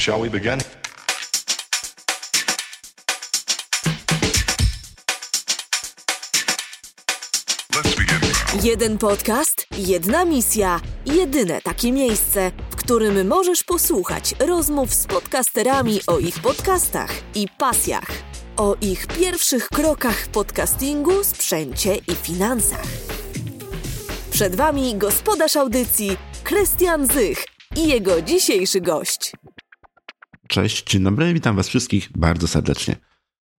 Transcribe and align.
Shall 0.00 0.22
we 0.22 0.30
begin? 0.30 0.58
Jeden 8.62 8.98
podcast, 8.98 9.66
jedna 9.78 10.24
misja, 10.24 10.80
jedyne 11.06 11.62
takie 11.62 11.92
miejsce, 11.92 12.52
w 12.70 12.76
którym 12.76 13.28
możesz 13.28 13.64
posłuchać 13.64 14.34
rozmów 14.38 14.94
z 14.94 15.06
podcasterami 15.06 16.00
o 16.06 16.18
ich 16.18 16.38
podcastach 16.38 17.10
i 17.34 17.46
pasjach, 17.58 18.10
o 18.56 18.76
ich 18.80 19.06
pierwszych 19.06 19.68
krokach 19.68 20.16
w 20.16 20.28
podcastingu, 20.28 21.24
sprzęcie 21.24 21.94
i 21.94 22.14
finansach. 22.14 22.86
Przed 24.30 24.56
Wami 24.56 24.94
gospodarz 24.94 25.56
audycji 25.56 26.16
Krystian 26.44 27.06
Zych 27.06 27.44
i 27.76 27.88
jego 27.88 28.22
dzisiejszy 28.22 28.80
gość. 28.80 29.32
Cześć, 30.50 30.84
dzień 30.84 31.02
dobry, 31.02 31.34
witam 31.34 31.56
Was 31.56 31.68
wszystkich 31.68 32.08
bardzo 32.16 32.48
serdecznie. 32.48 32.96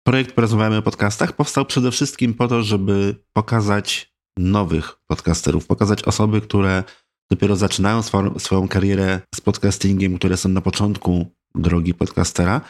Projekt 0.04 0.36
Porozmawiamy 0.36 0.78
o 0.78 0.82
podcastach 0.82 1.34
powstał 1.34 1.66
przede 1.66 1.92
wszystkim 1.92 2.34
po 2.34 2.48
to, 2.48 2.64
żeby 2.64 3.16
pokazać 3.34 4.14
nowych 4.38 4.98
podcasterów, 5.08 5.68
pokazać 5.68 6.04
osoby, 6.04 6.42
które 6.42 6.84
dopiero 7.30 7.56
zaczynają 7.56 8.02
swą, 8.02 8.40
swoją 8.40 8.68
karierę 8.68 9.22
z 9.36 9.42
podcastingiem, 9.42 10.18
które 10.18 10.38
są 10.38 10.50
na 10.50 10.62
początku 10.62 11.26
drogi 11.56 11.94
podcastera. 11.94 12.62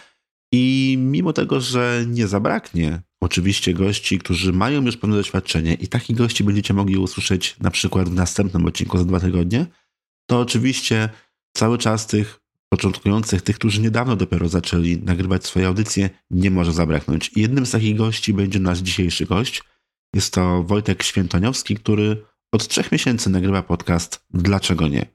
I 0.54 0.96
mimo 1.00 1.34
tego, 1.34 1.62
że 1.62 2.06
nie 2.08 2.28
zabraknie 2.28 3.02
oczywiście 3.22 3.74
gości, 3.74 4.20
którzy 4.20 4.54
mają 4.54 4.82
już 4.82 4.98
pewne 4.98 5.16
doświadczenie 5.16 5.74
i 5.74 5.88
takich 5.88 6.18
gości 6.18 6.44
będziecie 6.44 6.74
mogli 6.74 6.98
usłyszeć 6.98 7.56
na 7.60 7.72
przykład 7.72 8.10
w 8.10 8.14
następnym 8.14 8.66
odcinku 8.66 8.98
za 8.98 9.06
dwa 9.06 9.20
tygodnie, 9.20 9.66
to 10.30 10.40
oczywiście 10.40 11.10
cały 11.58 11.78
czas 11.78 12.08
tych 12.08 12.41
początkujących, 12.74 13.42
tych, 13.42 13.56
którzy 13.56 13.82
niedawno 13.82 14.16
dopiero 14.16 14.50
zaczęli 14.50 14.98
nagrywać 15.04 15.46
swoje 15.46 15.68
audycje, 15.68 16.10
nie 16.32 16.52
może 16.52 16.74
zabraknąć. 16.74 17.32
Jednym 17.36 17.66
z 17.66 17.72
takich 17.72 17.98
gości 17.98 18.34
będzie 18.34 18.60
nasz 18.60 18.80
dzisiejszy 18.80 19.26
gość. 19.26 19.64
Jest 20.16 20.34
to 20.34 20.64
Wojtek 20.64 21.04
Świętoniowski, 21.04 21.76
który 21.76 22.24
od 22.52 22.68
trzech 22.68 22.92
miesięcy 22.92 23.30
nagrywa 23.30 23.64
podcast 23.64 24.26
Dlaczego 24.34 24.88
nie? 24.88 25.06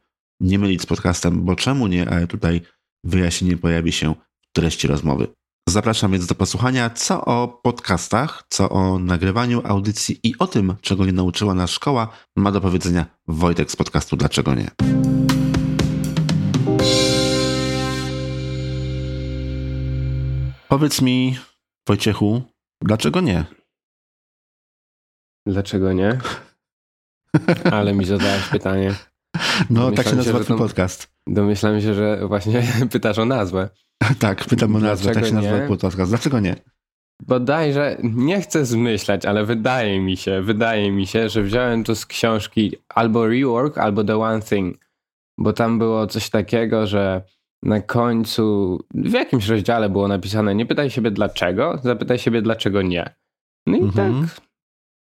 Nie 0.40 0.58
mylić 0.58 0.82
z 0.82 0.86
podcastem, 0.86 1.44
bo 1.44 1.56
czemu 1.56 1.86
nie, 1.86 2.10
ale 2.10 2.26
tutaj 2.26 2.60
wyjaśnienie 3.04 3.56
pojawi 3.56 3.92
się 3.92 4.14
w 4.40 4.52
treści 4.52 4.86
rozmowy. 4.86 5.28
Zapraszam 5.68 6.12
więc 6.12 6.26
do 6.26 6.34
posłuchania, 6.34 6.90
co 6.90 7.24
o 7.24 7.48
podcastach, 7.48 8.44
co 8.48 8.70
o 8.70 8.98
nagrywaniu 8.98 9.62
audycji 9.64 10.20
i 10.22 10.38
o 10.38 10.46
tym, 10.46 10.74
czego 10.80 11.06
nie 11.06 11.12
nauczyła 11.12 11.54
nas 11.54 11.70
szkoła, 11.70 12.08
ma 12.36 12.52
do 12.52 12.60
powiedzenia 12.60 13.06
Wojtek 13.28 13.70
z 13.70 13.76
podcastu 13.76 14.16
Dlaczego 14.16 14.54
nie? 14.54 15.05
Powiedz 20.68 21.02
mi, 21.02 21.38
Wojciechu, 21.88 22.42
dlaczego 22.82 23.20
nie? 23.20 23.44
Dlaczego 25.46 25.92
nie? 25.92 26.18
Ale 27.72 27.94
mi 27.94 28.04
zadałeś 28.04 28.48
pytanie. 28.48 28.94
No, 29.70 29.92
tak 29.92 30.04
się 30.04 30.10
się, 30.10 30.16
nazywa 30.16 30.40
twój 30.40 30.56
to- 30.56 30.62
podcast. 30.62 31.08
Domyślam 31.26 31.80
się, 31.80 31.94
że 31.94 32.28
właśnie 32.28 32.62
pytasz 32.92 33.18
o 33.18 33.24
nazwę. 33.24 33.68
Tak, 34.18 34.44
pytam 34.44 34.76
o 34.76 34.78
nazwę, 34.78 35.04
tak 35.04 35.22
Dlaczego 35.22 35.26
się 35.26 35.34
nazywa 35.34 35.62
nie? 35.62 35.68
podcast. 35.68 36.10
Dlaczego 36.10 36.40
nie? 36.40 36.56
Bodajże 37.22 37.96
nie 38.02 38.40
chcę 38.40 38.64
zmyślać, 38.64 39.26
ale 39.26 39.44
wydaje 39.44 40.00
mi 40.00 40.16
się, 40.16 40.42
wydaje 40.42 40.90
mi 40.92 41.06
się, 41.06 41.28
że 41.28 41.42
wziąłem 41.42 41.84
to 41.84 41.94
z 41.96 42.06
książki 42.06 42.76
albo 42.88 43.26
Rework, 43.28 43.78
albo 43.78 44.04
The 44.04 44.16
One 44.18 44.42
Thing. 44.42 44.76
Bo 45.38 45.52
tam 45.52 45.78
było 45.78 46.06
coś 46.06 46.30
takiego, 46.30 46.86
że 46.86 47.22
na 47.62 47.80
końcu 47.80 48.78
w 48.94 49.12
jakimś 49.12 49.48
rozdziale 49.48 49.88
było 49.88 50.08
napisane 50.08 50.54
nie 50.54 50.66
pytaj 50.66 50.90
siebie 50.90 51.10
dlaczego, 51.10 51.78
zapytaj 51.82 52.18
siebie 52.18 52.42
dlaczego 52.42 52.82
nie. 52.82 53.14
No 53.66 53.76
i 53.76 53.80
Mhm. 53.80 54.22
tak 54.24 54.40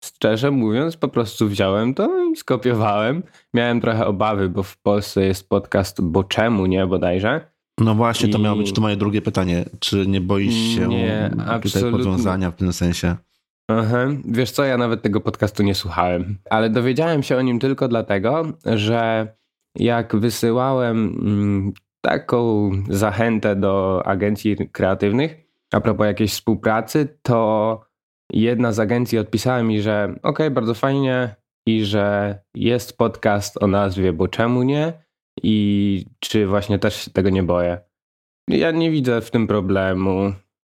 szczerze 0.05 0.51
mówiąc, 0.51 0.97
po 0.97 1.07
prostu 1.07 1.47
wziąłem 1.47 1.93
to 1.93 2.23
i 2.31 2.35
skopiowałem. 2.35 3.23
Miałem 3.53 3.81
trochę 3.81 4.05
obawy, 4.05 4.49
bo 4.49 4.63
w 4.63 4.77
Polsce 4.77 5.25
jest 5.25 5.49
podcast 5.49 6.01
Bo 6.01 6.23
czemu 6.23 6.65
nie 6.65 6.87
bodajże. 6.87 7.51
No 7.79 7.95
właśnie, 7.95 8.29
to 8.29 8.37
I- 8.37 8.41
miało 8.41 8.57
być 8.57 8.73
to 8.73 8.81
moje 8.81 8.95
drugie 8.97 9.21
pytanie. 9.21 9.65
Czy 9.79 10.07
nie 10.07 10.21
boisz 10.21 10.75
się 10.75 10.87
Nie, 10.87 11.31
tutaj 11.63 11.91
podwiązania 11.91 12.51
w 12.51 12.55
tym 12.55 12.73
sensie? 12.73 13.15
Aha. 13.67 14.07
Wiesz 14.25 14.51
co, 14.51 14.63
ja 14.63 14.77
nawet 14.77 15.01
tego 15.01 15.21
podcastu 15.21 15.63
nie 15.63 15.75
słuchałem, 15.75 16.37
ale 16.49 16.69
dowiedziałem 16.69 17.23
się 17.23 17.37
o 17.37 17.41
nim 17.41 17.59
tylko 17.59 17.87
dlatego, 17.87 18.45
że 18.65 19.27
jak 19.75 20.15
wysyłałem 20.15 21.17
mm, 21.21 21.73
taką 22.01 22.71
zachętę 22.89 23.55
do 23.55 24.01
agencji 24.05 24.69
kreatywnych 24.71 25.47
a 25.71 25.81
propos 25.81 26.05
jakiejś 26.05 26.31
współpracy, 26.31 27.17
to 27.21 27.81
jedna 28.33 28.71
z 28.71 28.79
agencji 28.79 29.17
odpisała 29.17 29.63
mi, 29.63 29.81
że 29.81 30.15
okej, 30.23 30.51
bardzo 30.51 30.73
fajnie 30.73 31.35
i 31.67 31.85
że 31.85 32.39
jest 32.55 32.97
podcast 32.97 33.63
o 33.63 33.67
nazwie 33.67 34.13
Bo 34.13 34.27
czemu 34.27 34.63
nie 34.63 34.93
i 35.43 36.05
czy 36.19 36.47
właśnie 36.47 36.79
też 36.79 36.95
się 37.05 37.11
tego 37.11 37.29
nie 37.29 37.43
boję. 37.43 37.77
Ja 38.47 38.71
nie 38.71 38.91
widzę 38.91 39.21
w 39.21 39.31
tym 39.31 39.47
problemu. 39.47 40.33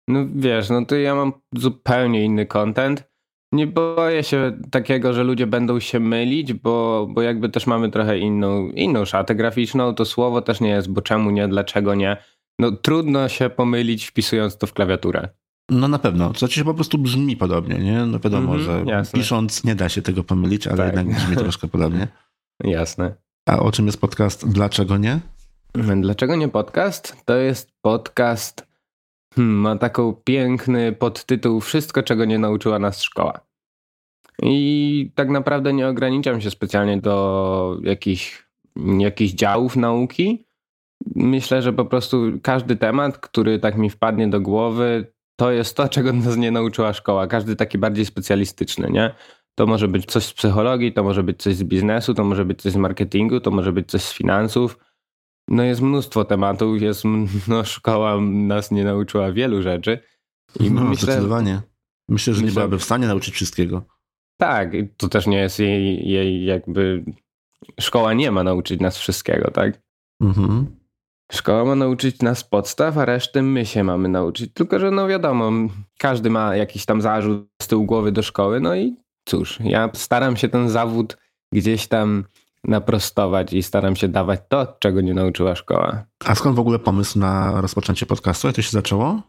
No 0.09 0.27
wiesz, 0.35 0.71
no 0.71 0.87
to 0.87 0.97
ja 0.97 1.15
mam 1.15 1.33
zupełnie 1.55 2.25
inny 2.25 2.47
content. 2.47 3.10
Nie 3.53 3.67
boję 3.67 4.23
się 4.25 4.59
takiego, 4.71 5.13
że 5.13 5.25
ludzie 5.25 5.47
będą 5.47 5.81
się 5.81 6.01
mylić, 6.01 6.53
bo, 6.53 7.07
bo 7.11 7.23
jakby 7.23 7.49
też 7.49 7.67
mamy 7.67 7.91
trochę 7.91 8.19
inną, 8.19 8.69
inną 8.71 9.05
szatę 9.05 9.35
graficzną. 9.35 9.95
To 9.95 10.05
słowo 10.05 10.43
też 10.43 10.61
nie 10.61 10.69
jest, 10.69 10.91
bo 10.93 11.03
czemu 11.03 11.31
nie, 11.31 11.49
dlaczego 11.49 11.95
nie. 11.95 12.17
No 12.59 12.73
trudno 12.73 13.29
się 13.29 13.51
pomylić 13.51 14.07
wpisując 14.07 14.59
to 14.59 14.67
w 14.67 14.73
klawiaturę. 14.73 15.29
No 15.71 15.89
na 15.89 15.99
pewno. 15.99 16.33
To 16.33 16.39
znaczy 16.39 16.55
się 16.55 16.65
po 16.65 16.75
prostu 16.75 16.99
brzmi 16.99 17.37
podobnie, 17.37 17.79
nie? 17.79 18.07
No 18.07 18.19
wiadomo, 18.19 18.55
Mhm, 18.55 18.87
że 18.87 18.93
jasne. 18.93 19.21
pisząc 19.21 19.65
nie 19.65 19.75
da 19.75 19.89
się 19.89 20.03
tego 20.03 20.25
pomylić, 20.25 20.67
ale 20.67 20.77
Tak. 20.77 20.87
jednak 20.97 21.17
brzmi 21.17 21.37
troszkę 21.45 21.69
podobnie. 21.69 22.09
Jasne. 22.65 23.15
A 23.49 23.59
o 23.59 23.73
czym 23.73 23.87
jest 23.87 24.01
podcast 24.01 24.49
Dlaczego 24.49 24.97
nie? 24.97 25.21
Dlaczego 26.01 26.37
nie 26.37 26.49
podcast? 26.49 27.17
To 27.25 27.37
jest 27.37 27.71
podcast, 27.83 28.67
hmm, 29.35 29.57
ma 29.57 29.77
taką 29.77 30.13
piękny 30.25 30.93
podtytuł 30.93 31.61
Wszystko, 31.61 32.03
czego 32.03 32.25
nie 32.25 32.39
nauczyła 32.39 32.79
nas 32.79 33.03
szkoła. 33.03 33.41
I 34.43 35.11
tak 35.15 35.29
naprawdę 35.29 35.73
nie 35.73 35.89
ograniczam 35.89 36.41
się 36.41 36.51
specjalnie 36.51 36.99
do 36.99 37.79
jakichś, 37.83 38.47
jakichś 38.99 39.33
działów 39.33 39.77
nauki. 39.77 40.47
Myślę, 41.15 41.63
że 41.63 41.73
po 41.73 41.85
prostu 41.85 42.23
każdy 42.43 42.77
temat, 42.77 43.19
który 43.19 43.59
tak 43.59 43.77
mi 43.77 43.91
wpadnie 43.91 44.29
do 44.29 44.41
głowy, 44.41 45.13
to 45.37 45.53
jest 45.53 45.77
to, 45.77 45.89
czego 45.89 46.13
nas 46.13 46.37
nie 46.37 46.51
nauczyła 46.51 46.93
szkoła. 46.93 47.27
Każdy 47.27 47.57
taki 47.57 47.79
bardziej 47.79 48.05
specjalistyczny, 48.07 48.91
nie? 48.91 49.15
To 49.55 49.67
może 49.67 49.89
być 49.89 50.07
coś 50.07 50.25
z 50.25 50.33
psychologii, 50.33 50.93
to 50.93 51.03
może 51.03 51.23
być 51.23 51.43
coś 51.43 51.55
z 51.55 51.65
biznesu, 51.65 52.15
to 52.15 52.25
może 52.25 52.45
być 52.45 52.63
coś 52.63 52.73
z 52.73 52.77
marketingu, 52.77 53.41
to 53.41 53.51
może 53.51 53.73
być 53.73 53.91
coś 53.91 54.03
z 54.03 54.13
finansów. 54.13 54.79
No 55.51 55.63
jest 55.63 55.81
mnóstwo 55.81 56.25
tematów, 56.25 56.83
jest, 56.83 57.05
no 57.49 57.65
szkoła 57.65 58.21
nas 58.21 58.71
nie 58.71 58.85
nauczyła 58.85 59.33
wielu 59.33 59.63
rzeczy. 59.63 59.99
I 60.61 60.71
no, 60.71 60.85
myślę, 60.85 61.03
zdecydowanie. 61.13 61.63
Myślę, 62.09 62.35
że 62.35 62.41
nie 62.41 62.47
myślę- 62.47 62.61
byłaby 62.61 62.79
w 62.79 62.85
stanie 62.85 63.07
nauczyć 63.07 63.35
wszystkiego. 63.35 63.83
tak, 64.41 64.73
to 64.97 65.09
też 65.09 65.27
nie 65.27 65.39
jest 65.39 65.59
jej, 65.59 66.09
jej 66.09 66.45
jakby, 66.45 67.05
szkoła 67.81 68.15
nie 68.15 68.31
ma 68.31 68.45
nauczyć 68.45 68.81
nas 68.81 68.99
wszystkiego, 68.99 69.51
tak? 69.51 69.81
Mhm. 70.23 70.77
Szkoła 71.33 71.65
ma 71.65 71.75
nauczyć 71.75 72.23
nas 72.23 72.45
podstaw, 72.45 72.99
a 72.99 73.05
resztę 73.05 73.43
my 73.43 73.67
się 73.67 73.85
mamy 73.85 74.09
nauczyć. 74.09 74.55
Tylko, 74.55 74.79
że 74.79 74.91
no 74.91 75.09
wiadomo, 75.09 75.51
każdy 75.99 76.31
ma 76.31 76.57
jakiś 76.57 76.85
tam 76.85 77.01
zarzut 77.01 77.49
z 77.63 77.69
tyłu 77.69 77.85
głowy 77.85 78.13
do 78.13 78.23
szkoły, 78.23 78.61
no 78.61 78.77
i 78.77 78.97
cóż, 79.25 79.59
ja 79.65 79.91
staram 79.95 80.37
się 80.37 80.49
ten 80.49 80.69
zawód 80.69 81.17
gdzieś 81.53 81.87
tam 81.87 82.25
naprostować 82.65 83.53
i 83.53 83.63
staram 83.63 83.97
się 83.97 84.09
dawać 84.09 84.41
to, 84.49 84.77
czego 84.79 85.01
nie 85.01 85.15
nauczyła 85.15 85.55
szkoła. 85.55 86.05
A 86.25 86.35
skąd 86.35 86.57
w 86.57 86.61
ogóle 86.61 86.79
pomysł 86.79 87.19
na 87.19 87.61
rozpoczęcie 87.61 88.07
podcastu? 88.07 88.47
Jak 88.47 88.57
to 88.57 88.63
się 88.63 88.71
zaczęło? 88.71 89.23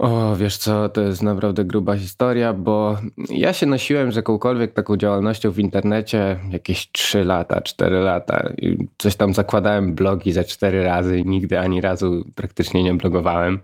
O, 0.00 0.36
wiesz 0.36 0.56
co, 0.56 0.88
to 0.88 1.00
jest 1.00 1.22
naprawdę 1.22 1.64
gruba 1.64 1.96
historia, 1.96 2.52
bo 2.52 2.98
ja 3.28 3.52
się 3.52 3.66
nosiłem 3.66 4.12
z 4.12 4.16
jakąkolwiek 4.16 4.72
taką 4.72 4.96
działalnością 4.96 5.50
w 5.50 5.58
internecie 5.58 6.38
jakieś 6.50 6.92
3 6.92 7.24
lata, 7.24 7.60
4 7.60 8.00
lata. 8.00 8.50
I 8.58 8.88
coś 8.98 9.16
tam 9.16 9.34
zakładałem 9.34 9.94
blogi 9.94 10.32
za 10.32 10.44
4 10.44 10.84
razy 10.84 11.18
i 11.18 11.26
nigdy 11.26 11.58
ani 11.58 11.80
razu 11.80 12.24
praktycznie 12.34 12.82
nie 12.82 12.94
blogowałem. 12.94 13.58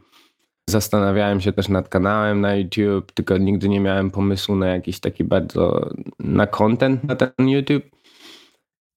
Zastanawiałem 0.70 1.40
się 1.40 1.52
też 1.52 1.68
nad 1.68 1.88
kanałem 1.88 2.40
na 2.40 2.54
YouTube, 2.56 3.12
tylko 3.12 3.38
nigdy 3.38 3.68
nie 3.68 3.80
miałem 3.80 4.10
pomysłu 4.10 4.56
na 4.56 4.66
jakiś 4.68 5.00
taki 5.00 5.24
bardzo, 5.24 5.90
na 6.18 6.46
content 6.46 7.04
na 7.04 7.16
ten 7.16 7.48
YouTube. 7.48 7.84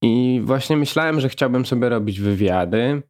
I 0.03 0.41
właśnie 0.43 0.77
myślałem, 0.77 1.19
że 1.19 1.29
chciałbym 1.29 1.65
sobie 1.65 1.89
robić 1.89 2.19
wywiady 2.19 3.03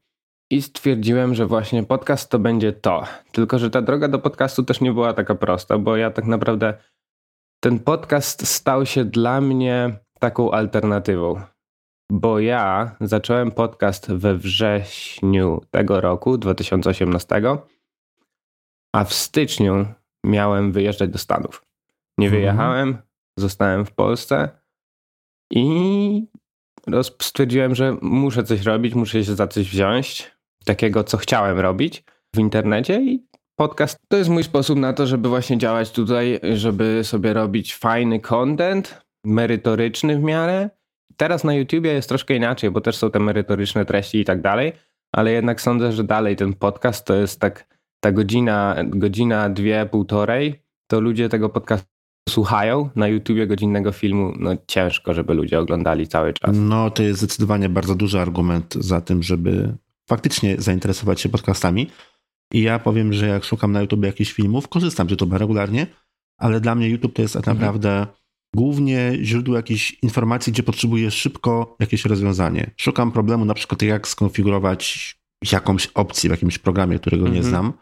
i 0.52 0.62
stwierdziłem, 0.62 1.36
że 1.36 1.46
właśnie 1.46 1.84
podcast 1.84 2.30
to 2.32 2.40
będzie 2.40 2.74
to. 2.74 3.04
Tylko, 3.32 3.60
że 3.60 3.70
ta 3.70 3.82
droga 3.82 4.08
do 4.08 4.20
podcastu 4.20 4.64
też 4.64 4.82
nie 4.82 4.94
była 4.94 5.14
taka 5.14 5.36
prosta, 5.36 5.78
bo 5.78 5.98
ja 5.98 6.12
tak 6.12 6.26
naprawdę 6.26 6.74
ten 7.64 7.80
podcast 7.80 8.48
stał 8.48 8.86
się 8.86 9.06
dla 9.06 9.42
mnie 9.42 10.00
taką 10.20 10.52
alternatywą. 10.52 11.42
bo 12.12 12.40
ja 12.40 12.96
zacząłem 13.02 13.52
podcast 13.52 14.12
we 14.12 14.36
wrześniu 14.36 15.62
tego 15.72 16.02
roku, 16.02 16.38
2018, 16.38 17.42
a 18.96 19.04
w 19.04 19.14
styczniu 19.14 19.86
miałem 20.26 20.72
wyjeżdżać 20.72 21.10
do 21.10 21.18
Stanów. 21.18 21.66
Nie 22.18 22.28
Mhm. 22.28 22.42
wyjechałem, 22.42 22.98
zostałem 23.38 23.86
w 23.86 23.92
Polsce 23.92 24.50
i 25.52 26.28
stwierdziłem, 27.22 27.76
że 27.76 27.98
muszę 28.02 28.44
coś 28.44 28.62
robić, 28.62 28.96
muszę 28.96 29.24
się 29.24 29.36
za 29.36 29.48
coś 29.48 29.70
wziąć, 29.70 30.32
takiego, 30.66 31.04
co 31.04 31.18
chciałem 31.18 31.60
robić 31.60 32.04
w 32.36 32.40
internecie 32.40 33.02
i 33.02 33.30
podcast 33.56 33.98
to 34.08 34.18
jest 34.18 34.30
mój 34.30 34.44
sposób 34.44 34.80
na 34.80 34.94
to, 34.94 35.08
żeby 35.08 35.30
właśnie 35.30 35.58
działać 35.58 35.92
tutaj, 35.92 36.40
żeby 36.54 37.02
sobie 37.04 37.34
robić 37.34 37.76
fajny 37.76 38.20
content, 38.20 39.02
merytoryczny 39.26 40.20
w 40.20 40.24
miarę. 40.24 40.70
Teraz 41.18 41.44
na 41.44 41.54
YouTubie 41.54 41.94
jest 41.94 42.10
troszkę 42.10 42.36
inaczej, 42.36 42.72
bo 42.72 42.82
też 42.82 42.98
są 42.98 43.12
te 43.12 43.20
merytoryczne 43.20 43.86
treści 43.86 44.20
i 44.20 44.26
tak 44.26 44.42
dalej, 44.42 44.74
ale 45.12 45.32
jednak 45.32 45.62
sądzę, 45.62 45.92
że 45.92 46.04
dalej 46.04 46.36
ten 46.36 46.54
podcast 46.54 47.06
to 47.06 47.16
jest 47.16 47.40
tak 47.40 47.68
ta 48.04 48.12
godzina, 48.12 48.76
godzina, 48.86 49.50
dwie, 49.50 49.86
półtorej, 49.86 50.64
to 50.88 51.00
ludzie 51.00 51.30
tego 51.30 51.50
podcastu 51.50 51.99
słuchają. 52.30 52.90
Na 52.96 53.08
YouTubie 53.08 53.48
godzinnego 53.48 53.92
filmu, 53.92 54.34
no 54.40 54.52
ciężko, 54.68 55.14
żeby 55.14 55.34
ludzie 55.34 55.60
oglądali 55.60 56.08
cały 56.08 56.34
czas. 56.34 56.52
No, 56.60 56.90
to 56.92 57.04
jest 57.04 57.20
zdecydowanie 57.20 57.70
bardzo 57.70 57.96
duży 57.96 58.20
argument 58.20 58.76
za 58.80 59.02
tym, 59.02 59.24
żeby 59.24 59.76
faktycznie 60.10 60.56
zainteresować 60.62 61.22
się 61.22 61.30
podcastami. 61.30 61.88
I 62.54 62.62
ja 62.62 62.80
powiem, 62.80 63.14
że 63.14 63.28
jak 63.28 63.44
szukam 63.44 63.72
na 63.72 63.82
YouTube 63.82 64.04
jakichś 64.06 64.32
filmów, 64.34 64.68
korzystam 64.68 65.10
z 65.10 65.12
YouTube'a 65.12 65.38
regularnie, 65.38 65.88
ale 66.38 66.62
dla 66.62 66.76
mnie 66.76 66.90
YouTube 66.90 67.14
to 67.14 67.22
jest 67.22 67.34
tak 67.34 67.48
Mhm. 67.48 67.58
naprawdę 67.58 68.08
głównie 68.56 69.12
źródło 69.22 69.56
jakichś 69.56 69.98
informacji, 70.02 70.54
gdzie 70.54 70.64
potrzebuję 70.64 71.12
szybko 71.12 71.76
jakieś 71.80 72.06
rozwiązanie. 72.06 72.72
Szukam 72.78 73.12
problemu, 73.12 73.46
na 73.46 73.54
przykład 73.54 73.82
jak 73.82 74.08
skonfigurować 74.08 75.16
jakąś 75.52 75.88
opcję 75.88 76.30
w 76.30 76.32
jakimś 76.32 76.58
programie, 76.58 77.00
którego 77.00 77.24
nie 77.24 77.38
Mhm. 77.38 77.46
znam. 77.46 77.74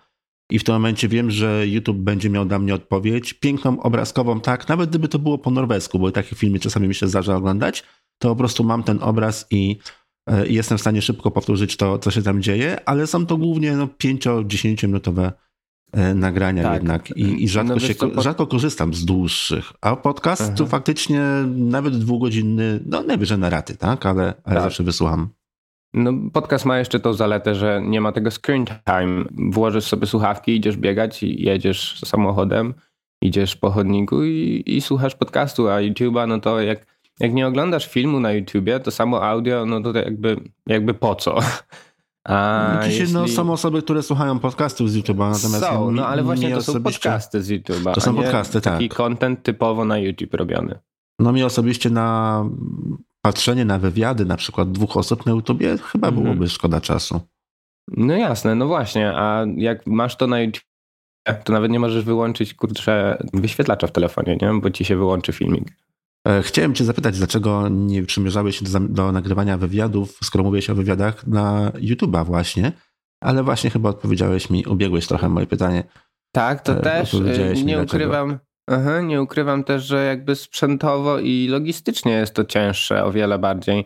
I 0.51 0.59
w 0.59 0.63
tym 0.63 0.75
momencie 0.75 1.07
wiem, 1.07 1.31
że 1.31 1.67
YouTube 1.67 1.97
będzie 1.97 2.29
miał 2.29 2.45
dla 2.45 2.59
mnie 2.59 2.73
odpowiedź. 2.75 3.33
Piękną, 3.33 3.81
obrazkową, 3.81 4.39
tak, 4.39 4.69
nawet 4.69 4.89
gdyby 4.89 5.07
to 5.07 5.19
było 5.19 5.37
po 5.37 5.51
norwesku, 5.51 5.99
bo 5.99 6.11
takie 6.11 6.35
filmy 6.35 6.59
czasami 6.59 6.87
mi 6.87 6.95
się 6.95 7.07
zdarza 7.07 7.35
oglądać, 7.35 7.83
to 8.21 8.29
po 8.29 8.35
prostu 8.35 8.63
mam 8.63 8.83
ten 8.83 8.99
obraz 9.03 9.47
i 9.51 9.77
e, 10.29 10.47
jestem 10.47 10.77
w 10.77 10.81
stanie 10.81 11.01
szybko 11.01 11.31
powtórzyć 11.31 11.77
to, 11.77 11.99
co 11.99 12.11
się 12.11 12.21
tam 12.21 12.41
dzieje, 12.41 12.89
ale 12.89 13.07
są 13.07 13.25
to 13.25 13.37
głównie 13.37 13.71
no, 13.75 13.87
5-10 14.03 14.87
minutowe 14.87 15.31
e, 15.93 16.13
nagrania 16.13 16.63
Tak. 16.63 16.73
jednak 16.73 17.11
i, 17.17 17.43
i 17.43 17.49
rzadko, 17.49 17.73
No 17.73 17.79
się, 17.79 17.95
pod- 17.95 18.23
rzadko 18.23 18.47
korzystam 18.47 18.93
z 18.93 19.05
dłuższych, 19.05 19.73
a 19.81 19.95
podcast 19.95 20.41
Aha. 20.41 20.53
to 20.55 20.65
faktycznie 20.65 21.21
nawet 21.47 21.97
dwugodzinny, 21.97 22.79
no 22.85 23.03
najwyżej 23.03 23.37
na 23.37 23.49
raty, 23.49 23.77
tak, 23.77 24.05
ale, 24.05 24.23
ale 24.43 24.55
Tak. 24.55 24.63
zawsze 24.63 24.83
wysłucham. 24.83 25.29
No, 25.93 26.13
podcast 26.33 26.65
ma 26.65 26.77
jeszcze 26.77 26.99
tą 26.99 27.13
zaletę, 27.13 27.55
że 27.55 27.81
nie 27.85 28.01
ma 28.01 28.11
tego 28.11 28.29
screen 28.31 28.65
time. 28.65 29.25
Włożysz 29.51 29.83
sobie 29.85 30.07
słuchawki, 30.07 30.55
idziesz 30.55 30.77
biegać, 30.77 31.23
i 31.23 31.43
jedziesz 31.43 31.99
samochodem, 32.05 32.73
idziesz 33.21 33.55
po 33.55 33.71
chodniku 33.71 34.23
i, 34.23 34.63
i 34.65 34.81
słuchasz 34.81 35.15
podcastu, 35.15 35.69
a 35.69 35.75
YouTube'a, 35.75 36.27
no 36.27 36.39
to 36.39 36.61
jak, 36.61 36.85
jak 37.19 37.33
nie 37.33 37.47
oglądasz 37.47 37.87
filmu 37.87 38.19
na 38.19 38.31
YouTubie, 38.31 38.79
to 38.79 38.91
samo 38.91 39.23
audio, 39.23 39.65
no 39.65 39.81
to 39.81 39.99
jakby, 39.99 40.37
jakby 40.67 40.93
po 40.93 41.15
co? 41.15 41.39
A 42.27 42.79
Dzisiaj 42.83 43.07
no, 43.13 43.21
jeśli- 43.21 43.35
są 43.35 43.51
osoby, 43.51 43.81
które 43.81 44.03
słuchają 44.03 44.39
podcastów 44.39 44.91
z 44.91 44.97
YouTube'a, 44.97 45.31
natomiast 45.31 45.59
są, 45.59 45.91
no 45.91 46.07
ale 46.07 46.23
właśnie 46.23 46.55
to 46.55 46.61
są 46.61 46.83
podcasty 46.83 47.41
z 47.41 47.49
YouTube'a. 47.49 47.93
To 47.93 48.01
są 48.01 48.15
podcasty, 48.15 48.61
Taki 48.61 48.89
tak. 48.89 48.97
content 48.97 49.43
typowo 49.43 49.85
na 49.85 49.97
YouTube 49.97 50.33
robiony. 50.33 50.79
No 51.19 51.31
mi 51.31 51.43
osobiście 51.43 51.89
na 51.89 52.45
patrzenie 53.27 53.65
na 53.65 53.79
wywiady 53.79 54.25
na 54.25 54.37
przykład 54.37 54.71
dwóch 54.71 54.97
osób 54.97 55.25
na 55.25 55.31
YouTubie 55.31 55.77
chyba 55.77 56.07
Mhm. 56.07 56.23
byłoby 56.23 56.49
szkoda 56.49 56.81
czasu. 56.81 57.21
No 57.97 58.13
jasne, 58.13 58.55
no 58.55 58.67
właśnie, 58.67 59.13
a 59.15 59.45
jak 59.57 59.87
masz 59.87 60.15
to 60.15 60.27
na 60.27 60.39
YouTube, 60.41 60.63
to 61.43 61.53
nawet 61.53 61.71
nie 61.71 61.79
możesz 61.79 62.03
wyłączyć, 62.03 62.53
kurczę, 62.53 63.17
wyświetlacza 63.33 63.87
w 63.87 63.91
telefonie, 63.91 64.37
nie? 64.41 64.53
Bo 64.61 64.69
ci 64.69 64.85
się 64.85 64.95
wyłączy 64.97 65.33
filmik. 65.33 65.71
E, 66.27 66.41
Chciałem 66.43 66.73
cię 66.73 66.85
zapytać, 66.85 67.17
dlaczego 67.17 67.69
nie 67.69 68.03
przymierzałeś 68.03 68.59
się 68.59 68.65
do, 68.65 68.79
do 68.79 69.11
nagrywania 69.11 69.57
wywiadów, 69.57 70.17
skoro 70.23 70.43
mówiłeś 70.43 70.69
o 70.69 70.75
wywiadach 70.75 71.27
na 71.27 71.71
YouTube'a 71.71 72.25
właśnie, 72.25 72.71
ale 73.23 73.43
właśnie 73.43 73.69
chyba 73.69 73.89
odpowiedziałeś 73.89 74.49
mi, 74.49 74.65
ubiegłeś 74.65 75.07
trochę 75.07 75.29
moje 75.29 75.47
pytanie. 75.47 75.83
Tak, 76.31 76.61
to 76.61 76.73
E, 76.77 76.81
też 76.81 77.13
e, 77.13 77.53
nie 77.63 77.81
ukrywam. 77.81 78.39
Aha, 78.67 79.01
nie 79.01 79.21
ukrywam 79.21 79.63
też, 79.63 79.83
że 79.83 80.05
jakby 80.05 80.35
sprzętowo 80.35 81.19
i 81.19 81.47
logistycznie 81.47 82.11
jest 82.11 82.33
to 82.33 82.45
cięższe 82.45 83.03
o 83.03 83.11
wiele 83.11 83.39
bardziej. 83.39 83.85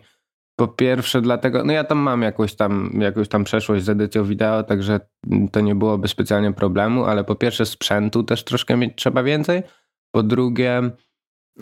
Po 0.56 0.68
pierwsze 0.68 1.20
dlatego, 1.20 1.64
no 1.64 1.72
ja 1.72 1.84
tam 1.84 1.98
mam 1.98 2.22
jakąś 2.22 2.54
tam, 2.54 2.90
jakąś 3.00 3.28
tam 3.28 3.44
przeszłość 3.44 3.84
z 3.84 3.88
edycją 3.88 4.24
wideo, 4.24 4.62
także 4.62 5.00
to 5.52 5.60
nie 5.60 5.74
byłoby 5.74 6.08
specjalnie 6.08 6.52
problemu, 6.52 7.04
ale 7.04 7.24
po 7.24 7.34
pierwsze 7.34 7.66
sprzętu 7.66 8.22
też 8.22 8.44
troszkę 8.44 8.76
mieć 8.76 8.92
trzeba 8.96 9.22
więcej. 9.22 9.62
Po 10.10 10.22
drugie, 10.22 10.78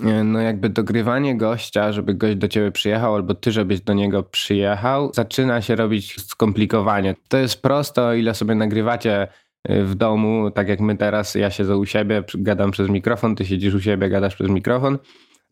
e, 0.04 0.24
no 0.24 0.40
jakby 0.40 0.68
dogrywanie 0.68 1.36
gościa, 1.36 1.92
żeby 1.92 2.14
gość 2.14 2.36
do 2.36 2.48
ciebie 2.48 2.72
przyjechał, 2.72 3.14
albo 3.14 3.34
ty, 3.34 3.52
żebyś 3.52 3.80
do 3.80 3.94
niego 3.94 4.22
przyjechał, 4.22 5.12
zaczyna 5.14 5.62
się 5.62 5.76
robić 5.76 6.20
skomplikowanie. 6.20 7.14
To 7.28 7.38
jest 7.38 7.62
prosto, 7.62 8.06
o 8.06 8.14
ile 8.14 8.34
sobie 8.34 8.54
nagrywacie 8.54 9.28
w 9.68 9.94
domu, 9.94 10.50
tak 10.50 10.68
jak 10.68 10.80
my 10.80 10.96
teraz, 10.96 11.34
ja 11.34 11.50
siedzę 11.50 11.76
u 11.76 11.86
siebie, 11.86 12.22
gadam 12.34 12.70
przez 12.70 12.88
mikrofon, 12.88 13.36
ty 13.36 13.46
siedzisz 13.46 13.74
u 13.74 13.80
siebie, 13.80 14.08
gadasz 14.08 14.34
przez 14.34 14.50
mikrofon. 14.50 14.98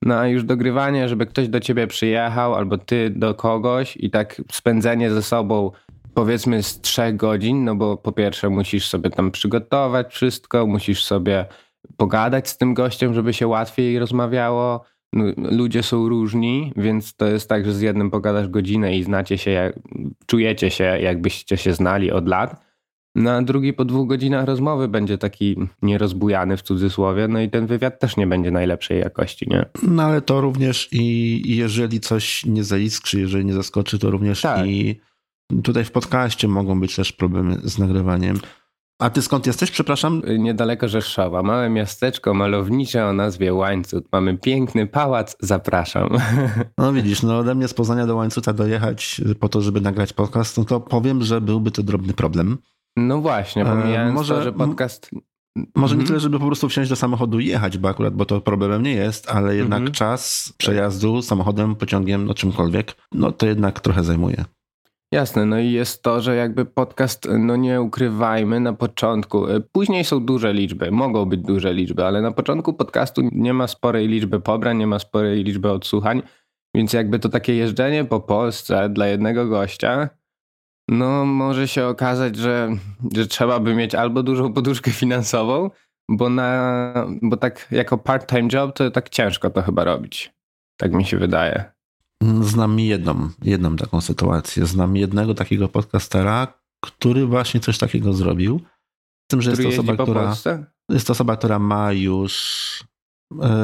No 0.02 0.18
a 0.18 0.26
już 0.26 0.44
dogrywanie, 0.44 1.08
żeby 1.08 1.26
ktoś 1.26 1.48
do 1.48 1.60
ciebie 1.60 1.86
przyjechał, 1.86 2.54
albo 2.54 2.78
ty 2.78 3.10
do 3.10 3.34
kogoś 3.34 3.96
i 3.96 4.10
tak 4.10 4.42
spędzenie 4.52 5.10
ze 5.10 5.22
sobą 5.22 5.70
powiedzmy 6.14 6.62
z 6.62 6.80
trzech 6.80 7.16
godzin, 7.16 7.64
no 7.64 7.74
bo 7.74 7.96
po 7.96 8.12
pierwsze 8.12 8.48
musisz 8.48 8.88
sobie 8.88 9.10
tam 9.10 9.30
przygotować 9.30 10.12
wszystko, 10.14 10.66
musisz 10.66 11.04
sobie 11.04 11.46
pogadać 11.96 12.48
z 12.48 12.58
tym 12.58 12.74
gościem, 12.74 13.14
żeby 13.14 13.32
się 13.32 13.46
łatwiej 13.46 13.98
rozmawiało. 13.98 14.84
No, 15.12 15.24
Ludzie 15.36 15.82
są 15.82 16.08
różni, 16.08 16.72
więc 16.76 17.16
to 17.16 17.26
jest 17.26 17.48
tak, 17.48 17.64
że 17.64 17.72
z 17.72 17.80
jednym 17.80 18.10
pogadasz 18.10 18.48
godzinę 18.48 18.96
i 18.96 19.02
znacie 19.02 19.38
się, 19.38 19.72
czujecie 20.26 20.70
się, 20.70 20.84
jakbyście 20.84 21.56
się 21.56 21.72
znali 21.72 22.12
od 22.12 22.28
lat. 22.28 22.67
No 23.18 23.30
a 23.30 23.42
drugi 23.42 23.72
po 23.72 23.84
dwóch 23.84 24.08
godzinach 24.08 24.44
rozmowy 24.44 24.88
będzie 24.88 25.18
taki 25.18 25.56
nierozbujany 25.82 26.56
w 26.56 26.62
cudzysłowie, 26.62 27.28
no 27.28 27.40
i 27.40 27.50
ten 27.50 27.66
wywiad 27.66 28.00
też 28.00 28.16
nie 28.16 28.26
będzie 28.26 28.50
najlepszej 28.50 29.00
jakości, 29.00 29.46
nie? 29.50 29.64
No 29.82 30.02
ale 30.02 30.22
to 30.22 30.40
również 30.40 30.88
i 30.92 31.42
i 31.44 31.56
jeżeli 31.56 32.00
coś 32.00 32.46
nie 32.46 32.64
zaiskrzy, 32.64 33.20
jeżeli 33.20 33.44
nie 33.44 33.52
zaskoczy, 33.54 33.98
to 33.98 34.10
również 34.10 34.40
Tak. 34.40 34.66
i 34.66 35.00
tutaj 35.62 35.84
w 35.84 35.90
podcaście 35.90 36.48
mogą 36.48 36.80
być 36.80 36.96
też 36.96 37.12
problemy 37.12 37.56
z 37.64 37.78
nagrywaniem. 37.78 38.40
A 39.00 39.10
ty 39.10 39.22
skąd 39.22 39.46
jesteś, 39.46 39.70
przepraszam? 39.70 40.22
Niedaleko 40.38 40.88
Rzeszowa, 40.88 41.42
małe 41.42 41.70
miasteczko 41.70 42.34
malownicze 42.34 43.06
o 43.06 43.12
nazwie 43.12 43.54
Łańcut. 43.54 44.04
Mamy 44.12 44.38
piękny 44.38 44.86
pałac, 44.86 45.36
zapraszam. 45.40 46.08
No 46.78 46.92
widzisz, 46.92 47.22
no 47.22 47.38
ode 47.38 47.54
mnie 47.54 47.68
z 47.68 47.74
Poznania 47.74 48.06
do 48.06 48.16
Łańcuta 48.16 48.52
dojechać 48.52 49.20
po 49.40 49.48
to, 49.48 49.60
żeby 49.60 49.80
nagrać 49.80 50.12
podcast, 50.12 50.58
no 50.58 50.64
to 50.64 50.80
powiem, 50.80 51.22
że 51.22 51.40
byłby 51.40 51.70
to 51.70 51.82
drobny 51.82 52.12
problem. 52.12 52.58
No 53.06 53.20
właśnie, 53.20 53.62
E, 53.62 53.64
pomijając 53.66 54.14
może- 54.14 54.34
to, 54.34 54.42
że 54.42 54.52
podcast... 54.52 55.10
Może 55.74 55.94
nie 55.94 56.00
Mhm. 56.00 56.06
tyle, 56.06 56.20
żeby 56.20 56.38
po 56.38 56.46
prostu 56.46 56.68
wsiąść 56.68 56.90
do 56.90 56.96
samochodu 56.96 57.40
i 57.40 57.46
jechać, 57.46 57.78
bo 57.78 57.88
akurat, 57.88 58.14
bo 58.14 58.24
to 58.24 58.40
problemem 58.40 58.82
nie 58.82 58.92
jest, 58.92 59.30
ale 59.30 59.56
jednak 59.56 59.78
Mhm. 59.78 59.92
czas 59.94 60.52
przejazdu 60.58 61.22
samochodem, 61.22 61.74
pociągiem, 61.76 62.24
no 62.26 62.34
czymkolwiek, 62.34 62.94
no 63.12 63.32
to 63.32 63.46
jednak 63.46 63.80
trochę 63.80 64.04
zajmuje. 64.04 64.44
Jasne, 65.12 65.46
no 65.46 65.58
i 65.58 65.72
jest 65.72 66.02
to, 66.02 66.20
że 66.20 66.36
jakby 66.36 66.64
podcast, 66.64 67.28
no 67.38 67.56
nie 67.56 67.82
ukrywajmy, 67.82 68.60
na 68.60 68.72
początku, 68.72 69.46
y, 69.48 69.60
później 69.72 70.04
są 70.04 70.24
duże 70.26 70.52
liczby, 70.52 70.90
mogą 70.90 71.24
być 71.24 71.40
duże 71.40 71.74
liczby, 71.74 72.04
ale 72.04 72.22
na 72.22 72.32
początku 72.32 72.72
podcastu 72.72 73.20
nie 73.32 73.54
ma 73.54 73.66
sporej 73.66 74.08
liczby 74.08 74.40
pobrań, 74.40 74.76
nie 74.78 74.86
ma 74.86 74.98
sporej 74.98 75.44
liczby 75.44 75.70
odsłuchań, 75.70 76.22
więc 76.74 76.92
jakby 76.92 77.18
to 77.18 77.28
takie 77.28 77.54
jeżdżenie 77.54 78.04
po 78.04 78.20
Polsce 78.20 78.88
dla 78.88 79.06
jednego 79.06 79.46
gościa, 79.46 80.08
no 80.88 81.24
może 81.24 81.68
się 81.68 81.86
okazać, 81.86 82.36
że, 82.36 82.76
że 83.14 83.26
trzeba 83.26 83.60
by 83.60 83.74
mieć 83.74 83.94
albo 83.94 84.22
dużą 84.22 84.52
poduszkę 84.52 84.90
finansową, 84.90 85.70
bo, 86.08 86.30
na, 86.30 86.92
bo 87.22 87.36
tak 87.36 87.68
jako 87.70 87.98
part-time 87.98 88.48
job 88.52 88.76
to 88.76 88.90
tak 88.90 89.08
ciężko 89.08 89.50
to 89.50 89.62
chyba 89.62 89.84
robić. 89.84 90.32
Tak 90.76 90.92
mi 90.92 91.04
się 91.04 91.18
wydaje. 91.18 91.72
Znam 92.40 92.80
jedną, 92.80 93.30
jedną 93.42 93.76
taką 93.76 94.00
sytuację. 94.00 94.66
Znam 94.66 94.96
jednego 94.96 95.34
takiego 95.34 95.68
podcastera, 95.68 96.60
który 96.84 97.26
właśnie 97.26 97.60
coś 97.60 97.78
takiego 97.78 98.12
zrobił. 98.12 98.60
Z 99.24 99.30
tym, 99.30 99.42
że 99.42 99.50
jest 99.50 99.62
to 99.62 99.68
osoba, 99.68 99.92
która, 99.92 100.24
Polsce? 100.24 100.64
jest 100.88 101.06
to 101.06 101.12
osoba, 101.12 101.36
która 101.36 101.58
ma 101.58 101.92
już 101.92 102.84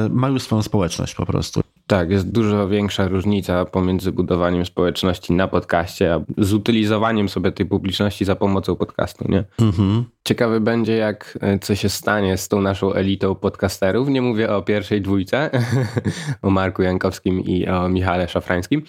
ma 0.09 0.27
już 0.27 0.43
swoją 0.43 0.61
społeczność 0.61 1.15
po 1.15 1.25
prostu. 1.25 1.61
Tak, 1.87 2.09
jest 2.09 2.31
dużo 2.31 2.67
większa 2.67 3.07
różnica 3.07 3.65
pomiędzy 3.65 4.11
budowaniem 4.11 4.65
społeczności 4.65 5.33
na 5.33 5.47
podcaście, 5.47 6.13
a 6.13 6.19
z 6.37 6.53
utylizowaniem 6.53 7.29
sobie 7.29 7.51
tej 7.51 7.65
publiczności 7.65 8.25
za 8.25 8.35
pomocą 8.35 8.75
podcastu, 8.75 9.25
nie? 9.29 9.43
Mhm. 9.59 10.05
Ciekawy 10.23 10.59
będzie, 10.59 10.95
jak 10.95 11.37
e, 11.41 11.59
co 11.59 11.75
się 11.75 11.89
stanie 11.89 12.37
z 12.37 12.47
tą 12.47 12.61
naszą 12.61 12.93
elitą 12.93 13.35
podcasterów. 13.35 14.09
Nie 14.09 14.21
mówię 14.21 14.53
o 14.53 14.61
pierwszej 14.61 15.01
dwójce, 15.01 15.49
o 16.41 16.49
Marku 16.49 16.81
Jankowskim 16.81 17.39
i 17.39 17.67
o 17.67 17.89
Michale 17.89 18.27
Szafrańskim, 18.27 18.81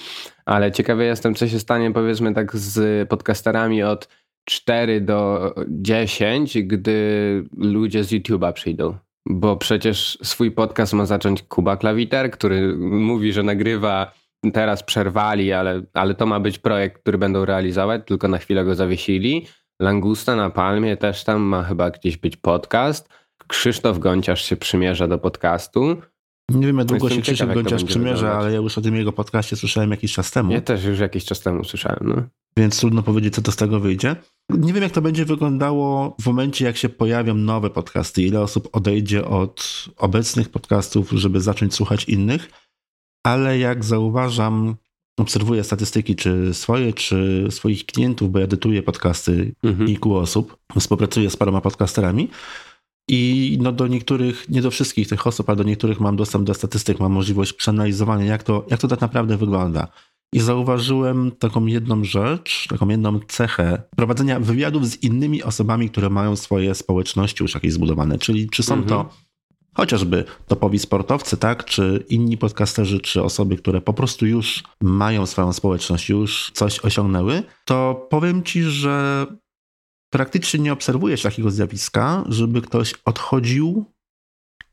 ale 0.44 0.72
ciekawy 0.72 1.04
jestem, 1.04 1.34
co 1.34 1.48
się 1.48 1.58
stanie 1.58 1.92
powiedzmy 1.92 2.34
tak 2.34 2.56
z 2.56 3.08
podcasterami 3.08 3.82
od 3.82 4.08
4 4.44 5.00
do 5.00 5.54
10, 5.68 6.62
gdy 6.62 7.44
ludzie 7.56 8.04
z 8.04 8.12
YouTube'a 8.12 8.52
przyjdą. 8.52 9.05
Bo 9.30 9.56
przecież 9.56 10.18
swój 10.22 10.50
podcast 10.50 10.92
ma 10.92 11.06
zacząć 11.06 11.42
Kuba 11.42 11.76
Klawiter, 11.76 12.30
który 12.30 12.76
mówi, 12.78 13.32
że 13.32 13.42
nagrywa, 13.42 14.12
teraz 14.52 14.82
przerwali, 14.82 15.52
ale, 15.52 15.82
ale 15.94 16.14
to 16.14 16.26
ma 16.26 16.40
być 16.40 16.58
projekt, 16.58 17.02
który 17.02 17.18
będą 17.18 17.44
realizować, 17.44 18.02
tylko 18.06 18.28
na 18.28 18.38
chwilę 18.38 18.64
go 18.64 18.74
zawiesili. 18.74 19.46
Langusta 19.82 20.36
na 20.36 20.50
Palmie 20.50 20.96
też 20.96 21.24
tam 21.24 21.42
ma 21.42 21.62
chyba 21.62 21.90
gdzieś 21.90 22.16
być 22.16 22.36
podcast. 22.36 23.08
Krzysztof 23.46 23.98
Gonciarz 23.98 24.44
się 24.44 24.56
przymierza 24.56 25.08
do 25.08 25.18
podcastu. 25.18 25.96
Nie 26.50 26.66
wiem, 26.66 26.78
jak 26.78 26.86
długo 26.86 27.10
się 27.10 27.22
Krzysztof 27.22 27.48
będzie 27.54 27.76
przymierza, 27.76 28.14
wyglądać. 28.16 28.42
ale 28.44 28.52
ja 28.52 28.56
już 28.56 28.78
o 28.78 28.80
tym 28.80 28.96
jego 28.96 29.12
podcaście 29.12 29.56
słyszałem 29.56 29.90
jakiś 29.90 30.12
czas 30.12 30.30
temu, 30.30 30.52
Ja 30.52 30.60
też 30.60 30.84
już 30.84 30.98
jakiś 30.98 31.24
czas 31.24 31.40
temu 31.40 31.64
słyszałem. 31.64 31.98
No. 32.02 32.22
więc 32.56 32.80
trudno 32.80 33.02
powiedzieć, 33.02 33.34
co 33.34 33.42
to 33.42 33.52
z 33.52 33.56
tego 33.56 33.80
wyjdzie. 33.80 34.16
Nie 34.50 34.72
wiem, 34.72 34.82
jak 34.82 34.92
to 34.92 35.02
będzie 35.02 35.24
wyglądało 35.24 36.16
w 36.20 36.26
momencie, 36.26 36.64
jak 36.64 36.76
się 36.76 36.88
pojawią 36.88 37.34
nowe 37.34 37.70
podcasty, 37.70 38.22
ile 38.22 38.40
osób 38.40 38.68
odejdzie 38.72 39.24
od 39.24 39.84
obecnych 39.96 40.48
podcastów, 40.48 41.10
żeby 41.10 41.40
zacząć 41.40 41.74
słuchać 41.74 42.04
innych, 42.04 42.50
ale 43.24 43.58
jak 43.58 43.84
zauważam, 43.84 44.76
obserwuję 45.18 45.64
statystyki, 45.64 46.16
czy 46.16 46.54
swoje, 46.54 46.92
czy 46.92 47.46
swoich 47.50 47.86
klientów, 47.86 48.30
bo 48.32 48.40
edytuję 48.42 48.82
podcasty 48.82 49.54
Mhm. 49.62 49.86
kilku 49.86 50.16
osób, 50.16 50.56
współpracuję 50.78 51.30
z 51.30 51.36
paroma 51.36 51.60
podcasterami 51.60 52.28
i 53.08 53.58
no 53.60 53.72
do 53.72 53.86
niektórych, 53.86 54.48
nie 54.48 54.62
do 54.62 54.70
wszystkich 54.70 55.08
tych 55.08 55.26
osób, 55.26 55.48
ale 55.48 55.56
do 55.56 55.62
niektórych 55.62 56.00
mam 56.00 56.16
dostęp 56.16 56.44
do 56.44 56.54
statystyk, 56.54 57.00
mam 57.00 57.12
możliwość 57.12 57.52
przeanalizowania, 57.52 58.24
jak 58.24 58.42
to, 58.42 58.66
jak 58.70 58.80
to 58.80 58.88
tak 58.88 59.00
naprawdę 59.00 59.36
wygląda. 59.36 59.88
I 60.32 60.40
zauważyłem 60.40 61.30
taką 61.30 61.66
jedną 61.66 62.04
rzecz, 62.04 62.66
taką 62.68 62.88
jedną 62.88 63.20
cechę 63.28 63.82
prowadzenia 63.96 64.40
wywiadów 64.40 64.86
z 64.86 65.02
innymi 65.02 65.42
osobami, 65.42 65.90
które 65.90 66.10
mają 66.10 66.36
swoje 66.36 66.74
społeczności 66.74 67.42
już 67.44 67.54
jakieś 67.54 67.72
zbudowane. 67.72 68.18
Czyli 68.18 68.50
czy 68.50 68.62
są 68.62 68.74
Mhm. 68.74 68.88
to 68.88 69.10
chociażby 69.74 70.24
topowi 70.46 70.78
sportowcy, 70.78 71.36
tak, 71.36 71.64
czy 71.64 72.04
inni 72.08 72.38
podcasterzy, 72.38 73.00
czy 73.00 73.22
osoby, 73.22 73.56
które 73.56 73.80
po 73.80 73.92
prostu 73.92 74.26
już 74.26 74.64
mają 74.80 75.26
swoją 75.26 75.52
społeczność, 75.52 76.08
już 76.08 76.50
coś 76.54 76.80
osiągnęły, 76.80 77.42
to 77.64 78.06
powiem 78.10 78.42
ci, 78.42 78.62
że 78.62 79.26
praktycznie 80.10 80.60
nie 80.60 80.72
obserwujesz 80.72 81.22
takiego 81.22 81.50
zjawiska, 81.50 82.24
żeby 82.28 82.62
ktoś 82.62 82.94
odchodził 83.04 83.84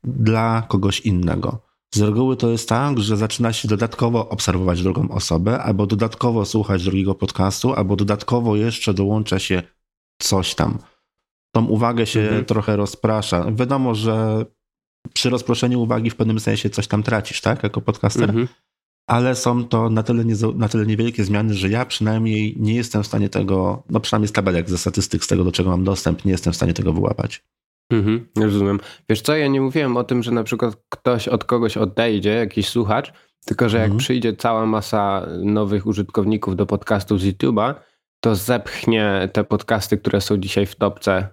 dla 0.04 0.62
kogoś 0.68 1.00
innego. 1.00 1.62
Z 1.94 2.00
reguły 2.00 2.36
to 2.36 2.50
jest 2.50 2.68
tak, 2.68 3.00
że 3.00 3.16
zaczyna 3.16 3.52
się 3.52 3.68
dodatkowo 3.68 4.28
obserwować 4.28 4.82
drugą 4.82 5.08
osobę, 5.08 5.62
albo 5.62 5.86
dodatkowo 5.86 6.44
słuchać 6.44 6.84
drugiego 6.84 7.14
podcastu, 7.14 7.74
albo 7.74 7.96
dodatkowo 7.96 8.56
jeszcze 8.56 8.94
dołącza 8.94 9.38
się 9.38 9.62
coś 10.22 10.54
tam. 10.54 10.78
Tą 11.54 11.64
uwagę 11.66 12.06
się 12.06 12.20
Mhm. 12.20 12.44
trochę 12.44 12.76
rozprasza. 12.76 13.52
Wiadomo, 13.52 13.94
że 13.94 14.46
przy 15.12 15.30
rozproszeniu 15.30 15.80
uwagi 15.82 16.10
w 16.10 16.16
pewnym 16.16 16.40
sensie 16.40 16.70
coś 16.70 16.86
tam 16.86 17.02
tracisz, 17.02 17.40
tak, 17.40 17.62
jako 17.62 17.80
podcaster, 17.80 18.28
Mhm. 18.30 18.48
ale 19.08 19.34
są 19.36 19.64
to 19.64 19.90
na 19.90 20.02
tyle, 20.02 20.24
nie, 20.24 20.34
na 20.54 20.68
tyle 20.68 20.86
niewielkie 20.86 21.24
zmiany, 21.24 21.54
że 21.54 21.68
ja 21.68 21.86
przynajmniej 21.86 22.56
nie 22.58 22.74
jestem 22.74 23.02
w 23.02 23.06
stanie 23.06 23.28
tego, 23.28 23.82
no 23.90 24.00
przynajmniej 24.00 24.28
z 24.28 24.32
tabelek, 24.32 24.70
ze 24.70 24.78
statystyk, 24.78 25.24
z 25.24 25.26
tego, 25.26 25.44
do 25.44 25.52
czego 25.52 25.70
mam 25.70 25.84
dostęp, 25.84 26.24
nie 26.24 26.32
jestem 26.32 26.52
w 26.52 26.56
stanie 26.56 26.72
tego 26.74 26.92
wyłapać. 26.92 27.44
Mhm, 27.92 28.26
rozumiem. 28.40 28.80
Wiesz 29.08 29.20
co, 29.22 29.36
ja 29.36 29.48
nie 29.48 29.60
mówiłem 29.60 29.96
o 29.96 30.04
tym, 30.04 30.22
że 30.22 30.30
na 30.30 30.44
przykład 30.44 30.76
ktoś 30.88 31.28
od 31.28 31.44
kogoś 31.44 31.76
odejdzie, 31.76 32.30
jakiś 32.30 32.68
słuchacz, 32.68 33.12
tylko 33.46 33.68
że 33.68 33.76
jak 33.76 33.84
Mhm. 33.84 33.98
przyjdzie 33.98 34.36
cała 34.36 34.66
masa 34.66 35.26
nowych 35.44 35.86
użytkowników 35.86 36.56
do 36.56 36.66
podcastów 36.66 37.20
z 37.20 37.24
YouTube'a, 37.24 37.74
to 38.20 38.34
zepchnie 38.34 39.28
te 39.32 39.44
podcasty, 39.44 39.98
które 39.98 40.20
są 40.20 40.36
dzisiaj 40.36 40.66
w 40.66 40.74
topce 40.76 41.28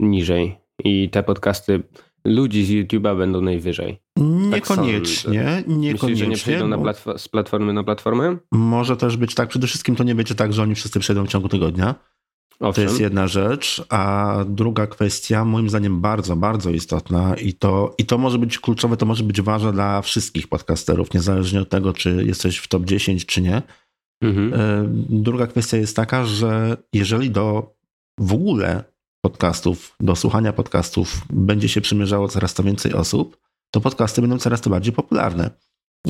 niżej 0.00 0.56
i 0.84 1.10
te 1.10 1.22
podcasty 1.22 1.82
ludzi 2.24 2.64
z 2.64 2.70
YouTube'a 2.70 3.16
będą 3.18 3.40
najwyżej. 3.40 4.02
Niekoniecznie, 4.18 4.98
Myślisz, 5.00 5.22
że 5.22 5.62
nie 5.66 5.76
niekoniecznie. 5.76 6.36
przejdą 6.36 6.68
na 6.68 6.92
z 7.16 7.28
platformy 7.28 7.72
na 7.72 7.84
platformę? 7.84 8.36
Może 8.52 8.96
też 8.96 9.16
być 9.16 9.34
tak, 9.34 9.48
przede 9.48 9.66
wszystkim 9.66 9.96
to 9.96 10.04
nie 10.04 10.14
będzie 10.14 10.34
tak, 10.34 10.52
że 10.52 10.62
oni 10.62 10.74
wszyscy 10.74 11.00
przejdą 11.00 11.24
w 11.26 11.28
ciągu 11.28 11.48
tygodnia. 11.48 11.94
To 12.58 12.68
Owszem. 12.68 12.84
jest 12.84 13.00
jedna 13.00 13.28
rzecz, 13.28 13.84
a 13.88 14.34
druga 14.48 14.86
kwestia, 14.86 15.44
moim 15.44 15.68
zdaniem 15.68 16.00
bardzo, 16.00 16.36
bardzo 16.36 16.70
istotna 16.70 17.34
i 17.36 17.52
to, 17.52 17.94
i 17.98 18.04
to 18.04 18.18
może 18.18 18.38
być 18.38 18.58
kluczowe, 18.58 18.96
to 18.96 19.06
może 19.06 19.24
być 19.24 19.40
ważne 19.40 19.72
dla 19.72 20.02
wszystkich 20.02 20.48
podcasterów, 20.48 21.14
niezależnie 21.14 21.60
od 21.60 21.68
tego, 21.68 21.92
czy 21.92 22.24
jesteś 22.26 22.58
w 22.58 22.68
top 22.68 22.84
10, 22.84 23.26
czy 23.26 23.40
nie. 23.40 23.62
Mhm. 24.22 24.54
E, 24.54 24.84
Druga 25.08 25.46
kwestia 25.46 25.76
jest 25.76 25.96
taka, 25.96 26.24
że 26.24 26.76
jeżeli 26.92 27.30
do 27.30 27.76
w 28.20 28.32
ogóle 28.32 28.84
podcastów, 29.20 29.96
do 30.00 30.16
słuchania 30.16 30.52
podcastów 30.52 31.20
będzie 31.30 31.68
się 31.68 31.80
przymierzało 31.80 32.28
coraz 32.28 32.54
to 32.54 32.62
więcej 32.62 32.92
osób, 32.92 33.36
to 33.70 33.80
podcasty 33.80 34.20
będą 34.20 34.38
coraz 34.38 34.60
to 34.60 34.70
bardziej 34.70 34.92
popularne. 34.92 35.50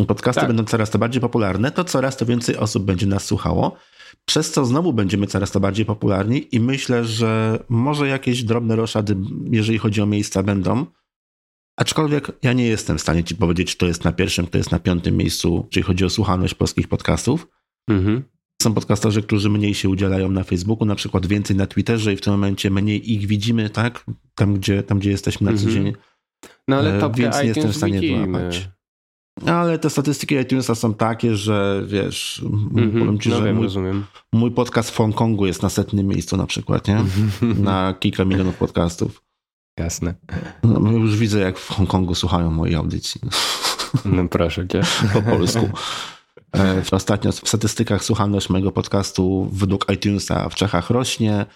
Podcasty 0.04 0.40
Tak. 0.40 0.48
będą 0.48 0.64
coraz 0.64 0.90
to 0.90 0.98
bardziej 0.98 1.20
popularne, 1.20 1.70
to 1.70 1.84
coraz 1.84 2.16
to 2.16 2.26
więcej 2.26 2.56
osób 2.56 2.84
będzie 2.84 3.06
nas 3.06 3.24
słuchało, 3.24 3.76
przez 4.24 4.50
co 4.50 4.64
znowu 4.64 4.92
będziemy 4.92 5.26
coraz 5.26 5.50
to 5.50 5.60
bardziej 5.60 5.86
popularni 5.86 6.48
i 6.52 6.60
myślę, 6.60 7.04
że 7.04 7.58
może 7.68 8.08
jakieś 8.08 8.42
drobne 8.44 8.76
roszady, 8.76 9.16
jeżeli 9.50 9.78
chodzi 9.78 10.00
o 10.02 10.06
miejsca, 10.06 10.42
będą. 10.42 10.86
Aczkolwiek 11.76 12.32
ja 12.42 12.52
nie 12.52 12.66
jestem 12.66 12.98
w 12.98 13.00
stanie 13.00 13.24
ci 13.24 13.34
powiedzieć, 13.36 13.76
kto 13.76 13.86
jest 13.86 14.04
na 14.04 14.12
pierwszym, 14.12 14.46
kto 14.46 14.58
jest 14.58 14.70
na 14.72 14.78
piątym 14.78 15.16
miejscu, 15.16 15.66
jeżeli 15.70 15.82
chodzi 15.86 16.04
o 16.04 16.10
słuchalność 16.10 16.54
polskich 16.54 16.88
podcastów. 16.88 17.46
Mhm. 17.90 18.22
Są 18.62 18.74
podcasterzy, 18.74 19.22
którzy 19.22 19.50
mniej 19.50 19.74
się 19.74 19.88
udzielają 19.88 20.30
na 20.30 20.44
Facebooku, 20.44 20.86
na 20.86 20.94
przykład 20.94 21.26
więcej 21.26 21.56
na 21.56 21.66
Twitterze 21.66 22.12
i 22.12 22.16
w 22.16 22.20
tym 22.20 22.32
momencie 22.32 22.70
mniej 22.70 23.12
ich 23.12 23.26
widzimy, 23.26 23.70
tak? 23.70 24.04
Tam, 24.34 24.54
gdzie, 24.54 24.82
tam, 24.82 24.98
gdzie 24.98 25.10
jesteśmy 25.10 25.50
na 25.52 25.58
co 25.58 25.64
Mhm. 25.66 25.84
dzień. 25.84 25.94
No 26.68 26.76
ale 26.76 26.96
E, 26.96 27.00
topkę 27.00 27.22
więc 27.22 27.36
nie 27.40 27.44
jestem 27.44 27.72
w 27.72 27.76
stanie 27.76 28.00
widzimy. 28.00 28.26
wyłapać. 28.26 28.68
Ale 29.46 29.78
te 29.78 29.90
statystyki 29.90 30.34
iTunesa 30.34 30.74
są 30.74 30.94
takie, 30.94 31.36
że 31.36 31.82
wiesz, 31.86 32.42
Mhm. 32.44 32.90
powiem 33.00 33.18
ci, 33.18 33.28
no 33.30 33.36
że 33.36 33.44
wiem, 33.44 33.56
mój, 33.56 33.64
rozumiem. 33.64 34.04
mój 34.32 34.50
podcast 34.50 34.90
w 34.90 34.96
Hongkongu 34.96 35.46
jest 35.46 35.62
na 35.62 35.68
setnym 35.68 36.06
miejscu 36.06 36.36
na 36.36 36.46
przykład, 36.46 36.88
nie? 36.88 37.04
Na 37.70 37.94
kilka 38.00 38.24
milionów 38.24 38.56
podcastów. 38.56 39.22
Jasne. 39.78 40.14
No, 40.62 40.90
już 40.90 41.16
widzę, 41.16 41.40
jak 41.40 41.58
w 41.58 41.68
Hongkongu 41.68 42.14
słuchają 42.14 42.50
mojej 42.50 42.74
audycji 42.74 43.20
No 44.04 44.28
proszę 44.28 44.68
cię. 44.68 44.80
po 45.14 45.22
polsku. 45.22 45.68
E, 46.56 46.82
Ostatnio 46.92 47.32
w 47.32 47.48
statystykach 47.48 48.04
słuchalność 48.04 48.50
mojego 48.50 48.72
podcastu 48.72 49.48
według 49.52 49.92
iTunesa 49.92 50.48
w 50.48 50.54
Czechach 50.54 50.90
rośnie, 50.90 51.46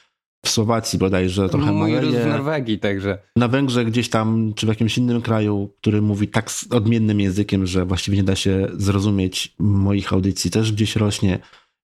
w 0.44 0.48
Słowacji 0.48 0.98
bodajże 0.98 1.48
trochę 1.48 1.72
Mój 1.72 1.92
w 1.92 1.94
maleje. 1.94 2.26
Norwegii, 2.26 2.78
także. 2.78 3.18
Na 3.36 3.48
Węgrzech 3.48 3.86
gdzieś 3.86 4.08
tam, 4.08 4.52
czy 4.56 4.66
w 4.66 4.68
jakimś 4.68 4.98
innym 4.98 5.22
kraju, 5.22 5.74
który 5.80 6.02
mówi 6.02 6.28
tak 6.28 6.50
odmiennym 6.70 7.20
językiem, 7.20 7.66
że 7.66 7.84
właściwie 7.84 8.16
nie 8.16 8.24
da 8.24 8.36
się 8.36 8.68
zrozumieć 8.72 9.54
moich 9.58 10.12
audycji, 10.12 10.50
też 10.50 10.72
gdzieś 10.72 10.96
rośnie. 10.96 11.38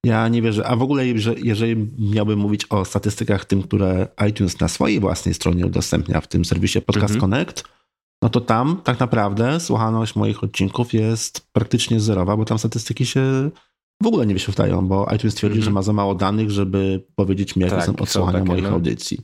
Ja 0.04 0.28
nie 0.28 0.42
wierzę. 0.42 0.66
A 0.66 0.76
w 0.76 0.82
ogóle, 0.82 1.18
że 1.18 1.34
jeżeli 1.42 1.90
miałbym 1.98 2.38
mówić 2.38 2.66
o 2.70 2.84
statystykach 2.84 3.44
tym, 3.44 3.62
które 3.62 4.08
iTunes 4.28 4.60
na 4.60 4.68
swojej 4.68 5.00
własnej 5.00 5.34
stronie 5.34 5.66
udostępnia 5.66 6.20
w 6.20 6.26
tym 6.28 6.44
serwisie 6.44 6.80
Podcast 6.80 7.14
Mhm. 7.14 7.20
Connect, 7.20 7.64
no 8.22 8.28
to 8.28 8.40
tam 8.40 8.80
tak 8.84 9.00
naprawdę 9.00 9.60
słuchalność 9.60 10.16
moich 10.16 10.44
odcinków 10.44 10.92
jest 10.92 11.46
praktycznie 11.52 12.00
zerowa, 12.00 12.36
bo 12.36 12.44
tam 12.44 12.58
statystyki 12.58 13.06
się 13.06 13.50
w 14.02 14.06
ogóle 14.06 14.26
nie 14.26 14.34
wyświetlają, 14.34 14.88
bo 14.88 15.06
iTunes 15.16 15.34
twierdzi, 15.34 15.58
Mhm. 15.58 15.64
że 15.64 15.70
ma 15.70 15.82
za 15.82 15.92
mało 15.92 16.14
danych, 16.14 16.50
żeby 16.50 17.04
powiedzieć 17.14 17.56
mi, 17.56 17.62
jakie 17.62 17.76
Tak, 17.76 17.84
są 17.86 17.96
odsłuchania 17.96 18.44
moich 18.44 18.62
no. 18.62 18.68
audycji. 18.68 19.18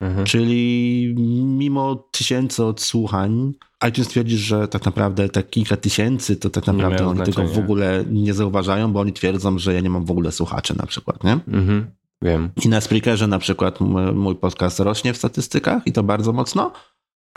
Mhm. 0.00 0.26
Czyli 0.26 1.14
mimo 1.44 1.94
tysięcy 2.12 2.64
odsłuchań, 2.64 3.52
iTunes 3.88 4.08
twierdzi, 4.08 4.36
że 4.38 4.68
tak 4.68 4.84
naprawdę 4.84 5.28
te 5.28 5.42
kilka 5.42 5.76
tysięcy 5.76 6.36
to 6.36 6.50
tak 6.50 6.66
naprawdę 6.66 7.06
oni 7.06 7.20
tego 7.22 7.48
w 7.48 7.58
ogóle 7.58 8.04
nie 8.10 8.34
zauważają, 8.34 8.92
bo 8.92 9.00
oni 9.00 9.12
twierdzą, 9.12 9.58
że 9.58 9.74
ja 9.74 9.80
nie 9.80 9.90
mam 9.90 10.04
w 10.04 10.10
ogóle 10.10 10.32
słuchaczy 10.32 10.76
na 10.76 10.86
przykład, 10.86 11.24
nie? 11.24 11.32
Mhm. 11.32 11.86
Wiem. 12.22 12.50
I 12.64 12.68
na 12.68 12.80
Spreakerze 12.80 13.26
na 13.26 13.38
przykład 13.38 13.80
mój 14.14 14.34
podcast 14.36 14.80
rośnie 14.80 15.12
w 15.12 15.16
statystykach 15.16 15.86
i 15.86 15.92
to 15.92 16.02
bardzo 16.02 16.32
mocno, 16.32 16.72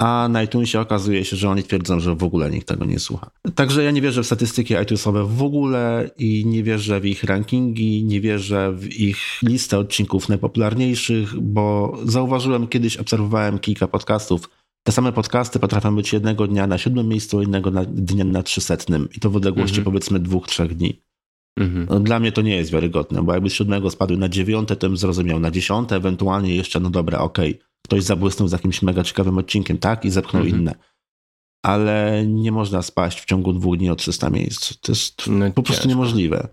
a 0.01 0.27
na 0.29 0.43
iTunesie 0.43 0.79
okazuje 0.79 1.25
się, 1.25 1.35
że 1.35 1.49
oni 1.49 1.63
twierdzą, 1.63 1.99
że 1.99 2.15
w 2.15 2.23
ogóle 2.23 2.51
nikt 2.51 2.67
tego 2.67 2.85
nie 2.85 2.99
słucha. 2.99 3.31
Także 3.55 3.83
ja 3.83 3.91
nie 3.91 4.01
wierzę 4.01 4.23
w 4.23 4.25
statystyki 4.25 4.73
iTunesowe 4.83 5.25
w 5.25 5.43
ogóle 5.43 6.09
i 6.17 6.45
nie 6.45 6.63
wierzę 6.63 6.99
w 6.99 7.05
ich 7.05 7.23
rankingi, 7.23 8.03
nie 8.03 8.21
wierzę 8.21 8.73
w 8.75 8.93
ich 8.99 9.17
listę 9.43 9.79
odcinków 9.79 10.29
najpopularniejszych, 10.29 11.39
bo 11.39 11.97
zauważyłem 12.05 12.67
kiedyś, 12.67 12.97
obserwowałem 12.97 13.59
kilka 13.59 13.87
podcastów 13.87 14.49
te 14.83 14.91
same 14.91 15.11
podcasty 15.11 15.59
potrafią 15.59 15.95
być 15.95 16.13
jednego 16.13 16.47
dnia 16.47 16.67
na 16.67 16.77
siódmym 16.77 17.07
miejscu, 17.07 17.41
innego 17.41 17.71
na, 17.71 17.85
dnia 17.85 18.23
na 18.23 18.43
trzysetnym 18.43 19.07
i 19.15 19.19
to 19.19 19.29
w 19.29 19.35
odległości 19.35 19.77
Mhm. 19.77 19.85
powiedzmy 19.85 20.19
dwóch, 20.19 20.47
trzech 20.47 20.75
dni. 20.75 21.01
Mhm. 21.59 21.87
No, 21.89 21.99
dla 21.99 22.19
mnie 22.19 22.31
to 22.31 22.41
nie 22.41 22.55
jest 22.55 22.71
wiarygodne, 22.71 23.23
bo 23.23 23.33
jakby 23.33 23.49
z 23.49 23.53
siódmego 23.53 23.89
spadły 23.89 24.17
na 24.17 24.29
dziewiąte, 24.29 24.75
to 24.75 24.87
bym 24.87 24.97
zrozumiał. 24.97 25.39
Na 25.39 25.51
dziesiąte 25.51 25.95
ewentualnie 25.95 26.55
jeszcze, 26.55 26.79
no 26.79 26.89
dobra, 26.89 27.19
okej, 27.19 27.59
ktoś 27.85 28.03
zabłysnął 28.03 28.47
z 28.47 28.51
jakimś 28.51 28.81
mega 28.81 29.03
ciekawym 29.03 29.37
odcinkiem, 29.37 29.77
tak? 29.77 30.05
I 30.05 30.09
zepchnął 30.09 30.43
Mhm. 30.43 30.61
inne. 30.61 30.75
Ale 31.65 32.23
nie 32.27 32.51
można 32.51 32.81
spaść 32.81 33.21
w 33.21 33.25
ciągu 33.25 33.53
dwóch 33.53 33.77
dni 33.77 33.89
o 33.89 33.95
300 33.95 34.29
miejsc. 34.29 34.79
To 34.81 34.91
jest 34.91 35.27
No, 35.27 35.51
po 35.51 35.63
prostu 35.63 35.87
niemożliwe. 35.87 36.47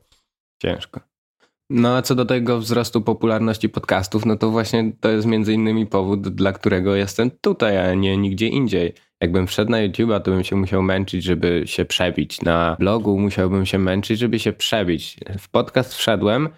Ciężko. 0.63 1.01
No 1.71 1.97
a 1.97 2.03
co 2.03 2.15
do 2.15 2.25
tego 2.25 2.59
wzrostu 2.59 3.03
popularności 3.03 3.69
podcastów, 3.69 4.27
no 4.27 4.37
to 4.37 4.51
właśnie 4.51 4.93
to 5.01 5.09
jest 5.09 5.27
między 5.27 5.53
innymi 5.53 5.87
powód, 5.87 6.29
dla 6.29 6.53
którego 6.53 6.95
jestem 6.95 7.31
tutaj, 7.31 7.79
a 7.79 7.95
nie 7.95 8.17
nigdzie 8.17 8.49
indziej. 8.49 8.95
Jakbym 9.21 9.47
wszedł 9.47 9.71
na 9.71 9.79
YouTube'a, 9.79 10.21
to 10.21 10.31
bym 10.31 10.45
się 10.45 10.57
musiał 10.57 10.83
męczyć, 10.83 11.25
żeby 11.25 11.63
się 11.67 11.85
przebić. 11.85 12.43
Na 12.43 12.77
blogu 12.79 13.19
musiałbym 13.19 13.67
się 13.67 13.79
męczyć, 13.79 14.19
żeby 14.19 14.39
się 14.39 14.53
przebić. 14.53 15.17
W 15.39 15.49
podcast 15.51 15.95
wszedłem, 15.95 16.49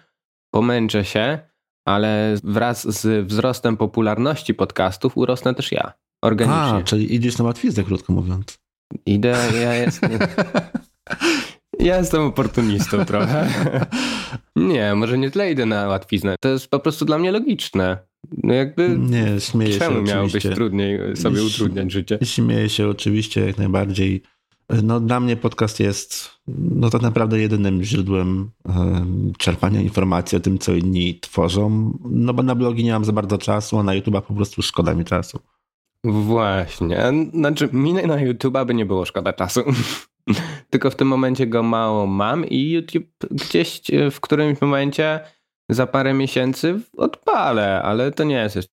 pomęczę 0.53 1.05
się, 1.05 1.39
ale 1.85 2.35
wraz 2.43 3.01
z 3.01 3.27
wzrostem 3.27 3.77
popularności 3.77 4.53
podcastów 4.53 5.17
urosnę 5.17 5.55
też 5.55 5.71
ja. 5.71 5.93
Organicznie. 6.23 6.79
A, 6.79 6.83
czyli 6.83 7.15
idziesz 7.15 7.37
na 7.37 7.45
łatwiznę, 7.45 7.83
krótko 7.83 8.13
mówiąc. 8.13 8.57
Idę, 9.05 9.37
ja 9.61 9.75
jestem... 9.75 10.11
Ja 11.79 11.97
jestem 11.97 12.21
oportunistą 12.21 13.05
trochę. 13.05 13.47
Nie, 14.55 14.95
może 14.95 15.17
nie 15.17 15.31
tyle 15.31 15.51
idę 15.51 15.65
na 15.65 15.87
łatwiznę. 15.87 16.35
To 16.39 16.49
jest 16.49 16.67
po 16.67 16.79
prostu 16.79 17.05
dla 17.05 17.17
mnie 17.17 17.31
logiczne. 17.31 17.97
No 18.43 18.53
jakby 18.53 18.97
Nie, 18.99 19.39
śmieję 19.39 19.73
się 19.73 19.79
czemu 19.79 20.01
miało 20.01 20.23
być 20.23 20.35
oczywiście. 20.35 20.55
trudniej 20.55 21.17
sobie 21.17 21.43
utrudniać 21.43 21.91
życie? 21.91 22.19
Śmieję 22.23 22.69
się 22.69 22.87
oczywiście 22.87 23.45
jak 23.45 23.57
najbardziej. 23.57 24.23
No 24.83 24.99
dla 24.99 25.19
mnie 25.19 25.37
podcast 25.37 25.79
jest 25.79 26.31
no 26.47 26.89
tak 26.89 27.01
naprawdę 27.01 27.39
jedynym 27.39 27.83
źródłem 27.83 28.51
em, 28.65 29.33
czerpania 29.37 29.81
informacji 29.81 30.37
o 30.37 30.41
tym, 30.41 30.57
co 30.57 30.73
inni 30.73 31.19
tworzą. 31.19 31.97
No 32.09 32.33
bo 32.33 32.43
na 32.43 32.55
blogi 32.55 32.83
nie 32.83 32.91
mam 32.91 33.05
za 33.05 33.13
bardzo 33.13 33.37
czasu, 33.37 33.79
a 33.79 33.83
na 33.83 33.91
YouTube'a 33.91 34.21
po 34.21 34.33
prostu 34.33 34.61
szkoda 34.61 34.93
mi 34.93 35.05
czasu. 35.05 35.39
Właśnie. 36.03 37.03
Znaczy, 37.33 37.69
mi 37.73 37.93
na 37.93 38.17
YouTube'a 38.17 38.65
by 38.65 38.73
nie 38.73 38.85
było 38.85 39.05
szkoda 39.05 39.33
czasu. 39.33 39.63
Tylko 40.69 40.91
w 40.91 40.95
tym 40.95 41.07
momencie 41.07 41.47
go 41.47 41.63
mało 41.63 42.07
mam 42.07 42.45
i 42.45 42.71
YouTube 42.71 43.07
gdzieś 43.31 43.81
e, 43.93 44.11
w 44.11 44.19
którymś 44.19 44.61
momencie 44.61 45.19
za 45.69 45.87
parę 45.87 46.13
miesięcy 46.13 46.79
odpalę, 46.97 47.81
ale 47.81 48.11
to 48.11 48.23
nie 48.23 48.35
jest 48.35 48.55
jeszcze 48.55 48.71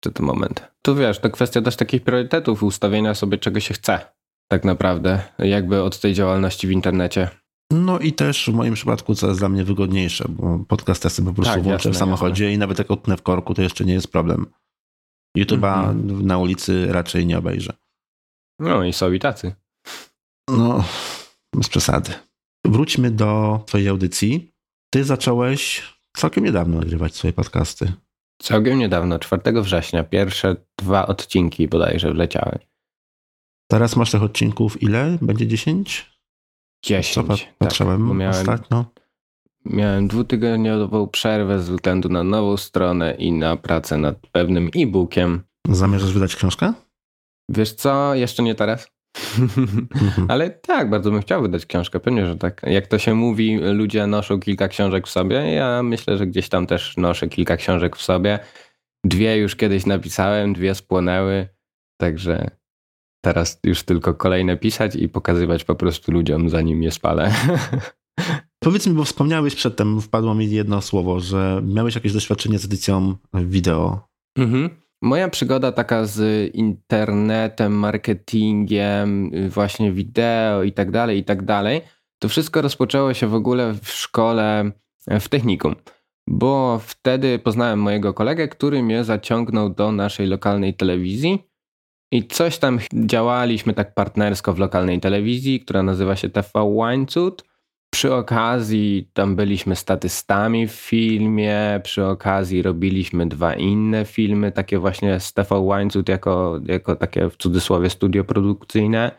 ten 0.00 0.26
moment. 0.26 0.68
Tu 0.82 0.94
wiesz, 0.94 1.18
to 1.18 1.30
kwestia 1.30 1.62
też 1.62 1.76
takich 1.76 2.02
priorytetów, 2.02 2.62
ustawienia 2.62 3.14
sobie 3.14 3.38
czego 3.38 3.60
się 3.60 3.74
chce. 3.74 4.19
Tak 4.52 4.64
naprawdę, 4.64 5.22
jakby 5.38 5.82
od 5.82 6.00
tej 6.00 6.14
działalności 6.14 6.66
w 6.66 6.70
internecie. 6.70 7.30
No 7.72 7.98
i 7.98 8.12
też 8.12 8.50
w 8.50 8.54
moim 8.54 8.74
przypadku, 8.74 9.14
co 9.14 9.26
jest 9.28 9.40
dla 9.40 9.48
mnie 9.48 9.64
wygodniejsze, 9.64 10.24
bo 10.28 10.58
podcast 10.68 11.04
ja 11.04 11.10
sobie 11.10 11.28
po 11.28 11.34
prostu 11.34 11.54
Tak, 11.54 11.62
włączę 11.62 11.88
jasne, 11.88 11.90
w 11.92 11.96
samochodzie 11.96 12.52
i 12.52 12.58
nawet 12.58 12.78
jak 12.78 12.90
utnę 12.90 13.16
w 13.16 13.22
korku, 13.22 13.54
to 13.54 13.62
jeszcze 13.62 13.84
nie 13.84 13.92
jest 13.92 14.12
problem. 14.12 14.46
YouTube'a 15.38 15.78
Mhm. 15.78 16.26
na 16.26 16.38
ulicy 16.38 16.92
raczej 16.92 17.26
nie 17.26 17.38
obejrzę. 17.38 17.72
No 18.58 18.84
i 18.84 18.92
są 18.92 19.12
i 19.12 19.18
tacy. 19.18 19.54
No, 20.50 20.84
bez 21.56 21.68
przesady. 21.68 22.12
Wróćmy 22.66 23.10
do 23.10 23.60
twojej 23.66 23.88
audycji. 23.88 24.52
Ty 24.92 25.04
zacząłeś 25.04 25.82
całkiem 26.16 26.44
niedawno 26.44 26.78
nagrywać 26.78 27.14
swoje 27.14 27.32
podcasty. 27.32 27.92
Całkiem 28.42 28.78
niedawno, 28.78 29.18
4 29.18 29.62
września, 29.62 30.04
pierwsze 30.04 30.56
dwa 30.78 31.06
odcinki 31.06 31.68
bodajże 31.68 32.12
wleciały. 32.12 32.58
Teraz 33.70 33.96
masz 33.96 34.10
tych 34.10 34.22
odcinków 34.22 34.82
ile? 34.82 35.18
Będzie 35.22 35.46
10? 35.46 36.10
10. 36.84 37.14
Co 37.14 37.22
tak, 37.22 37.54
patrzyłem 37.58 38.08
bo 38.08 38.14
miałem, 38.14 38.40
ostatnio. 38.40 38.84
miałem 39.64 40.08
dwutygodniową 40.08 41.08
przerwę 41.08 41.62
ze 41.62 41.72
względu 41.72 42.08
na 42.08 42.24
nową 42.24 42.56
stronę 42.56 43.14
i 43.14 43.32
na 43.32 43.56
pracę 43.56 43.98
nad 43.98 44.16
pewnym 44.32 44.70
e-bookiem. 44.76 45.42
Zamierzasz 45.68 46.12
wydać 46.12 46.36
książkę? 46.36 46.72
Wiesz 47.48 47.72
co, 47.72 48.14
jeszcze 48.14 48.42
nie 48.42 48.54
teraz. 48.54 48.88
Mhm. 49.38 49.88
Ale 50.30 50.50
tak, 50.50 50.90
bardzo 50.90 51.10
bym 51.10 51.22
chciał 51.22 51.42
wydać 51.42 51.66
książkę, 51.66 52.00
pewnie, 52.00 52.26
że 52.26 52.36
tak. 52.36 52.62
Jak 52.66 52.86
to 52.86 52.98
się 52.98 53.14
mówi, 53.14 53.58
ludzie 53.58 54.06
noszą 54.06 54.40
kilka 54.40 54.68
książek 54.68 55.06
w 55.06 55.10
sobie. 55.10 55.36
Ja 55.52 55.82
myślę, 55.82 56.18
że 56.18 56.26
gdzieś 56.26 56.48
tam 56.48 56.66
też 56.66 56.96
noszę 56.96 57.28
kilka 57.28 57.56
książek 57.56 57.96
w 57.96 58.02
sobie. 58.02 58.38
Dwie 59.04 59.36
już 59.36 59.56
kiedyś 59.56 59.86
napisałem, 59.86 60.52
dwie 60.52 60.74
spłonęły, 60.74 61.48
także 62.00 62.59
teraz 63.20 63.60
już 63.64 63.82
tylko 63.82 64.14
kolejne 64.14 64.56
pisać 64.56 64.96
i 64.96 65.08
pokazywać 65.08 65.64
po 65.64 65.74
prostu 65.74 66.12
ludziom, 66.12 66.48
zanim 66.48 66.82
je 66.82 66.90
spalę. 66.90 67.32
Powiedz 68.64 68.86
mi, 68.86 68.94
bo 68.94 69.04
wspomniałeś 69.04 69.54
przedtem, 69.54 70.00
wpadło 70.00 70.34
mi 70.34 70.50
jedno 70.50 70.82
słowo, 70.82 71.20
że 71.20 71.62
miałeś 71.64 71.94
jakieś 71.94 72.12
doświadczenie 72.12 72.58
z 72.58 72.64
edycją 72.64 73.16
wideo. 73.34 74.00
Mhm. 74.38 74.70
Moja 75.02 75.28
przygoda 75.28 75.72
taka 75.72 76.04
z 76.04 76.50
internetem, 76.54 77.72
marketingiem, 77.72 79.34
y, 79.34 79.48
właśnie 79.48 79.92
wideo 79.92 80.62
i 80.62 80.72
tak 80.72 80.90
dalej, 80.90 81.18
i 81.18 81.24
tak 81.24 81.44
dalej, 81.44 81.82
to 82.18 82.28
wszystko 82.28 82.62
rozpoczęło 82.62 83.14
się 83.14 83.26
w 83.26 83.34
ogóle 83.34 83.74
w 83.82 83.88
szkole, 83.88 84.72
e, 85.06 85.20
w 85.20 85.28
technikum. 85.28 85.74
Bo 86.28 86.80
wtedy 86.84 87.38
poznałem 87.38 87.78
mojego 87.78 88.14
kolegę, 88.14 88.48
który 88.48 88.82
mnie 88.82 89.04
zaciągnął 89.04 89.70
do 89.70 89.92
naszej 89.92 90.26
lokalnej 90.26 90.74
telewizji 90.74 91.49
i 92.12 92.28
coś 92.28 92.58
tam 92.58 92.78
działaliśmy 92.94 93.74
tak 93.74 93.94
partnersko 93.94 94.52
w 94.52 94.58
lokalnej 94.58 95.00
telewizji, 95.00 95.60
która 95.60 95.82
nazywa 95.82 96.16
się 96.16 96.28
TV 96.28 96.62
Łańcut. 96.62 97.44
Przy 97.92 98.14
okazji 98.14 99.10
tam 99.12 99.36
byliśmy 99.36 99.76
statystami 99.76 100.66
w 100.66 100.72
filmie, 100.72 101.80
przy 101.84 102.04
okazji 102.06 102.62
robiliśmy 102.62 103.26
dwa 103.26 103.54
inne 103.54 104.04
filmy, 104.04 104.52
takie 104.52 104.78
właśnie 104.78 105.20
z 105.20 105.32
TV 105.32 105.58
Łańcut 105.58 106.08
jako, 106.08 106.60
jako 106.66 106.96
takie 106.96 107.30
w 107.30 107.36
cudzysłowie 107.36 107.90
studio 107.90 108.24
produkcyjne. 108.24 109.10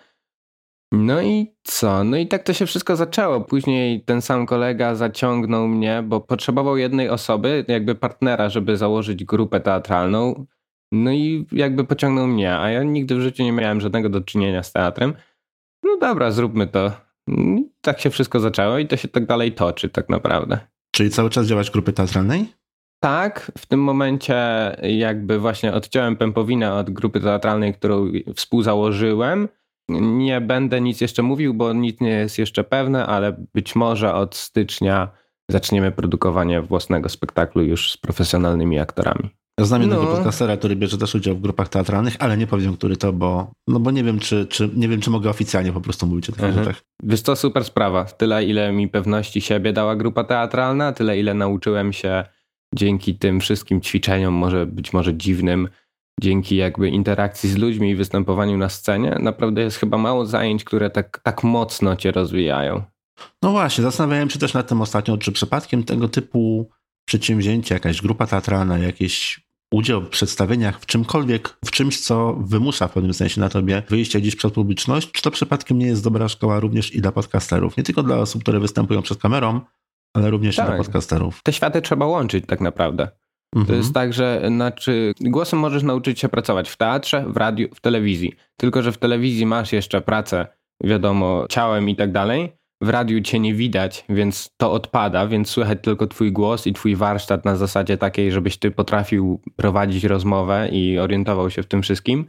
No 0.91 1.21
i 1.21 1.55
co? 1.63 2.03
No 2.03 2.17
i 2.17 2.27
tak 2.27 2.43
to 2.43 2.53
się 2.53 2.65
wszystko 2.65 2.95
zaczęło. 2.95 3.41
Później 3.41 4.03
ten 4.03 4.21
sam 4.21 4.45
kolega 4.45 4.95
zaciągnął 4.95 5.67
mnie, 5.67 6.03
bo 6.07 6.21
potrzebował 6.21 6.77
jednej 6.77 7.09
osoby, 7.09 7.65
jakby 7.67 7.95
partnera, 7.95 8.49
żeby 8.49 8.77
założyć 8.77 9.23
grupę 9.23 9.59
teatralną. 9.59 10.45
No 10.91 11.11
i 11.11 11.45
jakby 11.51 11.83
pociągnął 11.83 12.27
mnie, 12.27 12.57
a 12.57 12.69
ja 12.69 12.83
nigdy 12.83 13.15
w 13.15 13.21
życiu 13.21 13.43
nie 13.43 13.51
miałem 13.51 13.81
żadnego 13.81 14.09
do 14.09 14.21
czynienia 14.21 14.63
z 14.63 14.71
teatrem. 14.71 15.13
No 15.83 15.97
dobra, 15.97 16.31
zróbmy 16.31 16.67
to. 16.67 16.91
I 17.27 17.69
tak 17.81 17.99
się 17.99 18.09
wszystko 18.09 18.39
zaczęło 18.39 18.77
i 18.77 18.87
to 18.87 18.97
się 18.97 19.07
tak 19.07 19.25
dalej 19.25 19.51
toczy 19.51 19.89
tak 19.89 20.09
naprawdę. 20.09 20.59
Czyli 20.91 21.09
cały 21.09 21.29
czas 21.29 21.47
działasz 21.47 21.69
w 21.69 21.73
grupie 21.73 21.93
teatralnej? 21.93 22.53
Tak, 23.03 23.51
w 23.57 23.65
tym 23.65 23.83
momencie 23.83 24.35
jakby 24.83 25.39
właśnie 25.39 25.73
odciąłem 25.73 26.15
pępowinę 26.15 26.73
od 26.73 26.89
grupy 26.89 27.19
teatralnej, 27.19 27.73
którą 27.73 28.11
współzałożyłem. 28.35 29.47
Nie 29.89 30.41
będę 30.41 30.81
nic 30.81 31.01
jeszcze 31.01 31.23
mówił, 31.23 31.53
bo 31.53 31.73
nic 31.73 32.01
nie 32.01 32.09
jest 32.09 32.39
jeszcze 32.39 32.63
pewne, 32.63 33.05
ale 33.05 33.45
być 33.53 33.75
może 33.75 34.13
od 34.13 34.35
stycznia 34.35 35.11
zaczniemy 35.49 35.91
produkowanie 35.91 36.61
własnego 36.61 37.09
spektaklu 37.09 37.63
już 37.63 37.91
z 37.91 37.97
profesjonalnymi 37.97 38.79
aktorami. 38.79 39.29
Znam 39.65 39.81
jednego 39.81 40.03
No. 40.03 40.15
podcastera, 40.15 40.57
który 40.57 40.75
bierze 40.75 40.97
też 40.97 41.15
udział 41.15 41.35
w 41.35 41.41
grupach 41.41 41.69
teatralnych, 41.69 42.15
ale 42.19 42.37
nie 42.37 42.47
powiem, 42.47 42.77
który 42.77 42.97
to, 42.97 43.13
bo, 43.13 43.51
no 43.67 43.79
bo 43.79 43.91
nie 43.91 44.03
wiem, 44.03 44.19
czy, 44.19 44.45
czy, 44.45 44.69
nie 44.75 44.87
wiem, 44.87 45.01
czy 45.01 45.09
mogę 45.09 45.29
oficjalnie 45.29 45.71
po 45.73 45.81
prostu 45.81 46.07
mówić 46.07 46.29
o 46.29 46.31
tych 46.31 46.43
Mhm. 46.43 46.65
rzeczach. 46.65 46.81
Wiesz 47.03 47.21
co, 47.21 47.35
super 47.35 47.63
sprawa. 47.65 48.05
Tyle, 48.05 48.45
ile 48.45 48.71
mi 48.71 48.87
pewności 48.87 49.41
siebie 49.41 49.73
dała 49.73 49.95
grupa 49.95 50.23
teatralna, 50.23 50.93
tyle, 50.93 51.19
ile 51.19 51.33
nauczyłem 51.33 51.93
się 51.93 52.23
dzięki 52.75 53.15
tym 53.15 53.39
wszystkim 53.39 53.81
ćwiczeniom, 53.81 54.33
może 54.33 54.65
być 54.65 54.93
może 54.93 55.13
dziwnym, 55.17 55.69
dzięki 56.21 56.55
jakby 56.55 56.89
interakcji 56.89 57.49
z 57.49 57.57
ludźmi 57.57 57.89
i 57.89 57.95
występowaniu 57.95 58.57
na 58.57 58.69
scenie. 58.69 59.17
Naprawdę 59.19 59.61
jest 59.61 59.77
chyba 59.77 59.97
mało 59.97 60.25
zajęć, 60.25 60.63
które 60.63 60.89
tak, 60.89 61.19
tak 61.23 61.43
mocno 61.43 61.95
cię 61.95 62.11
rozwijają. 62.11 62.83
No 63.43 63.51
właśnie, 63.51 63.81
zastanawiałem 63.81 64.29
się 64.29 64.39
też 64.39 64.53
nad 64.53 64.67
tym 64.67 64.81
ostatnio, 64.81 65.17
czy 65.17 65.31
przypadkiem 65.31 65.83
tego 65.83 66.07
typu 66.09 66.69
przedsięwzięcie, 67.05 67.75
jakaś 67.75 68.01
grupa 68.01 68.27
teatralna, 68.27 68.77
jakiś 68.77 69.41
udział 69.73 70.01
w 70.01 70.09
przedstawieniach, 70.09 70.79
w 70.79 70.85
czymkolwiek, 70.85 71.57
w 71.65 71.71
czymś, 71.71 71.99
co 71.99 72.33
wymusza 72.33 72.87
w 72.87 72.93
pewnym 72.93 73.13
sensie 73.13 73.41
na 73.41 73.49
tobie 73.49 73.83
wyjście 73.89 74.21
gdzieś 74.21 74.35
przed 74.35 74.53
publiczność, 74.53 75.11
czy 75.11 75.21
to 75.21 75.31
przypadkiem 75.31 75.79
nie 75.79 75.85
jest 75.85 76.03
dobra 76.03 76.29
szkoła 76.29 76.59
również 76.59 76.95
i 76.95 77.01
dla 77.01 77.11
podcasterów? 77.11 77.77
Nie 77.77 77.83
tylko 77.83 78.03
dla 78.03 78.17
osób, 78.17 78.41
które 78.41 78.59
występują 78.59 79.01
przed 79.01 79.17
kamerą, 79.21 79.61
ale 80.15 80.29
również 80.29 80.55
i 80.55 80.57
Tak. 80.57 80.67
dla 80.67 80.77
podcasterów. 80.77 81.41
Te 81.43 81.53
światy 81.53 81.81
trzeba 81.81 82.05
łączyć 82.05 82.45
tak 82.47 82.61
naprawdę. 82.61 83.07
To 83.53 83.59
Mhm. 83.59 83.77
jest 83.79 83.93
tak, 83.93 84.13
że 84.13 84.41
znaczy, 84.47 85.13
głosem 85.21 85.59
możesz 85.59 85.83
nauczyć 85.83 86.19
się 86.19 86.29
pracować 86.29 86.69
w 86.69 86.77
teatrze, 86.77 87.25
w 87.27 87.37
radiu, 87.37 87.67
w 87.75 87.81
telewizji. 87.81 88.33
Tylko, 88.59 88.81
że 88.81 88.91
w 88.91 88.97
telewizji 88.97 89.45
masz 89.45 89.73
jeszcze 89.73 90.01
pracę, 90.01 90.47
wiadomo, 90.83 91.45
ciałem 91.49 91.89
i 91.89 91.95
tak 91.95 92.11
dalej. 92.11 92.51
W 92.81 92.89
radiu 92.89 93.21
cię 93.21 93.39
nie 93.39 93.53
widać, 93.53 94.05
więc 94.09 94.53
to 94.57 94.71
odpada, 94.71 95.27
więc 95.27 95.49
słychać 95.49 95.79
tylko 95.81 96.07
twój 96.07 96.31
głos 96.31 96.67
i 96.67 96.73
twój 96.73 96.95
warsztat 96.95 97.45
na 97.45 97.55
zasadzie 97.55 97.97
takiej, 97.97 98.31
żebyś 98.31 98.57
ty 98.57 98.71
potrafił 98.71 99.41
prowadzić 99.55 100.03
rozmowę 100.03 100.69
i 100.71 100.99
orientował 100.99 101.49
się 101.49 101.63
w 101.63 101.67
tym 101.67 101.81
wszystkim. 101.81 102.25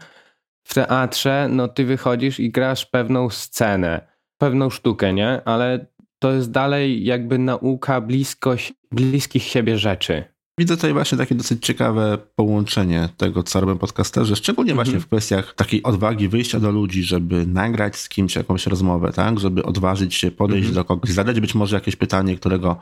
w 0.64 0.74
teatrze, 0.74 1.48
no 1.50 1.68
ty 1.68 1.84
wychodzisz 1.84 2.40
i 2.40 2.50
grasz 2.50 2.86
pewną 2.86 3.30
scenę, 3.30 4.06
pewną 4.38 4.70
sztukę, 4.70 5.12
nie? 5.12 5.44
Ale 5.44 5.86
to 6.18 6.32
jest 6.32 6.50
dalej 6.50 7.04
jakby 7.04 7.38
nauka 7.38 8.00
bliskość, 8.00 8.72
bliskich 8.92 9.42
siebie 9.42 9.78
rzeczy. 9.78 10.31
Widzę 10.58 10.76
tutaj 10.76 10.92
właśnie 10.92 11.18
takie 11.18 11.34
dosyć 11.34 11.66
ciekawe 11.66 12.18
połączenie 12.34 13.08
tego, 13.16 13.42
co 13.42 13.60
robią 13.60 13.78
podcasterzy, 13.78 14.36
szczególnie 14.36 14.74
właśnie 14.74 14.94
Mhm. 14.94 15.02
w 15.02 15.06
kwestiach 15.06 15.54
takiej 15.54 15.82
odwagi 15.82 16.28
wyjścia 16.28 16.60
do 16.60 16.70
ludzi, 16.70 17.02
żeby 17.02 17.46
nagrać 17.46 17.96
z 17.96 18.08
kimś 18.08 18.36
jakąś 18.36 18.66
rozmowę, 18.66 19.12
tak? 19.12 19.40
Żeby 19.40 19.62
odważyć 19.62 20.14
się 20.14 20.30
podejść 20.30 20.68
Mhm. 20.68 20.74
do 20.74 20.84
kogoś, 20.84 21.10
zadać 21.10 21.40
być 21.40 21.54
może 21.54 21.76
jakieś 21.76 21.96
pytanie, 21.96 22.36
którego 22.36 22.76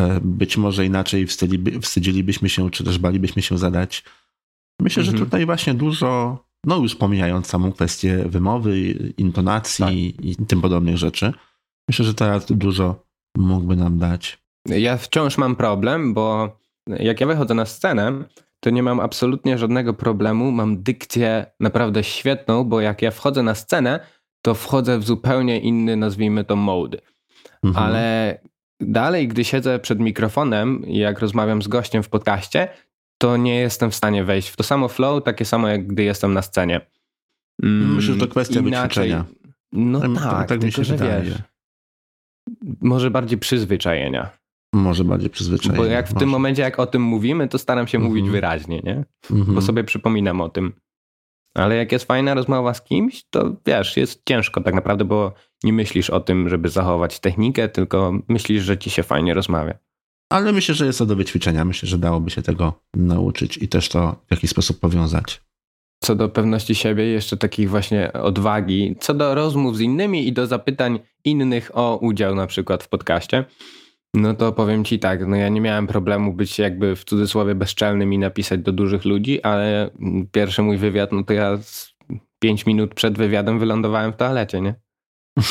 e, 0.00 0.20
być 0.22 0.56
może 0.56 0.86
inaczej 0.86 1.26
wstydziliby, 1.26 1.80
wstydzilibyśmy 1.80 2.48
się, 2.48 2.70
czy 2.70 2.84
też 2.84 2.98
balibyśmy 2.98 3.42
się 3.42 3.58
zadać. 3.58 4.04
Myślę, 4.80 5.02
że 5.04 5.10
Mhm. 5.12 5.26
tutaj 5.30 5.46
właśnie 5.46 5.74
dużo, 5.74 6.38
no 6.66 6.76
już 6.76 6.94
pomijając 6.94 7.46
samą 7.46 7.72
kwestię 7.72 8.24
wymowy, 8.28 8.78
intonacji 9.18 9.84
Tak. 10.16 10.24
i 10.24 10.36
tym 10.46 10.60
podobnych 10.60 10.96
rzeczy, 10.96 11.32
myślę, 11.88 12.04
że 12.04 12.14
teatr 12.14 12.54
dużo 12.54 13.04
mógłby 13.36 13.76
nam 13.76 13.98
dać. 13.98 14.38
Ja 14.68 14.96
wciąż 14.96 15.38
mam 15.38 15.56
problem, 15.56 16.14
bo 16.14 16.56
jak 16.88 17.20
ja 17.20 17.26
wychodzę 17.26 17.54
na 17.54 17.66
scenę, 17.66 18.24
to 18.60 18.70
nie 18.70 18.82
mam 18.82 19.00
absolutnie 19.00 19.58
żadnego 19.58 19.94
problemu. 19.94 20.50
Mam 20.50 20.82
dykcję 20.82 21.46
naprawdę 21.60 22.04
świetną, 22.04 22.64
bo 22.64 22.80
jak 22.80 23.02
ja 23.02 23.10
wchodzę 23.10 23.42
na 23.42 23.54
scenę, 23.54 24.00
to 24.42 24.54
wchodzę 24.54 24.98
w 24.98 25.04
zupełnie 25.04 25.60
inny, 25.60 25.96
nazwijmy 25.96 26.44
to, 26.44 26.56
mode. 26.56 26.98
Mhm. 27.64 27.86
Ale 27.86 28.38
dalej, 28.80 29.28
gdy 29.28 29.44
siedzę 29.44 29.78
przed 29.78 30.00
mikrofonem 30.00 30.86
i 30.86 30.98
jak 30.98 31.18
rozmawiam 31.20 31.62
z 31.62 31.68
gościem 31.68 32.02
w 32.02 32.08
podcaście, 32.08 32.68
to 33.18 33.36
nie 33.36 33.54
jestem 33.56 33.90
w 33.90 33.94
stanie 33.94 34.24
wejść 34.24 34.48
w 34.48 34.56
to 34.56 34.62
samo 34.62 34.88
flow, 34.88 35.24
takie 35.24 35.44
samo 35.44 35.68
jak 35.68 35.86
gdy 35.86 36.02
jestem 36.02 36.32
na 36.34 36.42
scenie. 36.42 36.80
Mm, 37.62 37.94
Myślę, 37.94 38.14
że 38.14 38.20
to 38.20 38.28
kwestia 38.28 38.60
inaczej- 38.60 38.88
wyćwiczenia. 38.88 39.24
No 39.72 40.00
Tak- 40.00 40.22
tak, 40.24 40.48
tak 40.48 40.58
mi 40.58 40.62
tylko 40.62 40.76
się 40.76 40.84
że 40.84 40.96
wydaje. 40.96 41.22
wiesz, 41.22 41.38
może 42.80 43.10
bardziej 43.10 43.38
przyzwyczajenia. 43.38 44.30
Może 44.72 45.04
bardziej 45.04 45.30
przyzwyczajenie. 45.30 45.78
Bo 45.78 45.84
jak 45.84 46.06
w 46.08 46.10
może. 46.10 46.20
tym 46.20 46.28
momencie, 46.28 46.62
jak 46.62 46.78
o 46.78 46.86
tym 46.86 47.02
mówimy, 47.02 47.48
to 47.48 47.58
staram 47.58 47.86
się 47.86 47.98
Mhm. 47.98 48.08
mówić 48.14 48.30
wyraźnie, 48.30 48.80
nie? 48.84 49.04
Mhm. 49.30 49.54
Bo 49.54 49.60
sobie 49.62 49.84
przypominam 49.84 50.40
o 50.40 50.48
tym. 50.48 50.72
Ale 51.54 51.76
jak 51.76 51.92
jest 51.92 52.04
fajna 52.04 52.34
rozmowa 52.34 52.74
z 52.74 52.82
kimś, 52.82 53.24
to 53.30 53.56
wiesz, 53.66 53.96
jest 53.96 54.22
ciężko 54.28 54.60
tak 54.60 54.74
naprawdę, 54.74 55.04
bo 55.04 55.32
nie 55.64 55.72
myślisz 55.72 56.10
o 56.10 56.20
tym, 56.20 56.48
żeby 56.48 56.68
zachować 56.68 57.20
technikę, 57.20 57.68
tylko 57.68 58.12
myślisz, 58.28 58.62
że 58.62 58.78
ci 58.78 58.90
się 58.90 59.02
fajnie 59.02 59.34
rozmawia. 59.34 59.74
Ale 60.30 60.52
myślę, 60.52 60.74
że 60.74 60.86
jest 60.86 60.98
to 60.98 61.06
do 61.06 61.16
wyćwiczenia. 61.16 61.64
Myślę, 61.64 61.88
że 61.88 61.98
dałoby 61.98 62.30
się 62.30 62.42
tego 62.42 62.72
nauczyć 62.94 63.56
i 63.56 63.68
też 63.68 63.88
to 63.88 64.16
w 64.26 64.30
jakiś 64.30 64.50
sposób 64.50 64.80
powiązać. 64.80 65.42
Co 66.02 66.14
do 66.14 66.28
pewności 66.28 66.74
siebie, 66.74 67.04
jeszcze 67.04 67.36
takich 67.36 67.70
właśnie 67.70 68.12
odwagi, 68.12 68.96
co 69.00 69.14
do 69.14 69.34
rozmów 69.34 69.76
z 69.76 69.80
innymi 69.80 70.28
i 70.28 70.32
do 70.32 70.46
zapytań 70.46 70.98
innych 71.24 71.70
o 71.74 71.96
udział 71.96 72.34
na 72.34 72.46
przykład 72.46 72.82
w 72.82 72.88
podcaście, 72.88 73.44
no 74.14 74.34
to 74.34 74.52
powiem 74.52 74.84
ci 74.84 74.98
tak, 74.98 75.26
no 75.26 75.36
ja 75.36 75.48
nie 75.48 75.60
miałem 75.60 75.86
problemu 75.86 76.32
być 76.32 76.58
jakby 76.58 76.96
w 76.96 77.04
cudzysłowie 77.04 77.54
bezczelnym 77.54 78.12
i 78.12 78.18
napisać 78.18 78.60
do 78.60 78.72
dużych 78.72 79.04
ludzi, 79.04 79.42
ale 79.42 79.90
pierwszy 80.32 80.62
mój 80.62 80.78
wywiad, 80.78 81.12
no 81.12 81.24
to 81.24 81.32
ja 81.32 81.58
pięć 82.38 82.66
minut 82.66 82.94
przed 82.94 83.18
wywiadem 83.18 83.58
wylądowałem 83.58 84.12
w 84.12 84.16
toalecie, 84.16 84.60
nie? 84.60 84.74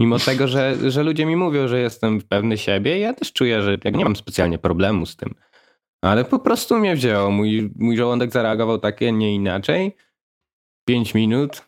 Mimo 0.00 0.18
tego, 0.18 0.48
że, 0.48 0.90
że 0.90 1.02
ludzie 1.02 1.26
mi 1.26 1.36
mówią, 1.36 1.68
że 1.68 1.80
jestem 1.80 2.20
pewny 2.20 2.58
siebie, 2.58 2.98
ja 2.98 3.14
też 3.14 3.32
czuję, 3.32 3.62
że 3.62 3.78
jak 3.84 3.96
nie 3.96 4.04
mam 4.04 4.16
specjalnie 4.16 4.58
problemu 4.58 5.06
z 5.06 5.16
tym. 5.16 5.34
Ale 6.02 6.24
po 6.24 6.38
prostu 6.38 6.78
mnie 6.78 6.94
wzięło. 6.94 7.30
Mój, 7.30 7.70
mój 7.76 7.96
żołądek 7.96 8.32
zareagował 8.32 8.78
takie, 8.78 9.12
nie 9.12 9.34
inaczej. 9.34 9.96
Pięć 10.88 11.14
minut 11.14 11.66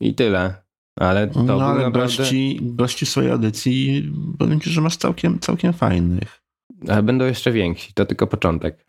i 0.00 0.14
tyle. 0.14 0.67
Ale 1.00 1.28
to 1.28 1.42
No 1.42 1.54
ale 1.54 1.84
naprawdę... 1.84 2.00
gości, 2.00 2.58
gości 2.62 3.06
swojej 3.06 3.30
audycji, 3.30 4.12
powiem 4.38 4.60
ci, 4.60 4.70
że 4.70 4.80
masz 4.80 4.96
całkiem, 4.96 5.38
całkiem 5.38 5.72
fajnych. 5.72 6.42
Ale 6.88 7.02
będą 7.02 7.24
jeszcze 7.24 7.52
więksi, 7.52 7.92
to 7.94 8.06
tylko 8.06 8.26
początek. 8.26 8.88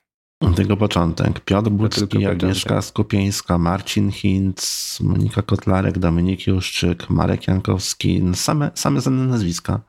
Tego 0.56 0.78
początek. 0.78 1.40
Piotr 1.40 1.72
tylko 1.90 2.30
Agnieszka 2.30 2.82
Skupieńska, 2.82 3.58
Marcin 3.58 4.12
Hinc, 4.12 5.00
Monika 5.02 5.42
Kotlarek, 5.42 6.00
Dominik 6.00 6.48
Juszczyk, 6.48 7.10
Marek 7.10 7.48
Jankowski. 7.48 8.24
No 8.24 8.36
Same, 8.36 8.72
same 8.76 9.02
znane 9.02 9.26
nazwiska. 9.26 9.82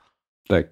Tak. 0.49 0.67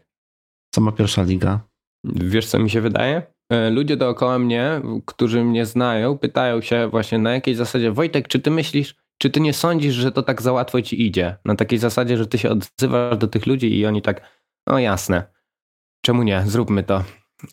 Sama 0.75 0.93
pierwsza 0.93 1.23
liga. 1.23 1.61
Wiesz, 2.05 2.47
co 2.47 2.59
mi 2.59 2.71
się 2.71 2.81
wydaje? 2.81 3.23
E, 3.53 3.71
Ludzie 3.71 3.97
dookoła 3.97 4.39
mnie, 4.39 4.81
którzy 5.07 5.45
mnie 5.45 5.67
znają, 5.67 6.19
pytają 6.19 6.61
się 6.61 6.89
właśnie 6.89 7.19
na 7.19 7.33
jakiej 7.33 7.55
zasadzie, 7.55 7.93
Wojtek, 7.93 8.29
czy 8.29 8.39
ty 8.39 8.51
myślisz, 8.51 8.95
czy 9.19 9.31
ty 9.31 9.41
nie 9.41 9.53
sądzisz, 9.53 9.95
że 9.95 10.13
to 10.13 10.23
tak 10.23 10.43
za 10.43 10.53
łatwo 10.53 10.83
ci 10.83 11.07
idzie? 11.07 11.37
Na 11.45 11.55
takiej 11.55 11.79
zasadzie, 11.79 12.17
że 12.17 12.27
ty 12.27 12.39
się 12.39 12.51
odzywasz 12.51 13.19
do 13.19 13.27
tych 13.27 13.47
ludzi 13.47 13.79
i 13.79 13.87
oni 13.87 14.03
tak, 14.03 14.23
no 14.67 14.79
jasne, 14.79 15.25
czemu 16.05 16.23
nie, 16.23 16.43
zróbmy 16.47 16.83
to. 16.83 17.05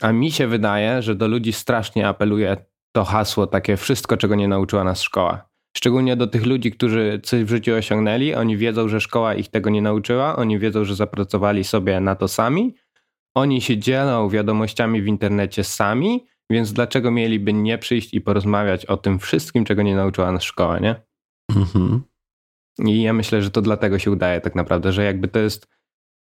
A 0.02 0.12
mi 0.12 0.32
się 0.32 0.48
wydaje, 0.48 1.02
że 1.02 1.16
do 1.16 1.28
ludzi 1.28 1.54
strasznie 1.54 2.08
apeluje 2.08 2.58
to 2.92 3.04
hasło 3.04 3.48
takie 3.48 3.78
wszystko, 3.78 4.18
czego 4.18 4.36
nie 4.36 4.48
nauczyła 4.48 4.84
nas 4.84 5.02
szkoła. 5.02 5.50
Szczególnie 5.78 6.16
do 6.16 6.28
tych 6.28 6.46
ludzi, 6.46 6.72
którzy 6.72 7.20
coś 7.24 7.44
w 7.44 7.50
życiu 7.50 7.74
osiągnęli, 7.74 8.34
oni 8.34 8.58
wiedzą, 8.58 8.90
że 8.90 9.02
szkoła 9.02 9.36
ich 9.36 9.48
tego 9.48 9.70
nie 9.70 9.82
nauczyła, 9.82 10.36
oni 10.36 10.60
wiedzą, 10.60 10.86
że 10.86 10.96
zapracowali 10.96 11.64
sobie 11.64 12.00
na 12.00 12.16
to 12.16 12.28
sami, 12.28 12.76
oni 13.36 13.62
się 13.62 13.78
dzielą 13.78 14.30
wiadomościami 14.30 15.02
w 15.02 15.08
internecie 15.08 15.64
sami, 15.64 16.26
więc 16.50 16.74
dlaczego 16.74 17.12
mieliby 17.12 17.54
nie 17.54 17.78
przyjść 17.78 18.14
i 18.14 18.22
porozmawiać 18.22 18.86
o 18.86 18.98
tym 18.98 19.20
wszystkim, 19.20 19.66
czego 19.66 19.82
nie 19.82 19.96
nauczyła 19.96 20.32
nas 20.32 20.44
szkoła, 20.44 20.80
nie? 20.80 20.96
Mhm. 21.56 22.02
I 22.80 23.02
ja 23.02 23.14
myślę, 23.14 23.42
że 23.42 23.52
to 23.52 23.62
dlatego 23.62 24.00
się 24.00 24.12
udaje 24.12 24.42
tak 24.42 24.56
naprawdę, 24.56 24.92
że 24.92 25.04
jakby 25.04 25.28
to 25.28 25.40
jest 25.40 25.68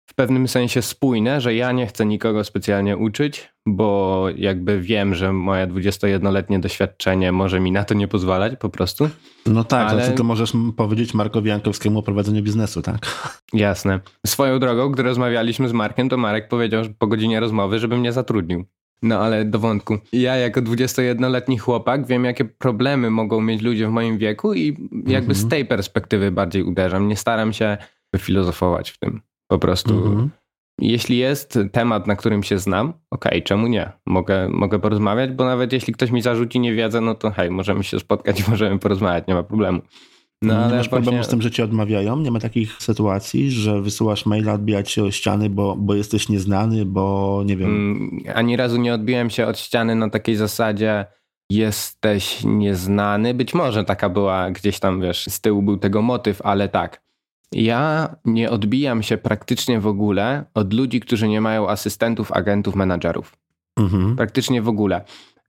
w 0.10 0.16
pewnym 0.16 0.48
sensie 0.48 0.82
spójne, 0.82 1.42
że 1.42 1.56
ja 1.56 1.72
nie 1.72 1.88
chcę 1.88 2.06
nikogo 2.06 2.44
specjalnie 2.44 2.98
uczyć, 2.98 3.54
bo 3.68 4.26
jakby 4.36 4.82
wiem, 4.82 5.16
że 5.16 5.34
moje 5.34 5.68
21-letnie 5.68 6.60
doświadczenie 6.60 7.32
może 7.32 7.60
mi 7.60 7.72
na 7.72 7.84
to 7.84 7.94
nie 7.94 8.08
pozwalać 8.08 8.54
po 8.60 8.70
prostu. 8.70 9.10
No 9.46 9.64
tak, 9.64 9.90
Ale- 9.90 10.04
ale... 10.04 10.14
to 10.14 10.24
możesz 10.24 10.54
powiedzieć 10.78 11.14
Markowi 11.14 11.50
Jankowskiemu 11.50 12.00
o 12.00 12.04
prowadzeniu 12.04 12.44
biznesu, 12.44 12.82
tak? 12.82 12.98
Jasne. 13.54 14.00
Swoją 14.28 14.60
drogą, 14.60 14.90
gdy 14.90 15.04
rozmawialiśmy 15.04 15.70
z 15.70 15.74
Markiem, 15.74 16.10
to 16.10 16.18
Marek 16.18 16.48
powiedział 16.48 16.84
że 16.84 16.90
po 16.90 17.08
godzinie 17.08 17.40
rozmowy, 17.40 17.80
żeby 17.80 17.98
mnie 17.98 18.12
zatrudnił. 18.12 18.66
No 19.04 19.20
ale 19.20 19.46
do 19.46 19.60
wątku. 19.60 19.98
Ja 20.14 20.36
jako 20.36 20.62
21-letni 20.62 21.58
chłopak 21.58 22.08
wiem, 22.08 22.26
jakie 22.26 22.46
problemy 22.46 23.10
mogą 23.10 23.42
mieć 23.42 23.62
ludzie 23.62 23.88
w 23.88 23.92
moim 23.92 24.18
wieku 24.18 24.54
i 24.54 24.90
jakby 25.08 25.34
z 25.34 25.38
Mhm. 25.44 25.50
tej 25.50 25.66
perspektywy 25.66 26.32
bardziej 26.32 26.64
uderzam. 26.64 27.08
Nie 27.08 27.16
staram 27.16 27.54
się 27.54 27.78
filozofować 28.18 28.92
w 28.92 28.98
tym. 29.00 29.22
Po 29.48 29.60
prostu 29.60 29.94
Mhm. 29.94 30.30
jeśli 30.82 31.18
jest 31.18 31.60
temat, 31.72 32.08
na 32.08 32.16
którym 32.16 32.44
się 32.44 32.60
znam, 32.60 32.94
okej, 33.12 33.44
czemu 33.44 33.68
nie? 33.68 33.92
Mogę, 34.06 34.50
mogę 34.50 34.80
porozmawiać, 34.80 35.32
bo 35.32 35.46
nawet 35.46 35.74
jeśli 35.74 35.94
ktoś 35.94 36.12
mi 36.12 36.22
zarzuci 36.22 36.60
niewiedzę, 36.60 37.02
no 37.02 37.16
to 37.16 37.32
hej, 37.32 37.52
możemy 37.52 37.84
się 37.84 38.00
spotkać 38.00 38.40
i 38.40 38.44
możemy 38.52 38.80
porozmawiać, 38.80 39.24
nie 39.28 39.34
ma 39.34 39.44
problemu. 39.44 39.82
No 40.48 40.70
nie 40.70 40.76
masz 40.76 40.90
problemu 40.90 41.18
właśnie- 41.18 41.24
z 41.24 41.30
tym, 41.30 41.42
że 41.42 41.52
ci 41.52 41.62
odmawiają? 41.62 42.20
Nie 42.20 42.32
ma 42.32 42.40
takich 42.40 42.74
sytuacji, 42.80 43.52
że 43.52 43.82
wysyłasz 43.82 44.26
maila, 44.26 44.54
odbijać 44.54 44.92
się 44.92 45.04
o 45.04 45.12
ściany, 45.12 45.50
bo, 45.50 45.76
bo 45.76 45.96
jesteś 45.96 46.30
nieznany, 46.30 46.86
bo 46.86 47.44
nie 47.46 47.58
wiem. 47.58 47.70
Mm, 47.70 48.24
Ani 48.36 48.58
razu 48.58 48.78
nie 48.78 48.94
odbiłem 48.94 49.30
się 49.30 49.48
od 49.48 49.60
ściany 49.60 49.96
na 49.96 50.10
takiej 50.10 50.36
zasadzie 50.36 51.06
jesteś 51.50 52.44
nieznany. 52.44 53.34
Być 53.34 53.54
może 53.54 53.84
taka 53.84 54.10
była 54.10 54.52
gdzieś 54.52 54.80
tam, 54.80 55.02
wiesz, 55.02 55.26
z 55.26 55.42
tyłu 55.42 55.62
był 55.62 55.78
tego 55.78 56.02
motyw, 56.02 56.42
ale 56.42 56.70
tak. 56.70 57.06
Ja 57.52 58.16
nie 58.26 58.50
odbijam 58.50 59.04
się 59.04 59.18
praktycznie 59.18 59.80
w 59.80 59.88
ogóle 59.88 60.46
od 60.54 60.74
ludzi, 60.74 61.00
którzy 61.00 61.28
nie 61.28 61.42
mają 61.42 61.70
asystentów, 61.70 62.32
agentów, 62.32 62.76
menadżerów. 62.76 63.38
Mhm. 63.80 64.16
Praktycznie 64.16 64.62
w 64.62 64.68
ogóle. 64.68 65.02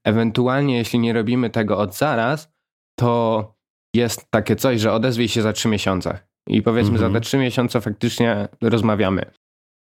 Ewentualnie, 0.04 0.76
jeśli 0.76 0.98
nie 0.98 1.12
robimy 1.12 1.50
tego 1.50 1.78
od 1.78 1.96
zaraz, 1.96 2.52
to 2.98 3.55
jest 3.96 4.30
takie 4.30 4.56
coś, 4.56 4.80
że 4.80 4.92
odezwij 4.92 5.28
się 5.28 5.42
za 5.42 5.52
trzy 5.52 5.68
miesiące. 5.68 6.18
I 6.48 6.62
powiedzmy, 6.62 6.94
Mhm. 6.94 7.12
za 7.12 7.18
te 7.18 7.24
trzy 7.24 7.38
miesiące 7.38 7.80
faktycznie 7.80 8.48
rozmawiamy. 8.62 9.30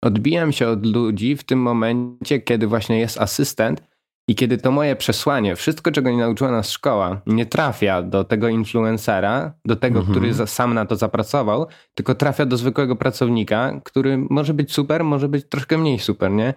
Odbijam 0.03 0.51
się 0.51 0.67
od 0.67 0.85
ludzi 0.85 1.35
w 1.37 1.43
tym 1.43 1.59
momencie, 1.59 2.39
kiedy 2.39 2.67
właśnie 2.67 2.99
jest 2.99 3.21
asystent 3.21 3.83
i 4.27 4.35
kiedy 4.35 4.57
to 4.57 4.71
moje 4.71 4.95
przesłanie, 4.95 5.55
wszystko 5.55 5.91
czego 5.91 6.11
nie 6.11 6.17
nauczyła 6.17 6.51
nas 6.51 6.71
szkoła, 6.71 7.21
nie 7.27 7.45
trafia 7.45 8.01
do 8.01 8.23
tego 8.23 8.47
influencera, 8.49 9.53
do 9.65 9.75
tego, 9.75 9.99
Mhm. 9.99 10.17
który 10.17 10.33
za, 10.33 10.47
sam 10.47 10.73
na 10.73 10.85
to 10.85 10.95
zapracował, 10.95 11.67
tylko 11.93 12.15
trafia 12.15 12.45
do 12.45 12.57
zwykłego 12.57 12.95
pracownika, 12.95 13.81
który 13.83 14.17
może 14.29 14.53
być 14.53 14.73
super, 14.73 15.03
może 15.03 15.29
być 15.29 15.49
troszkę 15.49 15.77
mniej 15.77 15.99
super, 15.99 16.31
nie? 16.31 16.53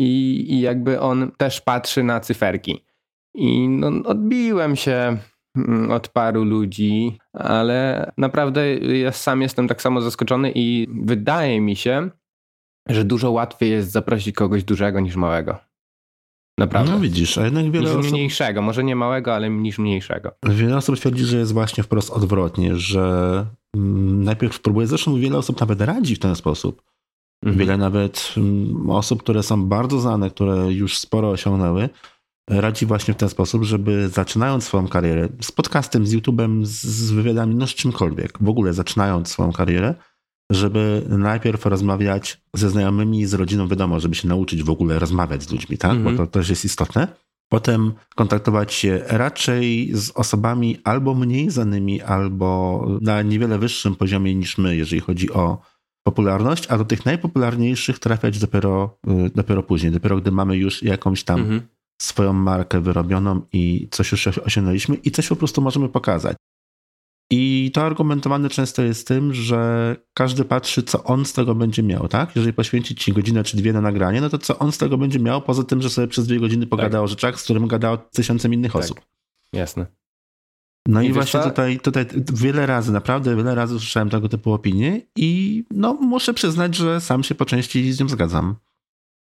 I, 0.00 0.44
i 0.54 0.60
jakby 0.60 1.00
on 1.00 1.30
też 1.36 1.60
patrzy 1.60 2.02
na 2.02 2.20
cyferki. 2.20 2.84
I 3.34 3.68
no, 3.68 3.88
odbiłem 4.04 4.76
się 4.76 4.92
mm, 4.92 5.18
od 5.90 6.08
paru 6.08 6.44
ludzi, 6.44 7.18
ale 7.32 8.12
naprawdę 8.18 8.74
ja 8.76 9.12
sam 9.12 9.42
jestem 9.42 9.68
tak 9.68 9.82
samo 9.82 10.00
zaskoczony 10.00 10.52
i 10.54 10.86
wydaje 11.04 11.60
mi 11.60 11.76
się, 11.76 12.10
że 12.88 13.04
dużo 13.04 13.30
łatwiej 13.30 13.70
jest 13.70 13.90
zaprosić 13.90 14.34
kogoś 14.34 14.64
dużego 14.64 15.00
niż 15.00 15.16
małego. 15.16 15.58
Naprawdę. 16.58 16.92
No 16.92 17.00
widzisz, 17.00 17.38
a 17.38 17.44
jednak 17.44 17.70
wiele 17.70 17.86
niż 17.86 17.96
osób, 17.96 18.12
mniejszego, 18.12 18.62
może 18.62 18.84
nie 18.84 18.96
małego, 18.96 19.34
ale 19.34 19.50
niż 19.50 19.78
mniejszego. 19.78 20.30
wiele 20.42 20.76
osób 20.76 20.96
twierdzi, 20.96 21.24
że 21.24 21.38
jest 21.38 21.52
właśnie 21.52 21.82
wprost 21.82 22.10
odwrotnie, 22.10 22.76
że 22.76 23.46
mm, 23.76 24.24
najpierw 24.24 24.60
próbuje, 24.60 24.86
zresztą 24.86 25.16
wiele 25.16 25.38
osób 25.38 25.60
nawet 25.60 25.80
radzi 25.80 26.16
w 26.16 26.18
ten 26.18 26.36
sposób. 26.36 26.82
Mhm. 27.42 27.58
Wiele 27.58 27.78
nawet 27.78 28.34
mm, 28.36 28.90
osób, 28.90 29.22
które 29.22 29.42
są 29.42 29.64
bardzo 29.64 30.00
znane, 30.00 30.30
które 30.30 30.72
już 30.72 30.98
sporo 30.98 31.30
osiągnęły, 31.30 31.88
radzi 32.50 32.86
właśnie 32.86 33.14
w 33.14 33.16
ten 33.16 33.28
sposób, 33.28 33.64
żeby 33.64 34.08
zaczynając 34.08 34.64
swoją 34.64 34.88
karierę 34.88 35.28
z 35.40 35.52
podcastem, 35.52 36.06
z 36.06 36.14
YouTube'em, 36.14 36.64
z, 36.64 37.10
wywiadami, 37.10 37.54
no 37.54 37.66
z 37.66 37.74
czymkolwiek, 37.74 38.38
w 38.40 38.48
ogóle 38.48 38.72
zaczynając 38.72 39.28
swoją 39.28 39.52
karierę, 39.52 39.94
żeby 40.50 41.02
najpierw 41.08 41.66
rozmawiać 41.66 42.40
ze 42.54 42.70
znajomymi, 42.70 43.26
z 43.26 43.34
rodziną, 43.34 43.68
wiadomo, 43.68 44.00
żeby 44.00 44.14
się 44.14 44.28
nauczyć 44.28 44.62
w 44.62 44.70
ogóle 44.70 44.98
rozmawiać 44.98 45.42
z 45.42 45.52
ludźmi, 45.52 45.78
tak? 45.78 45.92
Mhm. 45.92 46.16
Bo 46.16 46.26
to 46.26 46.30
też 46.30 46.48
jest 46.50 46.64
istotne. 46.64 47.08
Potem 47.48 47.92
kontaktować 48.16 48.72
się 48.72 49.00
raczej 49.08 49.90
z 49.94 50.10
osobami 50.10 50.78
albo 50.84 51.14
mniej 51.14 51.50
znanymi, 51.50 52.02
albo 52.02 52.86
na 53.00 53.22
niewiele 53.22 53.58
wyższym 53.58 53.96
poziomie 53.96 54.34
niż 54.34 54.58
my, 54.58 54.76
jeżeli 54.76 55.00
chodzi 55.00 55.32
o 55.32 55.58
popularność, 56.06 56.66
a 56.66 56.78
do 56.78 56.84
tych 56.84 57.04
najpopularniejszych 57.04 57.98
trafiać 57.98 58.38
dopiero, 58.38 58.98
y, 59.26 59.30
dopiero 59.34 59.62
później, 59.62 59.92
dopiero 59.92 60.16
gdy 60.16 60.30
mamy 60.30 60.56
już 60.56 60.82
jakąś 60.82 61.24
tam 61.24 61.40
Mhm. 61.40 61.60
Swoją 62.02 62.32
markę 62.32 62.80
wyrobioną 62.80 63.42
i 63.52 63.88
coś 63.90 64.12
już 64.12 64.26
osiągnęliśmy 64.26 64.94
i 64.96 65.10
coś 65.10 65.28
po 65.28 65.36
prostu 65.36 65.62
możemy 65.62 65.88
pokazać. 65.88 66.36
I 67.30 67.70
to 67.74 67.82
argumentowane 67.82 68.48
często 68.48 68.82
jest 68.82 69.08
tym, 69.08 69.34
że 69.34 69.96
każdy 70.14 70.44
patrzy, 70.44 70.82
co 70.82 71.04
on 71.04 71.24
z 71.24 71.32
tego 71.32 71.54
będzie 71.54 71.82
miał, 71.82 72.08
tak? 72.08 72.36
Jeżeli 72.36 72.52
poświęcić 72.52 73.04
ci 73.04 73.12
godzinę 73.12 73.44
czy 73.44 73.56
dwie 73.56 73.72
na 73.72 73.80
nagranie, 73.80 74.20
no 74.20 74.30
to 74.30 74.38
co 74.38 74.58
on 74.58 74.72
z 74.72 74.78
tego 74.78 74.98
będzie 74.98 75.18
miał, 75.18 75.42
poza 75.42 75.64
tym, 75.64 75.82
że 75.82 75.90
sobie 75.90 76.08
przez 76.08 76.26
dwie 76.26 76.40
godziny 76.40 76.66
pogada 76.66 77.00
o 77.00 77.06
rzeczach, 77.06 77.40
z 77.40 77.44
którym 77.44 77.68
gada 77.68 77.90
o 77.92 77.96
tysiącem 77.96 78.54
innych 78.54 78.72
Tak. 78.72 78.82
osób. 78.82 79.00
Jasne. 79.52 79.86
No 80.88 81.02
I 81.02 81.06
i, 81.06 81.12
właśnie 81.12 81.40
co? 81.40 81.50
tutaj, 81.50 81.80
tutaj 81.80 82.06
wiele 82.32 82.66
razy, 82.66 82.92
naprawdę 82.92 83.36
wiele 83.36 83.54
razy 83.54 83.78
słyszałem 83.78 84.10
tego 84.10 84.28
typu 84.28 84.52
opinie 84.52 85.00
i 85.16 85.64
no 85.70 85.94
muszę 85.94 86.34
przyznać, 86.34 86.76
że 86.76 87.00
sam 87.00 87.22
się 87.22 87.34
po 87.34 87.44
części 87.44 87.92
z 87.92 88.00
nią 88.00 88.08
zgadzam. 88.08 88.56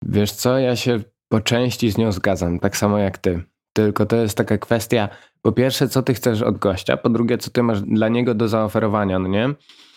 Wiesz 0.05 0.33
co, 0.33 0.59
ja 0.59 0.77
się 0.77 1.01
po 1.33 1.41
części 1.41 1.91
z 1.91 1.99
nią 1.99 2.13
zgadzam, 2.13 2.59
tak 2.59 2.77
samo 2.77 2.99
jak 2.99 3.19
ty. 3.19 3.43
Tylko 3.73 4.07
to 4.07 4.17
jest 4.17 4.37
taka 4.37 4.59
kwestia, 4.59 5.09
po 5.43 5.53
pierwsze, 5.53 5.89
co 5.89 6.03
ty 6.03 6.15
chcesz 6.15 6.43
od 6.43 6.59
gościa, 6.59 6.97
po 6.97 7.09
drugie, 7.09 7.39
co 7.39 7.51
ty 7.51 7.63
masz 7.63 7.81
dla 7.83 8.09
niego 8.09 8.35
do 8.35 8.49
zaoferowania, 8.49 9.19
no 9.19 9.29
nie? 9.29 9.45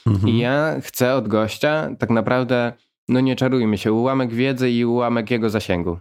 Mhm. 0.07 0.29
I 0.29 0.37
ja 0.37 0.75
chcę 0.81 1.15
od 1.15 1.27
gościa 1.27 1.89
tak 1.99 2.09
naprawdę, 2.09 2.73
no 3.09 3.19
nie 3.19 3.35
czarujmy 3.35 3.77
się, 3.77 3.93
ułamek 3.93 4.33
wiedzy 4.33 4.71
i 4.71 4.85
ułamek 4.85 5.31
jego 5.31 5.49
zasięgu. 5.49 5.99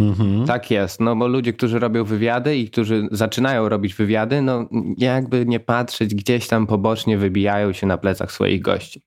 Mhm. 0.00 0.46
Tak 0.46 0.70
jest, 0.70 1.00
no 1.00 1.16
bo 1.16 1.26
ludzie, 1.28 1.52
którzy 1.52 1.78
robią 1.78 2.04
wywiady 2.04 2.56
i 2.56 2.70
którzy 2.70 3.08
zaczynają 3.10 3.68
robić 3.68 3.94
wywiady, 3.94 4.42
no 4.42 4.68
jakby 4.98 5.46
nie 5.46 5.60
patrzeć, 5.60 6.14
gdzieś 6.14 6.48
tam 6.48 6.66
pobocznie 6.66 7.18
wybijają 7.18 7.72
się 7.72 7.86
na 7.86 7.98
plecach 7.98 8.32
swoich 8.32 8.62
gości. 8.62 9.02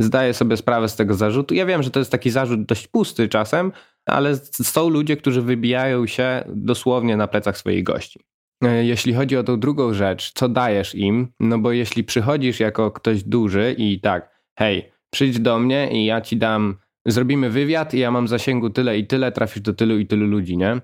Zdaję 0.00 0.34
sobie 0.34 0.56
sprawę 0.56 0.88
z 0.88 0.96
tego 0.96 1.14
zarzutu. 1.14 1.54
Ja 1.54 1.66
wiem, 1.66 1.82
że 1.82 1.90
to 1.90 1.98
jest 1.98 2.12
taki 2.12 2.30
zarzut 2.30 2.64
dość 2.64 2.88
pusty 2.88 3.28
czasem, 3.28 3.72
ale 4.06 4.36
są 4.52 4.88
ludzie, 4.88 5.16
którzy 5.16 5.42
wybijają 5.42 6.06
się 6.06 6.44
dosłownie 6.48 7.16
na 7.16 7.28
plecach 7.28 7.58
swoich 7.58 7.84
gości. 7.84 8.20
E, 8.64 8.84
Jeśli 8.84 9.14
chodzi 9.14 9.36
o 9.36 9.42
tą 9.42 9.60
drugą 9.60 9.94
rzecz, 9.94 10.32
co 10.32 10.48
dajesz 10.48 10.94
im? 10.94 11.28
No 11.40 11.58
bo 11.58 11.72
jeśli 11.72 12.04
przychodzisz 12.04 12.60
jako 12.60 12.90
ktoś 12.90 13.22
duży 13.22 13.74
i 13.78 14.00
tak, 14.00 14.40
hej, 14.58 14.92
przyjdź 15.12 15.40
do 15.40 15.58
mnie 15.58 15.88
i 15.92 16.04
ja 16.04 16.20
ci 16.20 16.36
dam, 16.36 16.76
zrobimy 17.06 17.50
wywiad 17.50 17.94
i 17.94 17.98
ja 17.98 18.10
mam 18.10 18.28
zasięgu 18.28 18.70
tyle 18.70 18.98
i 18.98 19.06
tyle, 19.06 19.32
trafisz 19.32 19.62
do 19.62 19.72
tylu 19.74 19.98
i 19.98 20.06
tylu 20.06 20.26
ludzi, 20.26 20.56
nie? 20.56 20.80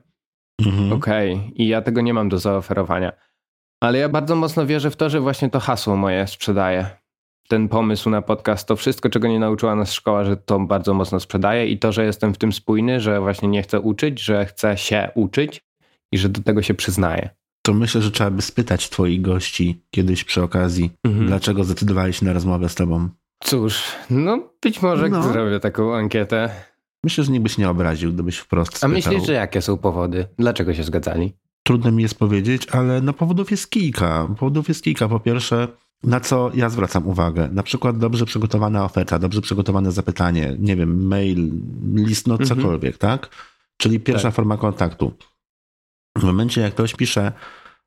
Mhm. 0.67 0.93
Okej, 0.93 1.53
i 1.55 1.69
ja 1.69 1.83
tego 1.83 2.01
nie 2.01 2.15
mam 2.15 2.29
do 2.29 2.39
zaoferowania. 2.39 3.13
Ale 3.83 3.99
ja 3.99 4.09
bardzo 4.09 4.37
mocno 4.37 4.67
wierzę 4.67 4.91
w 4.91 4.97
to, 4.97 5.11
że 5.11 5.21
właśnie 5.21 5.51
to 5.51 5.61
hasło 5.61 5.97
moje 5.97 6.27
sprzedaje. 6.27 7.00
Ten 7.51 7.69
pomysł 7.69 8.11
na 8.11 8.23
podcast, 8.23 8.69
to 8.69 8.77
wszystko, 8.77 9.09
czego 9.09 9.29
nie 9.29 9.39
nauczyła 9.39 9.75
nas 9.75 9.93
szkoła, 9.93 10.25
że 10.25 10.37
to 10.37 10.61
bardzo 10.61 10.95
mocno 10.95 11.21
sprzedaje 11.21 11.67
i 11.67 11.79
to, 11.79 11.93
że 11.93 12.05
jestem 12.05 12.35
w 12.35 12.39
tym 12.39 12.53
spójny, 12.53 13.01
że 13.01 13.21
właśnie 13.21 13.49
nie 13.49 13.63
chcę 13.63 13.81
uczyć, 13.81 14.21
że 14.23 14.47
chcę 14.47 14.77
się 14.79 15.11
uczyć 15.15 15.61
i 16.13 16.19
że 16.19 16.29
do 16.29 16.43
tego 16.43 16.63
się 16.63 16.75
przyznaję. 16.75 17.31
To 17.63 17.75
myślę, 17.75 18.03
że 18.03 18.11
trzeba 18.11 18.31
by 18.31 18.43
spytać 18.43 18.89
twoich 18.91 19.23
gości 19.23 19.83
kiedyś 19.91 20.25
przy 20.25 20.43
okazji, 20.43 20.91
Mhm. 21.05 21.27
dlaczego 21.27 21.65
zdecydowali 21.65 22.13
się 22.13 22.27
na 22.27 22.33
rozmowę 22.33 22.69
z 22.69 22.75
tobą. 22.75 23.09
Cóż, 23.43 23.83
no 24.11 24.49
być 24.63 24.83
może 24.83 25.09
No. 25.09 25.23
zrobię 25.23 25.61
taką 25.61 25.95
ankietę. 25.95 26.51
Myślę, 27.05 27.25
że 27.25 27.33
nikt 27.33 27.43
by 27.43 27.49
się 27.49 27.63
nie 27.63 27.71
obraził, 27.71 28.13
gdybyś 28.13 28.37
wprost 28.39 28.73
A 28.73 28.77
spytał. 28.77 28.91
myślisz, 28.91 29.27
że 29.27 29.33
jakie 29.33 29.63
są 29.63 29.77
powody? 29.77 30.27
Dlaczego 30.39 30.75
się 30.75 30.83
zgadzali? 30.83 31.33
Trudno 31.63 31.91
mi 31.93 32.03
jest 32.03 32.19
powiedzieć, 32.19 32.67
ale 32.73 33.01
no 33.01 33.13
powodów 33.13 33.51
jest 33.51 33.71
kilka. 33.71 34.29
Powodów 34.39 34.69
jest 34.69 34.85
kilka. 34.85 35.09
Po 35.09 35.21
pierwsze, 35.21 35.69
na 36.03 36.21
co 36.21 36.51
ja 36.55 36.69
zwracam 36.71 37.07
uwagę? 37.07 37.49
Na 37.53 37.63
przykład 37.63 37.99
dobrze 37.99 38.27
przygotowana 38.27 38.85
oferta, 38.85 39.19
dobrze 39.19 39.41
przygotowane 39.41 39.93
zapytanie, 39.93 40.57
nie 40.59 40.77
wiem, 40.77 41.07
mail, 41.07 41.51
list, 41.95 42.27
no 42.27 42.35
Mhm. 42.35 42.49
cokolwiek, 42.49 42.99
tak? 42.99 43.29
Czyli 43.77 44.01
pierwsza 44.01 44.29
Tak. 44.29 44.35
forma 44.35 44.57
kontaktu. 44.57 45.13
W 46.19 46.23
momencie, 46.25 46.61
jak 46.61 46.75
ktoś 46.75 46.95
pisze 46.95 47.33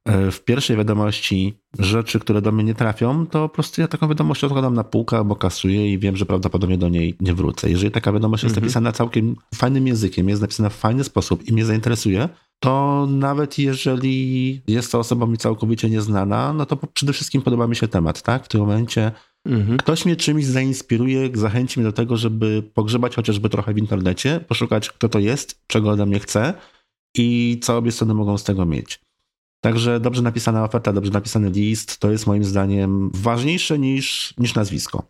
e, 0.05 0.31
w 0.31 0.43
pierwszej 0.43 0.77
wiadomości 0.77 1.53
rzeczy, 1.79 2.19
które 2.19 2.41
do 2.41 2.51
mnie 2.51 2.63
nie 2.63 2.75
trafią, 2.75 3.27
to 3.27 3.49
po 3.49 3.55
prostu 3.55 3.81
ja 3.81 3.87
taką 3.87 4.07
wiadomość 4.07 4.43
odkładam 4.43 4.73
na 4.73 4.83
półkę 4.83 5.17
albo 5.17 5.35
kasuję 5.35 5.93
i 5.93 5.99
wiem, 5.99 6.15
że 6.17 6.25
prawdopodobnie 6.25 6.77
do 6.77 6.89
niej 6.89 7.15
nie 7.21 7.33
wrócę. 7.33 7.69
Jeżeli 7.69 7.91
taka 7.91 8.11
wiadomość 8.11 8.43
jest 8.43 8.53
Mhm. 8.55 8.65
napisana 8.65 8.91
całkiem 8.91 9.35
fajnym 9.55 9.87
językiem, 9.87 10.29
jest 10.29 10.41
napisana 10.41 10.69
w 10.69 10.75
fajny 10.75 11.03
sposób 11.03 11.47
i 11.47 11.53
mnie 11.53 11.65
zainteresuje, 11.65 12.29
to 12.63 13.07
nawet 13.09 13.59
jeżeli 13.59 14.61
jest 14.67 14.91
to 14.91 14.99
osoba 14.99 15.25
mi 15.25 15.37
całkowicie 15.37 15.89
nieznana, 15.89 16.53
no 16.53 16.65
to 16.65 16.77
przede 16.77 17.13
wszystkim 17.13 17.41
podoba 17.41 17.67
mi 17.67 17.75
się 17.75 17.87
temat, 17.87 18.21
tak? 18.21 18.45
W 18.45 18.47
tym 18.47 18.61
momencie 18.61 19.11
Mhm. 19.45 19.77
ktoś 19.77 20.05
mnie 20.05 20.15
czymś 20.15 20.45
zainspiruje, 20.45 21.29
zachęci 21.33 21.79
mnie 21.79 21.89
do 21.89 21.93
tego, 21.93 22.17
żeby 22.17 22.63
pogrzebać 22.73 23.15
chociażby 23.15 23.49
trochę 23.49 23.73
w 23.73 23.77
internecie, 23.77 24.39
poszukać 24.47 24.89
kto 24.89 25.09
to 25.09 25.19
jest, 25.19 25.61
czego 25.67 25.89
ode 25.89 26.05
mnie 26.05 26.19
chce 26.19 26.53
i 27.17 27.59
co 27.63 27.77
obie 27.77 27.91
strony 27.91 28.13
mogą 28.13 28.37
z 28.37 28.43
tego 28.43 28.65
mieć. 28.65 29.01
Także 29.63 29.99
dobrze 29.99 30.21
napisana 30.21 30.63
oferta, 30.63 30.93
dobrze 30.93 31.11
napisany 31.11 31.49
list 31.49 31.97
to 31.99 32.11
jest 32.11 32.27
moim 32.27 32.43
zdaniem 32.43 33.11
ważniejsze 33.13 33.79
niż, 33.79 34.33
niż 34.37 34.55
nazwisko. 34.55 35.07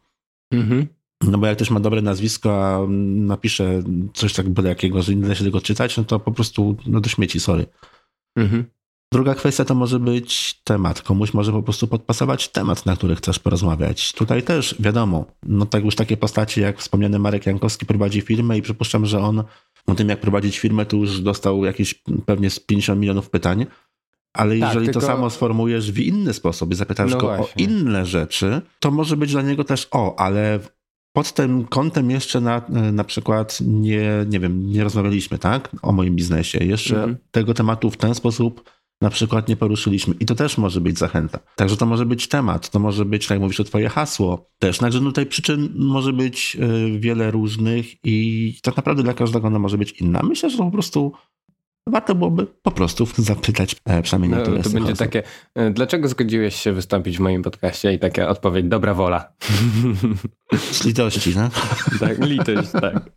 Mhm. 0.53 0.87
No 1.27 1.37
bo 1.37 1.47
jak 1.47 1.55
ktoś 1.55 1.69
ma 1.69 1.79
dobre 1.79 2.01
nazwisko, 2.01 2.65
a 2.67 2.79
napisze 3.15 3.83
coś 4.13 4.33
tak 4.33 4.49
byle 4.49 4.69
jakiego, 4.69 5.01
że 5.01 5.15
nie 5.15 5.27
da 5.27 5.35
się 5.35 5.43
tego 5.43 5.61
czytać, 5.61 5.97
no 5.97 6.03
to 6.03 6.19
po 6.19 6.31
prostu 6.31 6.75
no 6.87 7.01
do 7.01 7.09
śmieci, 7.09 7.39
sorry. 7.39 7.65
Mhm. 8.37 8.65
Druga 9.13 9.35
kwestia 9.35 9.65
to 9.65 9.75
może 9.75 9.99
być 9.99 10.61
temat. 10.63 11.01
Komuś 11.01 11.33
może 11.33 11.51
po 11.51 11.63
prostu 11.63 11.87
podpasować 11.87 12.47
temat, 12.49 12.85
na 12.85 12.95
który 12.95 13.15
chcesz 13.15 13.39
porozmawiać. 13.39 14.13
Tutaj 14.13 14.43
też 14.43 14.75
wiadomo, 14.79 15.25
no 15.43 15.65
tak 15.65 15.85
już 15.85 15.95
takie 15.95 16.17
postacie 16.17 16.61
jak 16.61 16.79
wspomniany 16.79 17.19
Marek 17.19 17.45
Jankowski 17.45 17.85
prowadzi 17.85 18.21
firmę 18.21 18.57
i 18.57 18.61
przypuszczam, 18.61 19.05
że 19.05 19.19
on 19.19 19.43
o 19.87 19.95
tym 19.95 20.09
jak 20.09 20.19
prowadzić 20.19 20.59
firmę 20.59 20.85
to 20.85 20.97
już 20.97 21.21
dostał 21.21 21.65
jakieś 21.65 21.93
pewnie 22.25 22.49
z 22.49 22.59
50 22.59 22.99
milionów 23.01 23.29
pytań. 23.29 23.65
Ale 24.33 24.59
Tak, 24.59 24.67
jeżeli 24.69 24.85
tylko- 24.85 24.99
to 24.99 25.05
samo 25.05 25.29
sformułujesz 25.29 25.91
w 25.91 25.99
inny 25.99 26.33
sposób 26.33 26.71
i 26.71 26.75
zapytasz 26.75 27.11
No 27.11 27.17
go 27.17 27.33
o 27.33 27.37
właśnie. 27.37 27.65
inne 27.65 28.05
rzeczy, 28.05 28.61
to 28.79 28.91
może 28.91 29.17
być 29.17 29.31
dla 29.31 29.41
niego 29.41 29.63
też 29.63 29.87
o, 29.91 30.19
ale 30.19 30.59
pod 31.13 31.33
tym 31.33 31.65
kątem 31.65 32.11
jeszcze 32.11 32.41
na, 32.41 32.61
na 32.93 33.03
przykład 33.03 33.57
nie, 33.61 34.09
nie 34.29 34.39
wiem, 34.39 34.71
nie 34.71 34.83
rozmawialiśmy, 34.83 35.37
tak? 35.37 35.69
O 35.81 35.91
moim 35.91 36.15
biznesie. 36.15 36.65
Jeszcze 36.65 36.95
Mhm. 36.95 37.17
tego 37.31 37.53
tematu 37.53 37.89
w 37.91 37.97
ten 37.97 38.15
sposób 38.15 38.69
na 39.01 39.09
przykład 39.09 39.49
nie 39.49 39.55
poruszyliśmy. 39.55 40.15
I 40.19 40.25
to 40.25 40.35
też 40.35 40.57
może 40.57 40.81
być 40.81 40.97
zachęta. 40.97 41.39
Także 41.55 41.77
to 41.77 41.85
może 41.85 42.05
być 42.05 42.27
temat, 42.27 42.69
to 42.69 42.79
może 42.79 43.05
być, 43.05 43.27
tak 43.27 43.35
jak 43.35 43.41
mówisz, 43.41 43.57
to 43.57 43.63
twoje 43.63 43.89
hasło 43.89 44.49
też. 44.59 44.77
Także 44.77 44.99
no 44.99 45.05
tutaj 45.09 45.25
przyczyn 45.25 45.69
może 45.75 46.13
być 46.13 46.57
y, 46.95 46.99
wiele 46.99 47.31
różnych 47.31 48.05
i 48.05 48.57
tak 48.61 48.77
naprawdę 48.77 49.03
dla 49.03 49.13
każdego 49.13 49.47
ona 49.47 49.59
może 49.59 49.77
być 49.77 49.91
inna. 49.91 50.21
Myślę, 50.23 50.49
że 50.49 50.57
to 50.57 50.63
po 50.63 50.71
prostu 50.71 51.11
warto 51.87 52.15
byłoby 52.15 52.45
po 52.45 52.71
prostu 52.71 53.07
zapytać 53.17 53.75
e, 53.85 54.01
przynajmniej 54.01 54.31
No, 54.31 54.37
niektóre 54.37 54.63
to 54.63 54.69
będzie 54.69 54.91
osób. 54.91 54.97
takie, 54.97 55.23
e, 55.55 55.71
dlaczego 55.71 56.07
zgodziłeś 56.07 56.55
się 56.55 56.71
wystąpić 56.73 57.17
w 57.17 57.19
moim 57.19 57.41
podcaście? 57.43 57.93
I 57.93 57.99
taka 57.99 58.27
odpowiedź, 58.27 58.65
dobra 58.65 58.93
wola. 58.93 59.33
Z 60.71 60.85
litości, 60.85 61.33
no? 61.35 61.49
tak, 62.07 62.25
litość, 62.25 62.71
tak. 62.71 63.11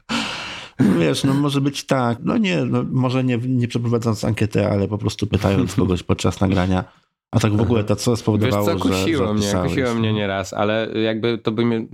No 0.78 0.98
Wiesz, 0.98 1.24
no 1.24 1.34
może 1.34 1.60
być 1.60 1.86
tak, 1.86 2.18
no 2.22 2.38
nie, 2.38 2.64
no 2.64 2.84
może 2.90 3.24
nie, 3.24 3.38
nie 3.38 3.68
przeprowadzając 3.68 4.24
ankiety, 4.24 4.66
ale 4.66 4.88
po 4.88 4.98
prostu 4.98 5.26
pytając 5.26 5.74
kogoś 5.74 6.02
podczas 6.02 6.40
nagrania. 6.40 6.84
A 7.30 7.40
tak 7.40 7.56
w 7.56 7.60
ogóle 7.60 7.84
to 7.84 7.96
co 7.96 8.10
Wiesz 8.10 8.20
spowodowało, 8.20 8.66
co, 8.66 8.76
kusiło 8.78 9.26
że, 9.26 9.34
mnie, 9.34 9.68
kusiło 9.68 9.94
mnie 9.94 10.12
nieraz, 10.12 10.52
ale 10.52 10.88
jakby 11.02 11.38
to 11.38 11.52
by 11.52 11.64
mnie, 11.64 11.86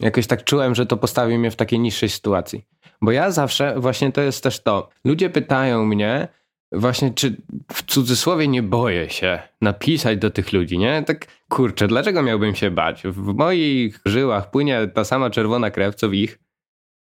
jakoś 0.00 0.26
tak 0.26 0.44
czułem, 0.44 0.74
że 0.74 0.86
to 0.86 0.96
postawi 0.96 1.38
mnie 1.38 1.50
w 1.50 1.56
takiej 1.56 1.80
niższej 1.80 2.08
sytuacji. 2.08 2.64
Bo 3.02 3.12
ja 3.12 3.30
zawsze, 3.30 3.74
właśnie 3.80 4.12
to 4.12 4.20
jest 4.20 4.42
też 4.42 4.62
to, 4.62 4.88
ludzie 5.04 5.30
pytają 5.30 5.84
mnie 5.84 6.28
właśnie, 6.72 7.10
czy 7.14 7.36
w 7.72 7.82
cudzysłowie 7.82 8.48
nie 8.48 8.62
boję 8.62 9.10
się 9.10 9.42
napisać 9.60 10.18
do 10.18 10.30
tych 10.30 10.52
ludzi, 10.52 10.78
nie? 10.78 11.02
Tak, 11.02 11.26
kurczę, 11.48 11.88
dlaczego 11.88 12.22
miałbym 12.22 12.54
się 12.54 12.70
bać? 12.70 13.02
W 13.04 13.34
moich 13.34 14.00
żyłach 14.04 14.50
płynie 14.50 14.88
ta 14.94 15.04
sama 15.04 15.30
czerwona 15.30 15.70
krew, 15.70 15.94
co 15.94 16.08
w 16.08 16.14
ich. 16.14 16.38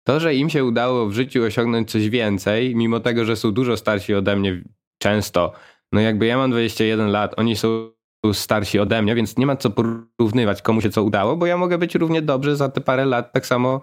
to, 0.07 0.19
że 0.19 0.35
im 0.35 0.49
się 0.49 0.65
udało 0.65 1.07
w 1.07 1.13
życiu 1.13 1.43
osiągnąć 1.43 1.91
coś 1.91 2.09
więcej, 2.09 2.75
mimo 2.75 2.99
tego, 2.99 3.25
że 3.25 3.35
są 3.35 3.51
dużo 3.51 3.77
starsi 3.77 4.15
ode 4.15 4.35
mnie 4.35 4.63
często, 4.97 5.53
no 5.91 6.01
jakby 6.01 6.25
ja 6.25 6.37
mam 6.37 6.51
21 6.51 7.11
lat, 7.11 7.33
oni 7.37 7.55
są 7.55 7.91
starsi 8.33 8.79
ode 8.79 9.01
mnie, 9.01 9.15
więc 9.15 9.37
nie 9.37 9.45
ma 9.45 9.55
co 9.55 9.69
porównywać, 9.69 10.61
komu 10.61 10.81
się 10.81 10.89
co 10.89 11.03
udało, 11.03 11.37
bo 11.37 11.45
ja 11.45 11.57
mogę 11.57 11.77
być 11.77 11.95
równie 11.95 12.21
dobrze 12.21 12.55
za 12.55 12.69
te 12.69 12.81
parę 12.81 13.05
lat 13.05 13.33
tak 13.33 13.45
samo 13.45 13.81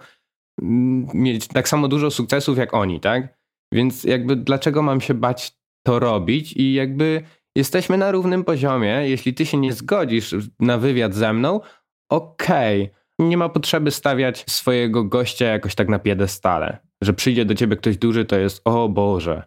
mieć 1.15 1.49
tak 1.49 1.69
samo 1.69 1.89
dużo 1.89 2.11
sukcesów 2.11 2.59
jak 2.59 2.75
oni, 2.75 3.01
tak? 3.01 3.39
Więc 3.73 4.05
jakby 4.05 4.37
dlaczego 4.37 4.83
mam 4.83 5.01
się 5.01 5.15
bać 5.15 5.53
to 5.87 5.99
robić 5.99 6.53
i 6.53 6.73
jakby 6.73 7.23
jesteśmy 7.57 7.99
na 7.99 8.11
równym 8.11 8.45
poziomie. 8.45 8.89
Jeśli 8.89 9.35
ty 9.35 9.47
się 9.47 9.59
nie 9.59 9.73
zgodzisz 9.73 10.35
na 10.61 10.79
wywiad 10.79 11.15
ze 11.15 11.33
mną, 11.33 11.61
okej. 12.11 12.83
Okay. 12.83 13.03
Nie 13.19 13.37
ma 13.37 13.49
potrzeby 13.49 13.91
stawiać 13.91 14.45
swojego 14.51 15.05
gościa 15.05 15.47
jakoś 15.47 15.75
tak 15.75 15.89
na 15.89 15.99
piedestale. 15.99 16.79
Że 17.03 17.13
przyjdzie 17.13 17.45
do 17.45 17.55
ciebie 17.55 17.77
ktoś 17.77 17.97
duży, 17.97 18.25
to 18.25 18.39
jest 18.39 18.63
o 18.65 18.89
Boże, 18.89 19.43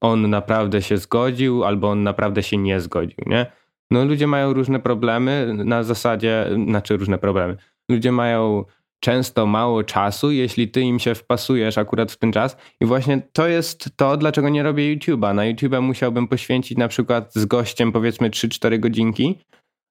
on 0.00 0.30
naprawdę 0.30 0.82
się 0.82 0.96
zgodził, 0.96 1.64
albo 1.64 1.90
on 1.90 2.02
naprawdę 2.02 2.42
się 2.42 2.56
nie 2.56 2.80
zgodził, 2.80 3.18
nie? 3.26 3.46
No 3.90 4.04
ludzie 4.04 4.26
mają 4.26 4.52
różne 4.52 4.80
problemy 4.80 5.54
na 5.64 5.82
zasadzie, 5.82 6.50
znaczy 6.68 6.96
różne 6.96 7.18
problemy. 7.18 7.56
Ludzie 7.90 8.12
mają 8.12 8.64
często 9.04 9.46
mało 9.46 9.84
czasu, 9.84 10.30
jeśli 10.30 10.68
ty 10.68 10.80
im 10.80 10.98
się 10.98 11.14
wpasujesz 11.14 11.78
akurat 11.78 12.12
w 12.12 12.16
ten 12.16 12.32
czas. 12.32 12.56
I 12.80 12.86
właśnie 12.86 13.22
to 13.32 13.48
jest 13.48 13.96
to, 13.96 14.16
dlaczego 14.16 14.48
nie 14.48 14.62
robię 14.62 14.96
YouTube'a. 14.96 15.34
Na 15.34 15.44
YouTube 15.44 15.80
musiałbym 15.80 16.28
poświęcić 16.28 16.78
na 16.78 16.88
przykład 16.88 17.34
z 17.34 17.44
gościem 17.44 17.92
powiedzmy 17.92 18.30
3-4 18.30 18.80
godzinki, 18.80 19.38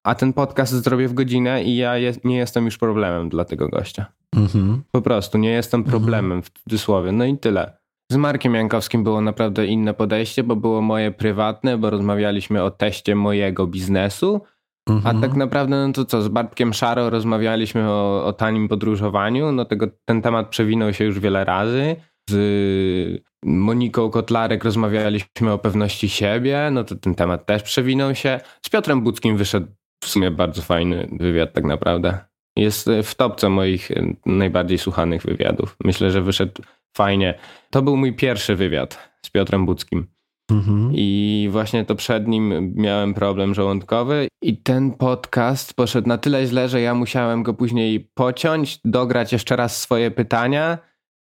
a 0.05 0.15
ten 0.15 0.33
podcast 0.33 0.73
zrobię 0.73 1.07
w 1.07 1.13
godzinę 1.13 1.63
i 1.63 1.77
ja 1.77 1.97
je, 1.97 2.13
nie 2.23 2.37
jestem 2.37 2.65
już 2.65 2.77
problemem 2.77 3.29
dla 3.29 3.45
tego 3.45 3.69
gościa. 3.69 4.05
Mhm. 4.35 4.83
Po 4.91 5.01
prostu 5.01 5.37
nie 5.37 5.51
jestem 5.51 5.79
mhm. 5.79 5.91
problemem 5.91 6.43
w 6.43 6.49
cudzysłowie. 6.49 7.11
No 7.11 7.25
i 7.25 7.37
tyle. 7.37 7.77
Z 8.11 8.15
Markiem 8.15 8.55
Jankowskim 8.55 9.03
było 9.03 9.21
naprawdę 9.21 9.65
inne 9.65 9.93
podejście, 9.93 10.43
bo 10.43 10.55
było 10.55 10.81
moje 10.81 11.11
prywatne, 11.11 11.77
bo 11.77 11.89
rozmawialiśmy 11.89 12.63
o 12.63 12.71
teście 12.71 13.15
mojego 13.15 13.67
biznesu. 13.67 14.41
Mhm. 14.89 15.17
A 15.17 15.21
tak 15.21 15.35
naprawdę, 15.35 15.87
no 15.87 15.93
to 15.93 16.05
co, 16.05 16.21
z 16.21 16.27
Bartkiem 16.27 16.73
Szaro 16.73 17.09
rozmawialiśmy 17.09 17.89
o, 17.89 18.25
o 18.25 18.33
tanim 18.33 18.67
podróżowaniu. 18.67 19.51
No 19.51 19.65
tego, 19.65 19.87
ten 20.05 20.21
temat 20.21 20.49
przewinął 20.49 20.93
się 20.93 21.05
już 21.05 21.19
wiele 21.19 21.45
razy. 21.45 21.95
Z 22.29 23.23
Moniką 23.45 24.09
Kotlarek 24.09 24.63
rozmawialiśmy 24.63 25.51
o 25.51 25.57
pewności 25.57 26.09
siebie. 26.09 26.69
No 26.71 26.83
to 26.83 26.95
ten 26.95 27.15
temat 27.15 27.45
też 27.45 27.63
przewinął 27.63 28.15
się. 28.15 28.39
Z 28.61 28.69
Piotrem 28.69 29.01
Budzkim 29.01 29.37
wyszedł 29.37 29.67
w 30.03 30.07
sumie 30.07 30.31
bardzo 30.31 30.61
fajny 30.61 31.09
wywiad, 31.11 31.53
tak 31.53 31.63
naprawdę. 31.63 32.17
Jest 32.55 32.89
w 33.03 33.15
topce 33.15 33.49
moich 33.49 33.91
najbardziej 34.25 34.77
słuchanych 34.77 35.21
wywiadów. 35.21 35.75
Myślę, 35.83 36.11
że 36.11 36.21
wyszedł 36.21 36.61
fajnie. 36.97 37.39
To 37.69 37.81
był 37.81 37.97
mój 37.97 38.15
pierwszy 38.15 38.55
wywiad 38.55 39.11
z 39.25 39.29
Piotrem 39.29 39.65
Budzkim. 39.65 40.07
Mhm. 40.51 40.91
I 40.93 41.49
właśnie 41.51 41.85
to 41.85 41.95
przed 41.95 42.27
nim 42.27 42.73
miałem 42.75 43.13
problem 43.13 43.53
żołądkowy, 43.53 44.27
i 44.41 44.57
ten 44.57 44.91
podcast 44.91 45.73
poszedł 45.73 46.07
na 46.07 46.17
tyle 46.17 46.47
źle, 46.47 46.69
że 46.69 46.81
ja 46.81 46.93
musiałem 46.93 47.43
go 47.43 47.53
później 47.53 48.09
pociąć, 48.13 48.79
dograć 48.85 49.31
jeszcze 49.31 49.55
raz 49.55 49.81
swoje 49.81 50.11
pytania, 50.11 50.77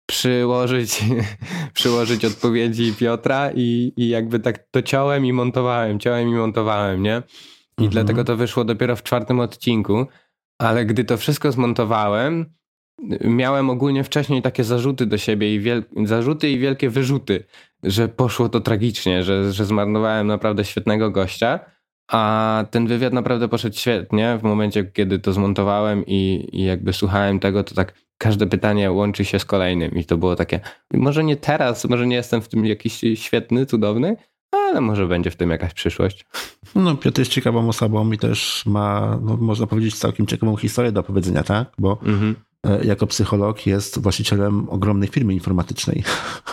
przyłożyć, 0.05 1.05
przyłożyć 1.73 2.25
odpowiedzi 2.25 2.93
Piotra 2.93 3.51
i, 3.55 3.93
i 3.97 4.09
jakby 4.09 4.39
tak 4.39 4.67
to 4.71 4.81
ciąłem 4.81 5.25
i 5.25 5.33
montowałem, 5.33 5.99
ciąłem 5.99 6.29
i 6.29 6.33
montowałem, 6.33 7.03
nie? 7.03 7.23
I 7.77 7.83
mhm. 7.83 7.89
dlatego 7.89 8.23
to 8.23 8.35
wyszło 8.35 8.65
dopiero 8.65 8.95
w 8.95 9.03
czwartym 9.03 9.39
odcinku. 9.39 10.05
Ale 10.59 10.85
gdy 10.85 11.03
to 11.03 11.17
wszystko 11.17 11.51
zmontowałem, 11.51 12.45
miałem 13.21 13.69
ogólnie 13.69 14.03
wcześniej 14.03 14.41
takie 14.41 14.63
zarzuty 14.63 15.05
do 15.05 15.17
siebie 15.17 15.55
i 15.55 15.59
wiel... 15.59 15.83
zarzuty 16.05 16.49
i 16.49 16.59
wielkie 16.59 16.89
wyrzuty, 16.89 17.43
że 17.83 18.07
poszło 18.07 18.49
to 18.49 18.61
tragicznie, 18.61 19.23
że, 19.23 19.53
że 19.53 19.65
zmarnowałem 19.65 20.27
naprawdę 20.27 20.65
świetnego 20.65 21.11
gościa. 21.11 21.59
A 22.11 22.65
ten 22.71 22.87
wywiad 22.87 23.13
naprawdę 23.13 23.47
poszedł 23.47 23.75
świetnie. 23.75 24.37
W 24.39 24.43
momencie, 24.43 24.83
kiedy 24.83 25.19
to 25.19 25.33
zmontowałem 25.33 26.03
i, 26.07 26.49
i 26.51 26.63
jakby 26.63 26.93
słuchałem 26.93 27.39
tego, 27.39 27.63
to 27.63 27.75
tak 27.75 27.93
każde 28.17 28.47
pytanie 28.47 28.91
łączy 28.91 29.25
się 29.25 29.39
z 29.39 29.45
kolejnym. 29.45 29.91
I 29.91 30.05
to 30.05 30.17
było 30.17 30.35
takie, 30.35 30.59
może 30.93 31.23
nie 31.23 31.37
teraz, 31.37 31.85
może 31.85 32.07
nie 32.07 32.15
jestem 32.15 32.41
w 32.41 32.47
tym 32.47 32.65
jakiś 32.65 33.01
świetny, 33.15 33.65
cudowny, 33.65 34.17
ale 34.51 34.81
może 34.81 35.07
będzie 35.07 35.31
w 35.31 35.35
tym 35.35 35.49
jakaś 35.49 35.73
przyszłość. 35.73 36.25
No, 36.75 36.95
Piotr 36.95 37.19
jest 37.19 37.31
ciekawą 37.31 37.69
osobą 37.69 38.11
i 38.11 38.17
też 38.17 38.63
ma, 38.65 39.19
no, 39.21 39.37
można 39.37 39.67
powiedzieć, 39.67 39.95
całkiem 39.95 40.27
ciekawą 40.27 40.55
historię 40.55 40.91
do 40.91 40.99
opowiedzenia, 40.99 41.43
tak? 41.43 41.71
Bo 41.77 41.99
mhm. 42.03 42.35
E, 42.67 42.85
jako 42.85 43.07
psycholog 43.07 43.65
jest 43.65 43.99
właścicielem 43.99 44.69
ogromnej 44.69 45.09
firmy 45.09 45.33
informatycznej. 45.33 46.03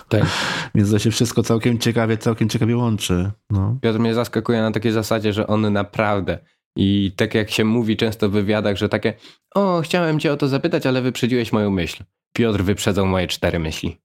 Tak. 0.08 0.22
Więc 0.74 0.90
to 0.90 0.98
się 0.98 1.11
wszystko 1.11 1.42
całkiem 1.42 1.78
ciekawie, 1.78 2.16
całkiem 2.16 2.48
ciekawie 2.48 2.76
łączy. 2.76 3.30
No. 3.50 3.76
Piotr 3.82 3.98
mnie 3.98 4.14
zaskakuje 4.14 4.62
na 4.62 4.70
takiej 4.70 4.92
zasadzie, 4.92 5.32
że 5.32 5.46
on 5.46 5.72
naprawdę 5.72 6.38
i 6.76 7.12
tak 7.16 7.34
jak 7.34 7.50
się 7.50 7.64
mówi 7.64 7.96
często 7.96 8.28
w 8.28 8.32
wywiadach, 8.32 8.76
że 8.76 8.88
takie 8.88 9.14
o, 9.54 9.80
chciałem 9.80 10.20
cię 10.20 10.32
o 10.32 10.37
to 10.37 10.48
zapytać, 10.48 10.87
ale 10.87 11.02
wyprzedziłeś 11.02 11.52
moją 11.52 11.70
myśl. 11.70 12.04
Piotr 12.32 12.62
wyprzedzał 12.62 13.06
moje 13.06 13.26
cztery 13.26 13.58
myśli. 13.58 14.00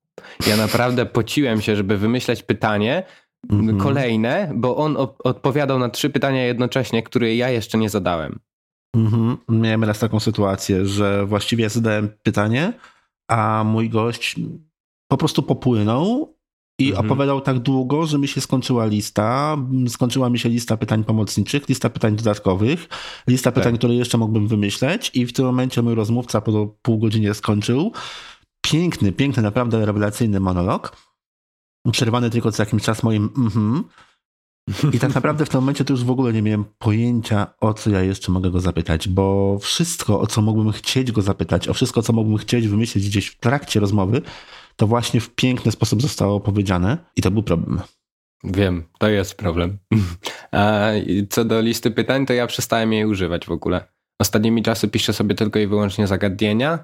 Ja 0.47 0.57
naprawdę 0.57 1.05
pociłem 1.05 1.61
się, 1.61 1.75
żeby 1.75 1.97
wymyśleć 1.97 2.43
pytanie 2.43 3.03
-hmm. 3.49 3.77
kolejne, 3.77 4.51
bo 4.55 4.77
on 4.77 4.97
odpowiadał 5.23 5.79
na 5.79 5.89
trzy 5.89 6.09
pytania 6.09 6.45
jednocześnie, 6.45 7.03
które 7.03 7.35
ja 7.35 7.49
jeszcze 7.49 7.77
nie 7.77 7.89
zadałem. 7.89 8.39
Mhm. 8.95 9.37
Miałem 9.49 9.83
raz 9.83 9.99
taką 9.99 10.19
sytuację, 10.19 10.85
że 10.85 11.25
właściwie 11.25 11.69
zadałem 11.69 12.09
pytanie, 12.23 12.73
a 13.27 13.63
mój 13.65 13.89
gość 13.89 14.35
po 15.07 15.17
prostu 15.17 15.43
popłynął 15.43 16.33
i 16.79 16.89
mhm. 16.89 17.05
opowiadał 17.05 17.41
tak 17.41 17.59
długo, 17.59 18.05
że 18.05 18.19
mi 18.19 18.27
się 18.27 18.41
skończyła 18.41 18.85
lista. 18.85 19.57
Skończyła 19.87 20.29
mi 20.29 20.39
się 20.39 20.49
lista 20.49 20.77
pytań 20.77 21.03
pomocniczych, 21.03 21.69
lista 21.69 21.89
pytań 21.89 22.15
dodatkowych, 22.15 22.87
lista 23.27 23.51
tak. 23.51 23.63
pytań, 23.63 23.77
które 23.77 23.93
jeszcze 23.93 24.17
mógłbym 24.17 24.47
wymyśleć 24.47 25.11
i 25.13 25.25
w 25.25 25.33
tym 25.33 25.45
momencie 25.45 25.81
mój 25.81 25.95
rozmówca 25.95 26.41
po 26.41 26.75
pół 26.81 26.99
godzinie 26.99 27.33
skończył. 27.33 27.91
Piękny, 28.61 29.11
piękny, 29.11 29.43
naprawdę 29.43 29.85
rewelacyjny 29.85 30.39
monolog. 30.39 30.97
Przerwany 31.91 32.29
tylko 32.29 32.51
co 32.51 32.63
jakiś 32.63 32.83
czas 32.83 33.03
moim 33.03 33.29
mhm. 33.37 33.83
I 34.93 34.99
tak 34.99 35.15
naprawdę 35.15 35.45
w 35.45 35.49
tym 35.49 35.59
momencie 35.59 35.85
to 35.85 35.93
już 35.93 36.03
w 36.03 36.11
ogóle 36.11 36.33
nie 36.33 36.41
miałem 36.41 36.65
pojęcia, 36.77 37.47
o 37.61 37.73
co 37.73 37.89
ja 37.89 38.01
jeszcze 38.01 38.31
mogę 38.31 38.51
go 38.51 38.59
zapytać, 38.59 39.09
bo 39.09 39.57
wszystko, 39.59 40.19
o 40.19 40.27
co 40.27 40.41
mógłbym 40.41 40.71
chcieć 40.71 41.11
go 41.11 41.21
zapytać, 41.21 41.67
o 41.67 41.73
wszystko, 41.73 42.01
co 42.01 42.13
mógłbym 42.13 42.37
chcieć 42.37 42.67
wymyślić 42.67 43.09
gdzieś 43.09 43.27
w 43.27 43.39
trakcie 43.39 43.79
rozmowy, 43.79 44.21
to 44.75 44.87
właśnie 44.87 45.19
w 45.19 45.29
piękny 45.29 45.71
sposób 45.71 46.01
zostało 46.01 46.39
powiedziane 46.39 46.97
i 47.15 47.21
to 47.21 47.31
był 47.31 47.43
problem. 47.43 47.81
Wiem, 48.43 48.83
to 48.99 49.09
jest 49.09 49.35
problem. 49.35 49.77
A 50.51 50.89
co 51.29 51.45
do 51.45 51.61
listy 51.61 51.91
pytań, 51.91 52.25
to 52.25 52.33
ja 52.33 52.47
przestałem 52.47 52.93
jej 52.93 53.05
używać 53.05 53.45
w 53.45 53.51
ogóle. 53.51 53.87
Ostatnimi 54.19 54.63
czasy 54.63 54.87
piszę 54.87 55.13
sobie 55.13 55.35
tylko 55.35 55.59
i 55.59 55.67
wyłącznie 55.67 56.07
zagadnienia, 56.07 56.79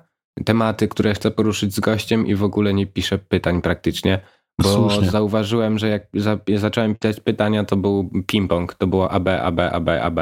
tematy, 0.45 0.87
które 0.87 1.13
chcę 1.13 1.31
poruszyć 1.31 1.75
z 1.75 1.79
gościem 1.79 2.27
i 2.27 2.35
w 2.35 2.43
ogóle 2.43 2.73
nie 2.73 2.87
piszę 2.87 3.17
pytań 3.17 3.61
praktycznie. 3.61 4.19
Bo 4.63 4.73
Słusznie. 4.73 5.09
zauważyłem, 5.09 5.79
że 5.79 5.87
jak 5.87 6.07
za, 6.13 6.37
zacząłem 6.55 6.95
pisać 6.95 7.19
pytania, 7.19 7.63
to 7.63 7.77
był 7.77 8.09
ping-pong, 8.31 8.73
to 8.77 8.87
było 8.87 9.11
AB, 9.11 9.27
AB, 9.27 9.59
AB, 9.59 9.89
AB. 9.89 10.19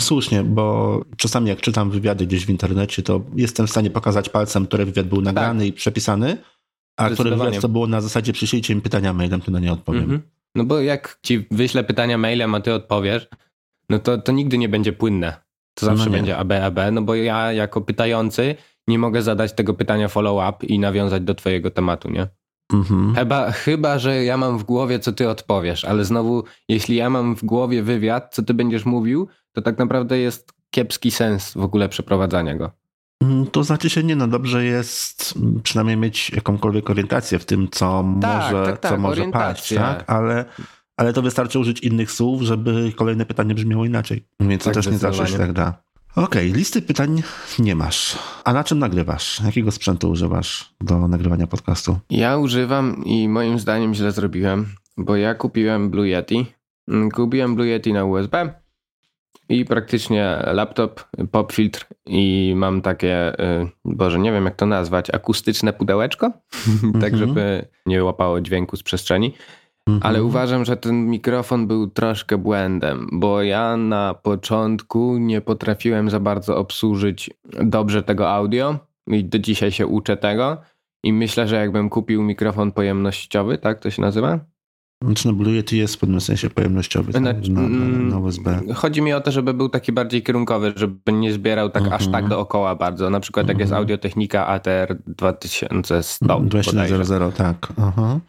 Słusznie, 0.00 0.44
bo 0.44 1.00
czasami 1.16 1.48
jak 1.48 1.60
czytam 1.60 1.90
wywiady 1.90 2.26
gdzieś 2.26 2.46
w 2.46 2.50
internecie, 2.50 3.02
to 3.02 3.20
jestem 3.36 3.66
w 3.66 3.70
stanie 3.70 3.90
pokazać 3.90 4.28
palcem, 4.28 4.66
który 4.66 4.84
wywiad 4.84 5.06
był 5.06 5.20
nagrany 5.20 5.60
tak. 5.60 5.68
i 5.68 5.72
przepisany, 5.72 6.36
a 6.96 7.10
który 7.10 7.30
wywiad 7.30 7.60
to 7.60 7.68
było 7.68 7.86
na 7.86 8.00
zasadzie 8.00 8.32
przyślijcie 8.32 8.74
mi 8.74 8.80
pytania 8.80 9.12
mailem, 9.12 9.40
to 9.40 9.50
na 9.50 9.58
nie 9.58 9.72
odpowiem. 9.72 10.02
Mhm. 10.02 10.22
No 10.54 10.64
bo 10.64 10.80
jak 10.80 11.18
ci 11.22 11.46
wyślę 11.50 11.84
pytania 11.84 12.18
mailem, 12.18 12.54
a 12.54 12.60
ty 12.60 12.74
odpowiesz, 12.74 13.28
no 13.90 13.98
to, 13.98 14.18
to 14.18 14.32
nigdy 14.32 14.58
nie 14.58 14.68
będzie 14.68 14.92
płynne. 14.92 15.36
To 15.74 15.86
zawsze 15.86 16.06
no 16.06 16.10
będzie 16.12 16.36
AB, 16.36 16.52
AB, 16.52 16.78
no 16.92 17.02
bo 17.02 17.14
ja 17.14 17.52
jako 17.52 17.80
pytający 17.80 18.54
nie 18.88 18.98
mogę 18.98 19.22
zadać 19.22 19.52
tego 19.52 19.74
pytania 19.74 20.08
follow-up 20.08 20.66
i 20.66 20.78
nawiązać 20.78 21.22
do 21.22 21.34
twojego 21.34 21.70
tematu, 21.70 22.10
nie? 22.10 22.28
Mhm. 22.72 23.14
Chyba, 23.14 23.52
chyba, 23.52 23.98
że 23.98 24.24
ja 24.24 24.36
mam 24.36 24.58
w 24.58 24.64
głowie, 24.64 24.98
co 24.98 25.12
ty 25.12 25.28
odpowiesz, 25.28 25.84
ale 25.84 26.04
znowu, 26.04 26.44
jeśli 26.68 26.96
ja 26.96 27.10
mam 27.10 27.36
w 27.36 27.44
głowie 27.44 27.82
wywiad, 27.82 28.34
co 28.34 28.42
ty 28.42 28.54
będziesz 28.54 28.84
mówił, 28.84 29.28
to 29.52 29.62
tak 29.62 29.78
naprawdę 29.78 30.18
jest 30.18 30.52
kiepski 30.70 31.10
sens 31.10 31.52
w 31.54 31.62
ogóle 31.62 31.88
przeprowadzania 31.88 32.56
go. 32.56 32.70
Mm, 33.22 33.46
to 33.46 33.64
znaczy 33.64 33.90
się 33.90 34.02
nie, 34.02 34.16
no 34.16 34.28
dobrze 34.28 34.64
jest 34.64 35.34
przynajmniej 35.62 35.96
mieć 35.96 36.30
jakąkolwiek 36.30 36.90
orientację 36.90 37.38
w 37.38 37.44
tym, 37.44 37.68
co 37.70 38.04
tak, 38.20 38.52
może, 38.52 38.66
tak, 38.66 38.78
tak, 38.78 38.92
co 38.92 38.98
może 38.98 39.30
paść, 39.30 39.74
tak? 39.74 40.10
Ale, 40.10 40.44
ale 40.96 41.12
to 41.12 41.22
wystarczy 41.22 41.58
użyć 41.58 41.80
innych 41.80 42.10
słów, 42.10 42.42
żeby 42.42 42.92
kolejne 42.96 43.26
pytanie 43.26 43.54
brzmiało 43.54 43.84
inaczej. 43.84 44.26
Więc 44.40 44.64
to 44.64 44.70
tak, 44.70 44.74
też 44.74 44.86
nie 44.86 44.98
zawsze 44.98 45.26
się 45.26 45.38
tak 45.38 45.52
da. 45.52 45.82
Okej, 46.16 46.24
okay, 46.50 46.58
listy 46.58 46.82
pytań 46.82 47.22
nie 47.58 47.74
masz. 47.74 48.18
A 48.44 48.52
na 48.52 48.64
czym 48.64 48.78
nagrywasz? 48.78 49.40
Jakiego 49.44 49.70
sprzętu 49.70 50.10
używasz 50.10 50.74
do 50.80 51.08
nagrywania 51.08 51.46
podcastu? 51.46 51.98
Ja 52.10 52.38
używam 52.38 53.04
i 53.04 53.28
moim 53.28 53.58
zdaniem 53.58 53.94
źle 53.94 54.12
zrobiłem, 54.12 54.66
bo 54.96 55.16
ja 55.16 55.34
kupiłem 55.34 55.90
Blue 55.90 56.08
Yeti. 56.08 56.46
Mm, 56.88 57.10
kupiłem 57.10 57.54
Blue 57.54 57.66
Yeti 57.66 57.92
na 57.92 58.04
USB 58.04 58.54
i 59.48 59.64
praktycznie 59.64 60.42
laptop, 60.46 61.04
pop 61.30 61.52
filtr 61.52 61.86
i 62.06 62.52
mam 62.56 62.82
takie, 62.82 63.40
y, 63.62 63.68
boże, 63.84 64.18
nie 64.18 64.32
wiem 64.32 64.44
jak 64.44 64.56
to 64.56 64.66
nazwać, 64.66 65.10
akustyczne 65.10 65.72
pudełeczko, 65.72 66.30
tak 67.00 67.12
Mhm. 67.12 67.16
żeby 67.18 67.68
nie 67.86 68.04
łapało 68.04 68.40
dźwięku 68.40 68.76
z 68.76 68.82
przestrzeni. 68.82 69.34
Mhm. 69.88 70.06
Ale 70.06 70.24
uważam, 70.24 70.64
że 70.64 70.76
ten 70.76 71.06
mikrofon 71.06 71.66
był 71.66 71.86
troszkę 71.86 72.38
błędem, 72.38 73.08
bo 73.12 73.42
ja 73.42 73.76
na 73.76 74.14
początku 74.14 75.18
nie 75.18 75.40
potrafiłem 75.40 76.10
za 76.10 76.20
bardzo 76.20 76.56
obsłużyć 76.56 77.30
dobrze 77.64 78.02
tego 78.02 78.30
audio 78.30 78.78
i 79.06 79.24
do 79.24 79.38
dzisiaj 79.38 79.72
się 79.72 79.86
uczę 79.86 80.16
tego. 80.16 80.56
I 81.04 81.12
myślę, 81.12 81.48
że 81.48 81.56
jakbym 81.56 81.90
kupił 81.90 82.22
mikrofon 82.22 82.72
pojemnościowy, 82.72 83.58
tak 83.58 83.78
to 83.80 83.90
się 83.90 84.02
nazywa? 84.02 84.38
Znaczy 85.04 85.28
no 85.28 85.34
Blue 85.34 85.52
Yeti 85.54 85.78
jest 85.78 85.96
w 85.96 85.98
pewnym 85.98 86.20
sensie 86.20 86.50
pojemnościowy, 86.50 87.12
tak? 87.12 87.22
Znaczy, 87.22 87.50
na, 87.52 87.60
na, 87.60 87.66
mm, 87.66 88.22
USB. 88.24 88.60
Chodzi 88.74 89.02
mi 89.02 89.12
o 89.12 89.20
to, 89.20 89.30
żeby 89.30 89.54
był 89.54 89.68
taki 89.68 89.92
bardziej 89.92 90.22
kierunkowy, 90.22 90.72
żeby 90.76 91.12
nie 91.12 91.32
zbierał 91.32 91.70
tak 91.70 91.82
aż 91.82 92.06
Mhm. 92.06 92.12
tak 92.12 92.28
dookoła 92.28 92.74
bardzo. 92.74 93.10
Na 93.10 93.20
przykład 93.20 93.48
jak 93.48 93.58
jest. 93.58 93.72
Audiotechnika 93.72 94.46
ATR 94.46 94.96
2100. 95.06 96.40
bodajże. 96.40 96.70
2100, 96.72 97.32
tak. 97.32 97.72
Aha. 97.78 98.20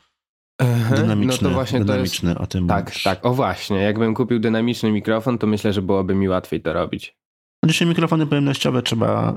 Mhm. 0.59 1.01
Dynamiczny, 1.01 1.37
no 1.41 1.49
to 1.49 1.53
właśnie 1.55 1.79
to 1.79 1.83
jest 1.83 1.87
dynamiczny 2.21 2.37
o 2.37 2.47
tym 2.47 2.67
Tak, 2.67 2.85
mówisz. 2.85 3.03
tak, 3.03 3.25
o 3.25 3.33
właśnie. 3.33 3.77
Jakbym 3.77 4.13
kupił 4.13 4.39
dynamiczny 4.39 4.91
mikrofon, 4.91 5.37
to 5.37 5.47
myślę, 5.47 5.73
że 5.73 5.81
byłoby 5.81 6.15
mi 6.15 6.29
łatwiej 6.29 6.61
to 6.61 6.73
robić. 6.73 7.17
Dzisiaj 7.65 7.87
mikrofony 7.87 8.27
pojemnościowe 8.27 8.81
trzeba 8.81 9.33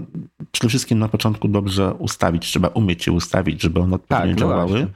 przede 0.53 0.69
wszystkim 0.69 0.99
na 0.99 1.09
początku 1.09 1.49
dobrze 1.49 1.95
ustawić, 1.95 2.47
trzeba 2.47 2.69
umieć 2.69 3.07
je 3.07 3.13
ustawić, 3.13 3.63
żeby 3.63 3.81
one 3.81 3.95
odpowiednio 3.97 4.33
no 4.33 4.39
działały. 4.39 4.69
właśnie. 4.69 4.87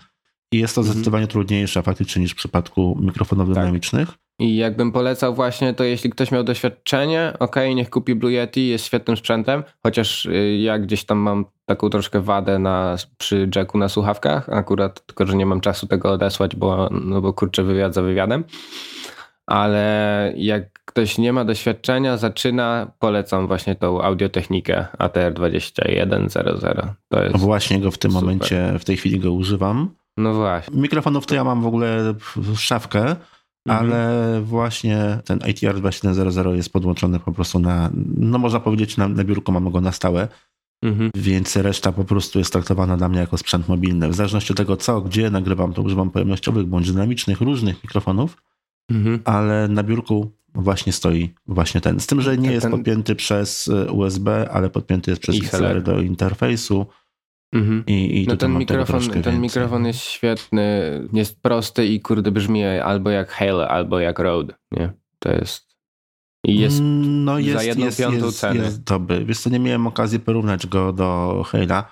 I 0.53 0.59
jest 0.59 0.75
to 0.75 0.81
Mhm. 0.81 0.93
zdecydowanie 0.95 1.27
trudniejsze 1.27 1.83
faktycznie 1.83 2.23
niż 2.23 2.33
w 2.33 2.37
przypadku 2.37 2.99
mikrofonów 3.01 3.49
Tak. 3.49 3.55
dynamicznych. 3.55 4.09
I 4.41 4.57
jakbym 4.57 4.93
polecał 4.93 5.35
właśnie, 5.35 5.75
to 5.75 5.85
jeśli 5.85 6.11
ktoś 6.11 6.31
miał 6.33 6.45
doświadczenie, 6.45 7.33
okej, 7.39 7.75
niech 7.75 7.91
kupi 7.91 8.15
Blue 8.15 8.33
Yeti, 8.33 8.69
jest 8.69 8.85
świetnym 8.85 9.17
sprzętem, 9.17 9.63
chociaż 9.83 10.27
y, 10.27 10.57
ja 10.61 10.79
gdzieś 10.79 11.05
tam 11.05 11.19
mam 11.19 11.45
taką 11.67 11.91
troszkę 11.91 12.21
wadę 12.21 12.59
na, 12.59 12.97
przy 13.19 13.49
jacku 13.57 13.79
na 13.79 13.89
słuchawkach, 13.89 14.49
akurat 14.49 15.07
tylko, 15.07 15.27
że 15.27 15.37
nie 15.37 15.47
mam 15.47 15.61
czasu 15.61 15.87
tego 15.87 16.13
odesłać, 16.13 16.57
bo, 16.57 16.89
no 16.91 17.21
bo 17.21 17.33
kurczę 17.33 17.63
wywiad 17.63 17.95
za 17.95 18.03
wywiadem. 18.03 18.45
Ale 19.47 20.33
jak 20.37 20.63
ktoś 20.85 21.19
nie 21.19 21.33
ma 21.33 21.45
doświadczenia, 21.45 22.17
zaczyna, 22.17 22.91
polecam 22.99 23.47
właśnie 23.47 23.75
tą 23.75 24.03
audiotechnikę 24.03 24.87
ATR 24.99 25.33
2100. 25.35 26.95
To 27.09 27.25
jest, 27.25 27.37
Właśnie 27.37 27.81
go 27.81 27.91
w 27.91 27.99
tym 27.99 28.11
Super. 28.11 28.23
momencie, 28.25 28.75
w 28.79 28.85
tej 28.85 28.97
chwili 28.97 29.19
go 29.19 29.33
używam. 29.33 29.91
no 30.17 30.35
właśnie. 30.35 30.81
Mikrofonów 30.81 31.27
to 31.27 31.35
ja 31.35 31.45
mam 31.45 31.63
w 31.63 31.67
ogóle 31.67 32.15
w- 32.37 32.59
szafkę. 32.59 33.17
Ale 33.69 34.41
właśnie 34.45 35.19
ten 35.25 35.39
ATR 35.43 35.79
2100 35.81 36.55
jest 36.55 36.73
podłączony 36.73 37.21
po 37.21 37.33
prostu 37.33 37.59
na, 37.59 37.91
no 38.17 38.39
można 38.39 38.61
powiedzieć 38.61 38.97
na, 38.97 39.09
na 39.09 39.25
biurku, 39.25 39.53
mamy 39.53 39.71
go 39.71 39.81
na 39.81 39.93
stałe, 39.93 40.29
Mhm. 40.83 41.11
więc 41.17 41.57
reszta 41.57 41.93
po 41.93 42.05
prostu 42.05 42.39
jest 42.39 42.53
traktowana 42.53 42.97
dla 42.97 43.09
mnie 43.09 43.19
jako 43.19 43.39
sprzęt 43.39 43.69
mobilny. 43.69 44.09
W 44.09 44.15
zależności 44.15 44.53
od 44.53 44.57
tego 44.57 44.77
co, 44.77 45.01
gdzie 45.01 45.31
nagrywam, 45.31 45.73
to 45.73 45.83
używam 45.83 46.11
pojemnościowych 46.11 46.67
bądź 46.67 46.93
dynamicznych, 46.93 47.41
różnych 47.41 47.83
mikrofonów, 47.85 48.37
Mhm. 48.91 49.21
ale 49.25 49.69
na 49.69 49.83
biurku 49.83 50.31
właśnie 50.55 50.93
stoi 50.93 51.31
właśnie 51.47 51.81
ten. 51.81 52.01
Z 52.01 52.07
tym, 52.07 52.21
że 52.21 52.37
nie 52.39 52.43
Ten- 52.45 52.53
jest 52.53 52.63
ten- 52.63 52.71
podpięty 52.73 53.15
przez 53.15 53.69
y, 53.69 53.93
USB, 53.93 54.49
ale 54.53 54.71
podpięty 54.71 55.11
jest 55.11 55.23
przez. 55.23 55.37
XLR 55.37 55.83
do 55.83 56.01
interfejsu 56.01 56.87
Mhm. 57.53 57.85
i, 57.87 58.23
i 58.23 58.27
No 58.27 58.37
ten 58.37 58.59
mikrofon, 58.59 59.01
ten 59.01 59.13
więcej. 59.13 59.39
mikrofon 59.39 59.87
jest 59.87 60.01
świetny, 60.01 60.81
jest 61.13 61.43
prosty 61.43 61.87
i 61.87 62.01
kurde 62.01 62.31
brzmi 62.31 62.65
albo 62.65 63.11
jak 63.11 63.31
Hale, 63.31 63.69
albo 63.69 64.01
jak 64.01 64.19
Rode, 64.19 64.55
nie? 64.73 64.93
To 65.19 65.33
jest... 65.33 65.71
I 66.47 66.59
jest... 66.59 66.81
No 66.83 67.39
jest, 67.39 67.65
jedną 67.65 67.85
jest, 67.85 67.99
piątą 67.99 68.27
jest, 68.27 68.39
ceny. 68.41 68.61
Jest 68.65 68.83
dobry. 68.83 69.25
Wiesz 69.25 69.39
co, 69.41 69.51
nie 69.51 69.59
miałem 69.59 69.87
okazji 69.87 70.21
porównać 70.21 70.67
go 70.67 70.93
do 70.93 71.43
Hale'a, 71.53 71.83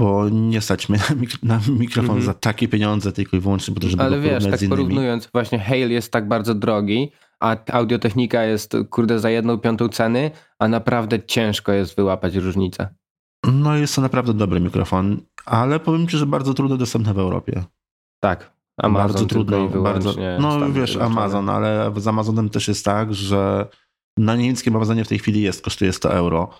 bo 0.00 0.28
nie 0.28 0.60
stać 0.60 0.88
mnie 0.88 0.98
na, 0.98 1.16
mik- 1.16 1.38
na 1.42 1.60
mikrofon 1.68 2.04
Mhm. 2.16 2.22
za 2.22 2.34
takie 2.34 2.68
pieniądze 2.68 3.12
tylko 3.12 3.36
i 3.36 3.40
wyłącznie 3.40 3.74
po 3.74 3.80
to, 3.80 3.88
żeby 3.88 4.02
Ale 4.02 4.20
wiesz, 4.20 4.44
tak 4.44 4.60
porównując, 4.68 5.28
właśnie 5.32 5.58
Hale 5.58 5.78
jest 5.88 6.12
tak 6.12 6.28
bardzo 6.28 6.54
drogi, 6.54 7.10
a 7.40 7.56
audiotechnika 7.72 8.44
jest 8.44 8.76
kurde 8.90 9.18
za 9.18 9.30
jedną 9.30 9.58
piątą 9.58 9.88
ceny, 9.88 10.30
a 10.58 10.68
naprawdę 10.68 11.22
ciężko 11.22 11.72
jest 11.72 11.96
wyłapać 11.96 12.34
różnicę. 12.34 12.94
No 13.52 13.76
jest 13.76 13.94
to 13.94 14.02
naprawdę 14.02 14.34
dobry 14.34 14.60
mikrofon, 14.60 15.20
ale 15.44 15.80
powiem 15.80 16.08
ci, 16.08 16.16
że 16.16 16.26
bardzo 16.26 16.54
trudno 16.54 16.76
dostępny 16.76 17.14
w 17.14 17.18
Europie. 17.18 17.64
Tak. 18.20 18.54
Amazon 18.76 19.08
bardzo 19.08 19.26
trudno, 19.26 19.68
bardzo. 19.68 20.14
No 20.40 20.72
wiesz. 20.72 20.96
Amazon, 20.96 21.48
ale 21.48 21.92
z 21.96 22.08
Amazonem 22.08 22.50
też 22.50 22.68
jest 22.68 22.84
tak, 22.84 23.14
że 23.14 23.66
na 24.18 24.36
niemieckim 24.36 24.76
Amazonie 24.76 25.04
w 25.04 25.08
tej 25.08 25.18
chwili 25.18 25.42
jest, 25.42 25.64
kosztuje 25.64 25.92
100 25.92 26.12
euro. 26.12 26.50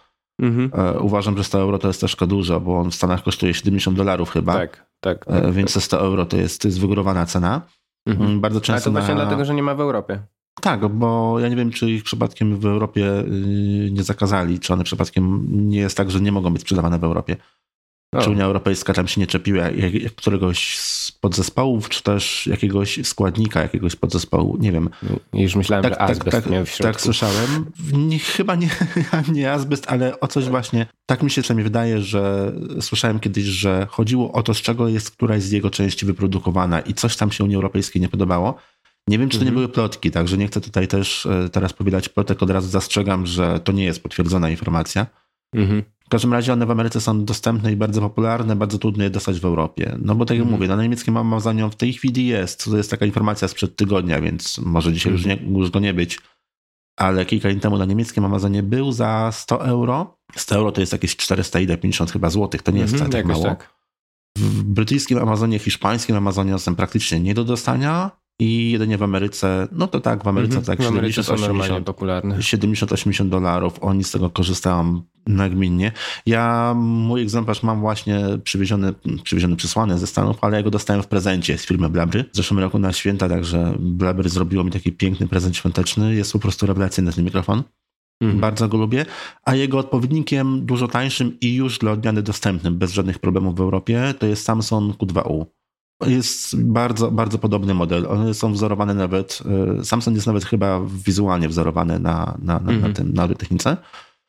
Mhm. 0.42 0.70
E, 0.74 0.98
uważam, 0.98 1.36
że 1.36 1.44
100 1.44 1.58
euro 1.58 1.78
to 1.78 1.88
jest 1.88 2.00
troszkę 2.00 2.26
dużo, 2.26 2.60
bo 2.60 2.78
on 2.78 2.90
w 2.90 2.94
Stanach 2.94 3.22
kosztuje 3.22 3.54
70 3.54 3.96
dolarów 3.96 4.30
chyba. 4.30 4.52
Tak, 4.52 4.86
tak. 5.00 5.24
tak, 5.24 5.36
E, 5.36 5.42
tak. 5.42 5.52
więc 5.52 5.74
te 5.74 5.80
100 5.80 6.00
euro 6.00 6.26
to 6.26 6.36
jest, 6.36 6.62
to 6.62 6.68
jest 6.68 6.80
wygórowana 6.80 7.26
cena. 7.26 7.62
Mhm. 8.08 8.40
Bardzo 8.40 8.58
Ale 8.58 8.64
często 8.64 8.84
to 8.84 8.92
właśnie 8.92 9.14
na... 9.14 9.20
dlatego, 9.20 9.44
że 9.44 9.54
nie 9.54 9.62
ma 9.62 9.74
w 9.74 9.80
Europie. 9.80 10.22
Tak, 10.60 10.88
bo 10.88 11.40
ja 11.40 11.48
nie 11.48 11.56
wiem, 11.56 11.70
czy 11.70 11.90
ich 11.90 12.04
przypadkiem 12.04 12.58
w 12.58 12.66
Europie 12.66 13.20
y, 13.20 13.90
nie 13.92 14.02
zakazali, 14.02 14.60
czy 14.60 14.72
one 14.72 14.84
przypadkiem 14.84 15.46
nie 15.68 15.78
jest 15.78 15.96
tak, 15.96 16.10
że 16.10 16.20
nie 16.20 16.32
mogą 16.32 16.52
być 16.52 16.62
sprzedawane 16.62 16.98
w 16.98 17.04
Europie. 17.04 17.36
O. 18.14 18.22
Czy 18.22 18.30
Unia 18.30 18.44
Europejska 18.44 18.94
tam 18.94 19.08
się 19.08 19.20
nie 19.20 19.26
czepiła 19.26 19.70
jak, 19.70 19.94
jak 19.94 20.14
któregoś 20.14 20.78
z 20.78 21.12
podzespołów, 21.12 21.88
czy 21.88 22.02
też 22.02 22.46
jakiegoś 22.46 23.06
składnika 23.06 23.62
jakiegoś 23.62 23.96
podzespołu, 23.96 24.56
nie 24.60 24.72
wiem. 24.72 24.90
Już 25.32 25.56
myślałem, 25.56 25.82
Tak, 25.82 25.92
że 25.92 25.98
tak, 25.98 26.10
azbest 26.10 26.36
tak, 26.36 26.50
miał 26.50 26.64
w 26.64 26.68
środku. 26.68 26.92
tak 26.92 27.00
słyszałem. 27.00 27.66
Nie, 27.92 28.18
chyba 28.18 28.54
nie, 28.54 28.68
nie 29.32 29.52
azbest, 29.52 29.86
ale 29.88 30.20
o 30.20 30.28
coś 30.28 30.48
właśnie, 30.48 30.86
tak 31.06 31.22
mi 31.22 31.30
się 31.30 31.42
przynajmniej 31.42 31.64
wydaje, 31.64 32.00
że 32.00 32.52
słyszałem 32.80 33.20
kiedyś, 33.20 33.44
że 33.44 33.86
chodziło 33.90 34.32
o 34.32 34.42
to, 34.42 34.54
z 34.54 34.62
czego 34.62 34.88
jest 34.88 35.10
któraś 35.10 35.42
z 35.42 35.50
jego 35.50 35.70
części 35.70 36.06
wyprodukowana 36.06 36.80
i 36.80 36.94
coś 36.94 37.16
tam 37.16 37.32
się 37.32 37.44
Unii 37.44 37.56
Europejskiej 37.56 38.02
nie 38.02 38.08
podobało. 38.08 38.54
Nie 39.08 39.18
wiem, 39.18 39.28
czy 39.28 39.38
to 39.38 39.44
nie 39.44 39.50
Mhm. 39.50 39.54
były 39.66 39.68
plotki, 39.74 40.10
także 40.10 40.36
nie 40.38 40.46
chcę 40.46 40.60
tutaj 40.60 40.88
też 40.88 41.26
e, 41.26 41.48
teraz 41.48 41.72
powielać 41.72 42.08
plotek, 42.08 42.42
od 42.42 42.50
razu 42.50 42.68
zastrzegam, 42.68 43.26
że 43.26 43.60
to 43.60 43.72
nie 43.72 43.84
jest 43.84 44.02
potwierdzona 44.02 44.50
informacja. 44.50 45.06
Mhm. 45.54 45.82
W 46.06 46.08
każdym 46.08 46.32
razie 46.32 46.52
one 46.52 46.66
w 46.66 46.70
Ameryce 46.70 47.00
są 47.00 47.24
dostępne 47.24 47.72
i 47.72 47.76
bardzo 47.76 48.00
popularne, 48.00 48.56
bardzo 48.56 48.78
trudno 48.78 49.04
je 49.04 49.10
dostać 49.10 49.40
w 49.40 49.44
Europie. 49.44 49.96
No 50.02 50.14
bo 50.14 50.24
tak 50.24 50.36
jak 50.36 50.42
Mhm. 50.46 50.60
mówię, 50.60 50.76
na 50.76 50.82
niemieckim 50.82 51.16
Amazonie 51.16 51.70
w 51.70 51.74
tej 51.76 51.92
chwili 51.92 52.26
jest, 52.26 52.64
to 52.64 52.76
jest 52.76 52.90
taka 52.90 53.06
informacja 53.06 53.48
sprzed 53.48 53.76
tygodnia, 53.76 54.20
więc 54.20 54.58
może 54.58 54.92
dzisiaj 54.92 55.12
już, 55.12 55.24
nie, 55.24 55.38
już 55.50 55.70
go 55.70 55.80
nie 55.80 55.94
być, 55.94 56.18
ale 56.98 57.24
kilka 57.26 57.50
dni 57.50 57.60
temu 57.60 57.78
na 57.78 57.84
niemieckim 57.84 58.24
Amazonie 58.24 58.62
był 58.62 58.92
za 58.92 59.30
100 59.32 59.64
euro. 59.66 60.16
100 60.36 60.54
euro 60.54 60.72
to 60.72 60.80
jest 60.80 60.92
jakieś 60.92 61.16
400 61.16 61.60
ile, 61.60 61.78
50 61.78 62.10
chyba 62.10 62.30
złotych, 62.30 62.62
to 62.62 62.72
nie 62.72 62.80
jest 62.80 62.92
Mhm, 62.92 63.10
wcale 63.10 63.22
tak 63.22 63.32
mało. 63.32 63.44
tak. 63.44 63.74
W 64.38 64.62
brytyjskim 64.62 65.18
Amazonie, 65.18 65.58
hiszpańskim 65.58 66.16
Amazonie 66.16 66.58
są 66.58 66.76
praktycznie 66.76 67.20
nie 67.20 67.34
do 67.34 67.44
dostania 67.44 68.10
i 68.38 68.70
jedynie 68.70 68.98
w 68.98 69.02
Ameryce, 69.02 69.68
no 69.72 69.86
to 69.86 70.00
tak, 70.00 70.24
w 70.24 70.28
Ameryce 70.28 70.58
Mhm. 70.58 70.64
tak 70.64 70.86
W 70.86 70.88
Ameryce 70.88 71.22
są 71.22 71.34
70-80 71.34 71.48
normalnie 71.48 71.80
popularne. 71.80 72.36
70-80 72.36 73.28
dolarów, 73.28 73.78
oni 73.80 74.04
z 74.04 74.10
tego 74.10 74.30
korzystają 74.30 75.02
nagminnie. 75.26 75.92
Ja 76.26 76.74
mój 76.76 77.22
egzemplarz 77.22 77.62
mam 77.62 77.80
właśnie 77.80 78.20
przywieziony, 78.44 78.94
przywieziony 79.22 79.56
przysłany 79.56 79.98
ze 79.98 80.06
Stanów, 80.06 80.36
ale 80.40 80.56
ja 80.56 80.62
go 80.62 80.70
dostałem 80.70 81.02
w 81.02 81.06
prezencie 81.06 81.58
z 81.58 81.66
firmy 81.66 81.88
Blabry. 81.88 82.24
W 82.32 82.36
zeszłym 82.36 82.60
roku 82.60 82.78
na 82.78 82.92
święta, 82.92 83.28
także 83.28 83.74
Blabry 83.78 84.28
zrobiło 84.28 84.64
mi 84.64 84.70
taki 84.70 84.92
piękny 84.92 85.28
prezent 85.28 85.56
świąteczny. 85.56 86.14
Jest 86.14 86.32
po 86.32 86.38
prostu 86.38 86.66
rewelacyjny 86.66 87.12
ten 87.12 87.24
mikrofon. 87.24 87.62
Mhm. 88.20 88.40
Bardzo 88.40 88.68
go 88.68 88.78
lubię. 88.78 89.06
A 89.44 89.54
jego 89.54 89.78
odpowiednikiem 89.78 90.66
dużo 90.66 90.88
tańszym 90.88 91.36
i 91.40 91.54
już 91.54 91.78
dla 91.78 91.92
odmiany 91.92 92.22
dostępnym, 92.22 92.78
bez 92.78 92.92
żadnych 92.92 93.18
problemów 93.18 93.56
w 93.56 93.60
Europie, 93.60 94.14
to 94.18 94.26
jest 94.26 94.44
Samsung 94.44 94.96
Q2U. 94.96 95.46
Jest 96.06 96.62
bardzo, 96.62 97.10
bardzo 97.10 97.38
podobny 97.38 97.74
model. 97.74 98.06
One 98.06 98.34
są 98.34 98.52
wzorowane 98.52 98.94
nawet, 98.94 99.40
e, 99.80 99.84
Samsung 99.84 100.14
jest 100.14 100.26
nawet 100.26 100.44
chyba 100.44 100.80
wizualnie 100.86 101.48
wzorowany 101.48 101.98
na, 101.98 102.38
na, 102.42 102.58
na, 102.58 102.60
na 102.60 102.72
Mhm. 102.72 102.94
tym, 102.94 103.14
na 103.14 103.22
audiotechnice. 103.22 103.76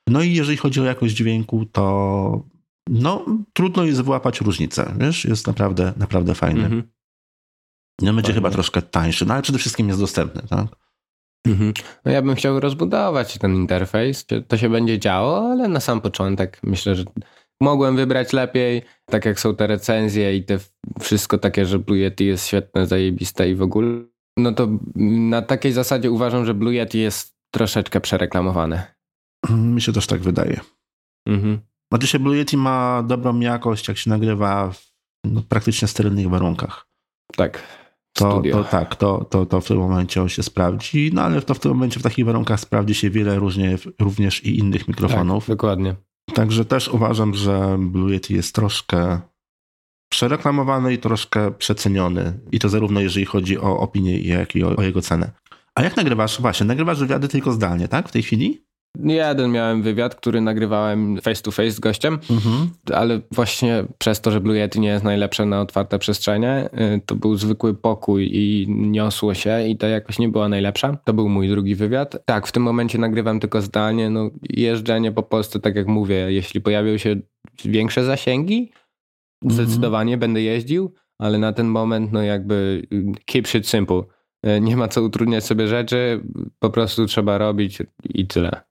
No 0.07 0.22
i 0.22 0.34
jeżeli 0.34 0.57
chodzi 0.57 0.82
o 0.82 0.84
jakość 0.84 1.16
dźwięku, 1.16 1.66
to 1.66 2.43
no, 2.89 3.26
trudno 3.53 3.84
jest 3.84 4.01
wyłapać 4.01 4.41
różnicę. 4.41 4.93
Wiesz, 4.97 5.26
jest 5.26 5.47
naprawdę, 5.47 5.93
naprawdę 5.97 6.36
fajny. 6.36 6.63
Mhm. 6.63 6.84
No 8.01 8.13
będzie 8.13 8.34
chyba 8.34 8.49
troszkę 8.49 8.82
tańszy, 8.82 9.26
no 9.26 9.34
ale 9.34 9.43
przede 9.43 9.59
wszystkim 9.59 9.88
jest 9.88 9.99
dostępny, 9.99 10.41
tak? 10.49 10.68
Mhm. 11.47 11.74
No 12.05 12.11
ja 12.11 12.22
bym 12.22 12.36
chciał 12.36 12.59
rozbudować 12.59 13.38
ten 13.38 13.55
interfejs. 13.55 14.26
To 14.47 14.57
się 14.57 14.70
będzie 14.70 14.99
działo, 14.99 15.51
ale 15.51 15.68
na 15.68 15.80
sam 15.80 16.01
początek 16.01 16.59
myślę, 16.63 16.95
że 16.95 17.03
mogłem 17.62 17.95
wybrać 17.95 18.34
lepiej. 18.34 18.82
Tak 19.06 19.26
jak 19.26 19.39
są 19.39 19.56
te 19.56 19.68
recenzje 19.68 20.38
i 20.38 20.43
te 20.43 20.60
wszystko 20.99 21.38
takie, 21.38 21.66
że 21.66 21.80
Blue 21.80 21.97
Yeti 21.97 22.26
jest 22.26 22.47
świetne, 22.47 22.88
zajebiste 22.88 23.49
i 23.49 23.56
w 23.56 23.62
ogóle. 23.62 24.03
No 24.38 24.51
to 24.51 24.68
na 24.95 25.41
takiej 25.41 25.72
zasadzie 25.72 26.12
uważam, 26.12 26.45
że 26.45 26.53
Blue 26.53 26.74
Yeti 26.74 26.99
jest 26.99 27.36
troszeczkę 27.53 28.01
przereklamowane. 28.01 28.95
Mi 29.49 29.82
się 29.82 29.93
też 29.93 30.08
tak 30.08 30.22
wydaje. 30.22 30.60
Mhm. 31.28 31.60
Znaczy 31.91 32.08
się 32.08 32.20
Blue 32.20 32.38
Yeti 32.38 32.58
ma 32.58 33.03
dobrą 33.03 33.39
jakość, 33.39 33.88
jak 33.88 33.97
się 33.97 34.10
nagrywa 34.10 34.72
w 34.72 34.91
no, 35.26 35.41
praktycznie 35.49 35.88
sterylnych 35.88 36.30
warunkach. 36.30 36.88
Tak. 37.36 37.64
to, 38.14 38.41
to 38.51 38.64
tak, 38.64 38.95
to, 38.95 39.26
to, 39.30 39.45
to 39.45 39.62
w 39.62 39.68
tym 39.68 39.78
momencie 39.78 40.22
on 40.22 40.30
się 40.30 40.43
sprawdzi, 40.43 41.12
no 41.14 41.22
ale 41.22 41.41
to 41.41 41.53
w 41.53 41.60
tym 41.60 41.72
momencie 41.72 41.99
w 41.99 42.03
takich 42.03 42.26
warunkach 42.26 42.60
sprawdzi 42.60 42.95
się 42.95 43.10
wiele 43.10 43.36
różnie, 43.36 43.78
również 43.99 44.43
i 44.43 44.60
innych 44.60 44.88
mikrofonów. 44.88 45.45
Tak, 45.45 45.56
dokładnie. 45.56 45.95
Także 46.34 46.65
też 46.65 46.88
uważam, 46.88 47.34
że 47.34 47.78
Blue 47.80 48.11
Yeti 48.11 48.34
jest 48.34 48.55
troszkę 48.55 49.19
przereklamowany 50.09 50.93
i 50.93 50.97
troszkę 50.97 51.51
przeceniony. 51.51 52.39
I 52.51 52.59
to 52.59 52.69
zarówno 52.69 52.99
jeżeli 52.99 53.26
chodzi 53.26 53.59
o 53.59 53.80
opinię, 53.80 54.19
jak 54.19 54.55
i 54.55 54.63
o, 54.63 54.76
o 54.76 54.82
jego 54.82 55.01
cenę. 55.01 55.32
A 55.76 55.84
jak 55.84 55.97
nagrywasz? 55.97 56.41
Właśnie, 56.41 56.65
nagrywasz 56.65 56.99
wywiady 56.99 57.28
tylko 57.28 57.51
zdalnie, 57.51 57.88
tak? 57.88 58.09
W 58.09 58.11
tej 58.11 58.23
chwili? 58.23 58.64
Jeden 59.03 59.51
miałem 59.51 59.81
wywiad, 59.81 60.15
który 60.15 60.41
nagrywałem 60.41 61.21
face 61.21 61.41
to 61.41 61.51
face 61.51 61.71
z 61.71 61.79
gościem, 61.79 62.19
ale 62.93 63.19
właśnie 63.31 63.83
przez 63.97 64.21
to, 64.21 64.31
że 64.31 64.41
Blue 64.41 64.57
Yeti 64.57 64.79
nie 64.79 64.87
jest 64.87 65.03
najlepsze 65.03 65.45
na 65.45 65.61
otwarte 65.61 65.99
przestrzenie, 65.99 66.69
y, 66.95 67.01
to 67.05 67.15
był 67.15 67.35
zwykły 67.35 67.73
pokój 67.73 68.29
i 68.33 68.65
niosło 68.69 69.33
się 69.33 69.67
i 69.67 69.77
ta 69.77 69.87
jakoś 69.87 70.19
nie 70.19 70.29
była 70.29 70.49
najlepsza. 70.49 70.97
To 71.03 71.13
był 71.13 71.29
mój 71.29 71.49
drugi 71.49 71.75
wywiad. 71.75 72.25
Tak, 72.25 72.47
w 72.47 72.51
tym 72.51 72.63
momencie 72.63 72.97
nagrywam 72.97 73.39
tylko 73.39 73.61
zdalnie. 73.61 74.09
No, 74.09 74.29
jeżdżenie 74.49 75.11
po 75.11 75.23
Polsce, 75.23 75.59
tak 75.59 75.75
jak 75.75 75.87
mówię, 75.87 76.15
jeśli 76.15 76.61
pojawią 76.61 76.97
się 76.97 77.15
większe 77.65 78.05
zasięgi, 78.05 78.71
zdecydowanie 79.51 80.17
będę 80.17 80.41
jeździł, 80.41 80.93
ale 81.19 81.39
na 81.39 81.53
ten 81.53 81.67
moment 81.67 82.11
no 82.11 82.21
jakby 82.21 82.87
keep 83.25 83.47
shit 83.47 83.67
simple. 83.67 84.01
Y, 84.47 84.61
Nie 84.61 84.77
ma 84.77 84.87
co 84.87 85.01
utrudniać 85.03 85.43
sobie 85.43 85.67
rzeczy, 85.67 86.21
po 86.59 86.69
prostu 86.69 87.05
trzeba 87.05 87.37
robić 87.37 87.77
i 88.09 88.27
tyle. 88.27 88.61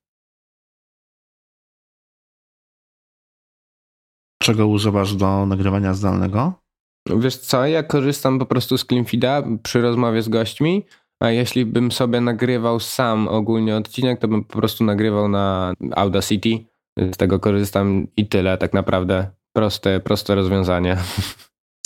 Czego 4.45 4.67
używasz 4.67 5.15
do 5.15 5.47
nagrywania 5.47 5.95
zdalnego? 5.95 6.53
Wiesz 7.17 7.37
co, 7.37 7.67
ja 7.67 7.83
korzystam 7.83 8.39
po 8.39 8.47
prostu 8.47 8.79
z 8.79 8.87
Cleanfeeda 8.87 9.43
przy 9.63 9.81
rozmowie 9.83 10.23
z 10.23 10.29
gośćmi, 10.29 10.85
a 11.23 11.31
jeśli 11.31 11.67
bym 11.67 11.93
sobie 11.93 12.21
nagrywał 12.21 12.81
sam 12.81 13.29
ogólnie 13.29 13.77
odcinek, 13.77 14.21
to 14.21 14.29
bym 14.29 14.45
po 14.45 14.59
prostu 14.59 14.85
nagrywał 14.85 15.29
na 15.29 15.73
Audacity. 15.97 16.65
Z 17.13 17.17
tego 17.17 17.41
korzystam 17.41 18.07
i 18.17 18.27
tyle 18.29 18.59
tak 18.59 18.73
naprawdę. 18.75 19.31
Proste, 19.57 20.01
proste 20.01 20.35
rozwiązanie. 20.35 20.97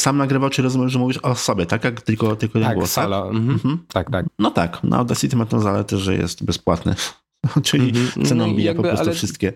Sam 0.01 0.17
nagrywał, 0.17 0.51
czy 0.51 0.63
rozumiem, 0.63 0.89
że 0.89 0.99
mówisz 0.99 1.19
o 1.19 1.35
sobie, 1.35 1.67
tak? 1.67 1.85
Jak 1.85 2.01
tylko, 2.01 2.37
tylko 2.37 2.61
Tak, 2.61 2.75
głos, 2.77 2.91
solo. 2.93 3.23
tak? 3.23 3.31
Mhm. 3.35 3.51
Mhm. 3.51 3.79
Tak, 3.93 4.11
tak. 4.11 4.27
No 4.39 4.51
tak, 4.51 4.85
na 4.85 4.97
Audacity 4.99 5.37
ma 5.37 5.47
tą 5.47 5.61
zaletę, 5.61 5.97
że 5.99 6.15
jest 6.15 6.45
bezpłatny. 6.45 6.95
Czyli 7.63 7.89
Mhm. 8.01 8.27
ceną 8.27 8.47
No 8.47 8.55
bija 8.55 8.75
po 8.75 8.83
prostu 8.83 9.05
ale- 9.05 9.13
wszystkie. 9.13 9.53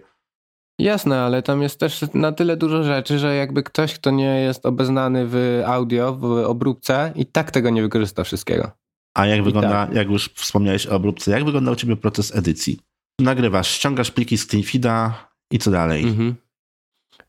Jasne, 0.82 1.20
ale 1.20 1.42
tam 1.42 1.62
jest 1.62 1.80
też 1.80 2.00
na 2.14 2.32
tyle 2.32 2.56
dużo 2.56 2.84
rzeczy, 2.84 3.18
że 3.18 3.36
jakby 3.36 3.62
ktoś, 3.62 3.94
kto 3.94 4.10
nie 4.10 4.40
jest 4.40 4.66
obeznany 4.66 5.26
w 5.26 5.62
audio, 5.66 6.14
w 6.14 6.24
obróbce 6.24 7.12
i 7.16 7.26
tak 7.26 7.50
tego 7.50 7.70
nie 7.70 7.82
wykorzysta 7.82 8.24
wszystkiego. 8.24 8.70
A 9.14 9.26
jak 9.26 9.42
wygląda, 9.42 9.86
tak. 9.86 9.94
jak 9.94 10.08
już 10.08 10.30
wspomniałeś 10.34 10.86
o 10.86 10.96
obróbce, 10.96 11.30
jak 11.30 11.44
wygląda 11.44 11.70
u 11.72 11.76
ciebie 11.76 11.96
proces 11.96 12.36
edycji? 12.36 12.80
Nagrywasz, 13.20 13.70
ściągasz 13.70 14.10
pliki 14.10 14.38
z 14.38 14.46
Cleanfeeda 14.46 15.28
i 15.52 15.58
co 15.58 15.70
dalej? 15.70 16.02
Mhm. 16.04 16.34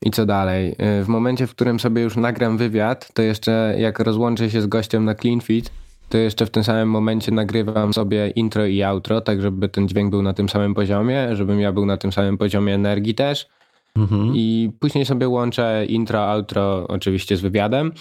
I 0.05 0.11
co 0.11 0.25
dalej? 0.25 0.75
Y, 0.99 1.03
W 1.03 1.07
momencie, 1.07 1.47
w 1.47 1.51
którym 1.51 1.79
sobie 1.79 2.01
już 2.01 2.15
nagram 2.15 2.57
wywiad, 2.57 3.13
to 3.13 3.21
jeszcze 3.21 3.75
jak 3.77 3.99
rozłączę 3.99 4.49
się 4.49 4.61
z 4.61 4.67
gościem 4.67 5.05
na 5.05 5.15
CleanFeed, 5.15 5.71
to 6.09 6.17
jeszcze 6.17 6.45
w 6.45 6.49
tym 6.49 6.63
samym 6.63 6.89
momencie 6.89 7.31
nagrywam 7.31 7.93
sobie 7.93 8.29
intro 8.29 8.65
i 8.65 8.83
outro, 8.83 9.21
tak 9.21 9.41
żeby 9.41 9.69
ten 9.69 9.87
dźwięk 9.87 10.09
był 10.09 10.21
na 10.21 10.33
tym 10.33 10.49
samym 10.49 10.73
poziomie, 10.73 11.35
żebym 11.35 11.59
ja 11.59 11.71
był 11.71 11.85
na 11.85 11.97
tym 11.97 12.11
samym 12.11 12.37
poziomie 12.37 12.75
energii 12.75 13.15
też. 13.15 13.47
Mhm. 13.95 14.31
I 14.35 14.71
później 14.79 15.05
sobie 15.05 15.29
łączę 15.29 15.85
intro, 15.85 16.31
outro 16.31 16.87
oczywiście 16.87 17.37
z 17.37 17.41
wywiadem. 17.41 17.91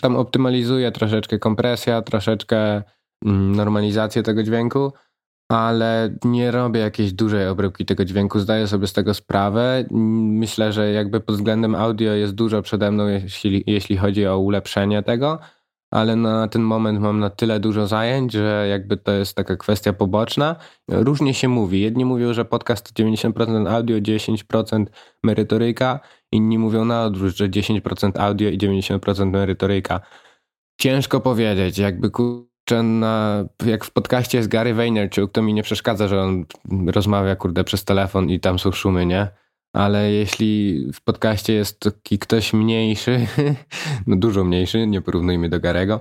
Tam 0.00 0.16
optymalizuję 0.16 0.92
troszeczkę 0.92 1.38
kompresja, 1.38 2.02
troszeczkę 2.02 2.82
mm, 3.24 3.56
normalizację 3.56 4.22
tego 4.22 4.42
dźwięku, 4.42 4.92
ale 5.48 6.16
nie 6.24 6.50
robię 6.50 6.80
jakiejś 6.80 7.12
dużej 7.12 7.48
obróbki 7.48 7.84
tego 7.84 8.04
dźwięku, 8.04 8.38
zdaję 8.38 8.66
sobie 8.66 8.86
z 8.86 8.92
tego 8.92 9.14
sprawę. 9.14 9.84
Myślę, 9.90 10.72
że 10.72 10.92
jakby 10.92 11.20
pod 11.20 11.36
względem 11.36 11.74
audio 11.74 12.12
jest 12.12 12.34
dużo 12.34 12.62
przede 12.62 12.90
mną, 12.90 13.06
jeśli, 13.06 13.64
jeśli 13.66 13.96
chodzi 13.96 14.26
o 14.26 14.38
ulepszenie 14.38 15.02
tego, 15.02 15.38
ale 15.90 16.16
na 16.16 16.48
ten 16.48 16.62
moment 16.62 17.00
mam 17.00 17.20
na 17.20 17.30
tyle 17.30 17.60
dużo 17.60 17.86
zajęć, 17.86 18.32
że 18.32 18.66
jakby 18.70 18.96
to 18.96 19.12
jest 19.12 19.36
taka 19.36 19.56
kwestia 19.56 19.92
poboczna. 19.92 20.56
Różnie 20.88 21.34
się 21.34 21.48
mówi. 21.48 21.80
Jedni 21.80 22.04
mówią, 22.04 22.34
że 22.34 22.44
podcast 22.44 22.92
to 22.92 23.02
90% 23.02 23.68
audio, 23.68 23.98
10% 23.98 24.86
merytoryka, 25.24 26.00
inni 26.32 26.58
mówią 26.58 26.84
na 26.84 27.04
odwrót, 27.04 27.36
że 27.36 27.48
10% 27.48 28.20
audio 28.20 28.48
i 28.48 28.58
90% 28.58 29.30
merytoryka. 29.30 30.00
Ciężko 30.80 31.20
powiedzieć, 31.20 31.78
jakby 31.78 32.10
kurczę, 32.10 32.82
na, 32.82 33.44
jak 33.66 33.84
w 33.84 33.90
podcaście 33.90 34.38
jest 34.38 34.50
Gary 34.50 34.74
Vaynerchuk, 34.74 35.32
to 35.32 35.42
mi 35.42 35.54
nie 35.54 35.62
przeszkadza, 35.62 36.08
że 36.08 36.20
on 36.20 36.44
rozmawia 36.86 37.36
kurde 37.36 37.64
przez 37.64 37.84
telefon 37.84 38.30
i 38.30 38.40
tam 38.40 38.58
są 38.58 38.72
szumy, 38.72 39.06
nie? 39.06 39.39
Ale 39.72 40.12
jeśli 40.12 40.80
w 40.94 41.00
podcaście 41.04 41.52
jest 41.52 41.80
taki 41.80 42.18
ktoś 42.18 42.52
mniejszy, 42.52 43.26
no 44.06 44.16
dużo 44.16 44.44
mniejszy, 44.44 44.86
nie 44.86 45.00
porównujmy 45.00 45.48
do 45.48 45.60
Garego, 45.60 46.00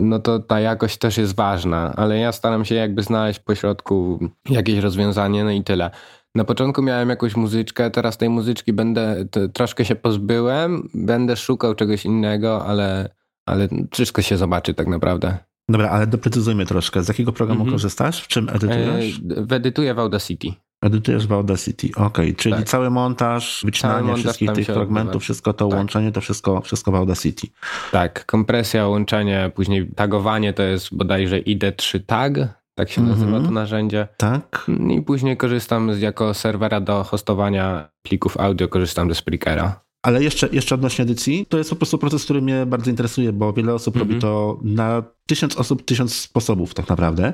no 0.00 0.18
to 0.18 0.38
ta 0.38 0.60
jakość 0.60 0.98
też 0.98 1.18
jest 1.18 1.34
ważna, 1.36 1.92
ale 1.96 2.18
ja 2.18 2.32
staram 2.32 2.64
się 2.64 2.74
jakby 2.74 3.02
znaleźć 3.02 3.40
pośrodku 3.40 4.28
jakieś 4.50 4.78
rozwiązanie, 4.78 5.44
no 5.44 5.50
i 5.50 5.64
tyle. 5.64 5.90
Na 6.34 6.44
początku 6.44 6.82
miałem 6.82 7.08
jakąś 7.08 7.36
muzyczkę, 7.36 7.90
teraz 7.90 8.18
tej 8.18 8.28
muzyczki 8.28 8.72
będę, 8.72 9.24
troszkę 9.52 9.84
się 9.84 9.94
pozbyłem, 9.96 10.88
będę 10.94 11.36
szukał 11.36 11.74
czegoś 11.74 12.04
innego, 12.04 12.66
ale, 12.66 13.08
ale 13.46 13.68
wszystko 13.92 14.22
się 14.22 14.36
zobaczy 14.36 14.74
tak 14.74 14.86
naprawdę. 14.86 15.38
Dobra, 15.68 15.90
ale 15.90 16.06
doprecyzujmy 16.06 16.66
troszkę. 16.66 17.02
Z 17.02 17.08
jakiego 17.08 17.32
programu 17.32 17.60
Mhm. 17.60 17.74
korzystasz? 17.74 18.22
W 18.22 18.28
czym 18.28 18.48
edytujesz? 18.48 19.20
E, 19.52 19.54
Edytuję 19.54 19.94
w 19.94 19.98
Audacity. 19.98 20.48
Edytujesz 20.82 21.26
w 21.26 21.32
Audacity. 21.32 21.88
Okej, 21.96 22.34
czyli 22.34 22.54
tak. 22.54 22.64
cały 22.64 22.90
montaż, 22.90 23.62
wycinanie 23.64 24.02
montaż 24.02 24.20
wszystkich 24.20 24.52
tych 24.52 24.66
fragmentów, 24.66 25.08
odbywa. 25.08 25.18
wszystko 25.20 25.52
to 25.52 25.68
Tak. 25.68 25.78
łączenie, 25.78 26.12
to 26.12 26.20
wszystko, 26.20 26.60
wszystko 26.60 26.92
w 26.92 26.94
Audacity. 26.94 27.46
Tak, 27.92 28.26
kompresja, 28.26 28.86
łączenie, 28.86 29.50
później 29.54 29.86
tagowanie 29.96 30.52
to 30.52 30.62
jest 30.62 30.94
bodajże 30.96 31.40
ID3 31.40 32.00
tag, 32.06 32.34
tak 32.74 32.90
się 32.90 33.02
nazywa 33.02 33.26
Mhm. 33.26 33.44
to 33.44 33.50
narzędzie. 33.50 34.08
Tak? 34.16 34.70
I 34.90 35.02
później 35.02 35.36
korzystam 35.36 35.94
z, 35.94 36.00
jako 36.00 36.34
serwera 36.34 36.80
do 36.80 37.04
hostowania 37.04 37.88
plików 38.02 38.36
audio, 38.36 38.68
korzystam 38.68 39.08
ze 39.08 39.14
Spreakera. 39.14 39.80
Ale 40.02 40.22
jeszcze, 40.22 40.48
jeszcze 40.52 40.74
odnośnie 40.74 41.02
edycji, 41.02 41.46
to 41.48 41.58
jest 41.58 41.70
po 41.70 41.76
prostu 41.76 41.98
proces, 41.98 42.24
który 42.24 42.42
mnie 42.42 42.66
bardzo 42.66 42.90
interesuje, 42.90 43.32
bo 43.32 43.52
wiele 43.52 43.74
osób 43.74 43.96
Mhm. 43.96 44.08
robi 44.10 44.20
to 44.20 44.58
na 44.62 45.02
tysiąc 45.26 45.56
osób, 45.56 45.84
tysiąc 45.84 46.14
sposobów 46.14 46.74
tak 46.74 46.88
naprawdę. 46.88 47.32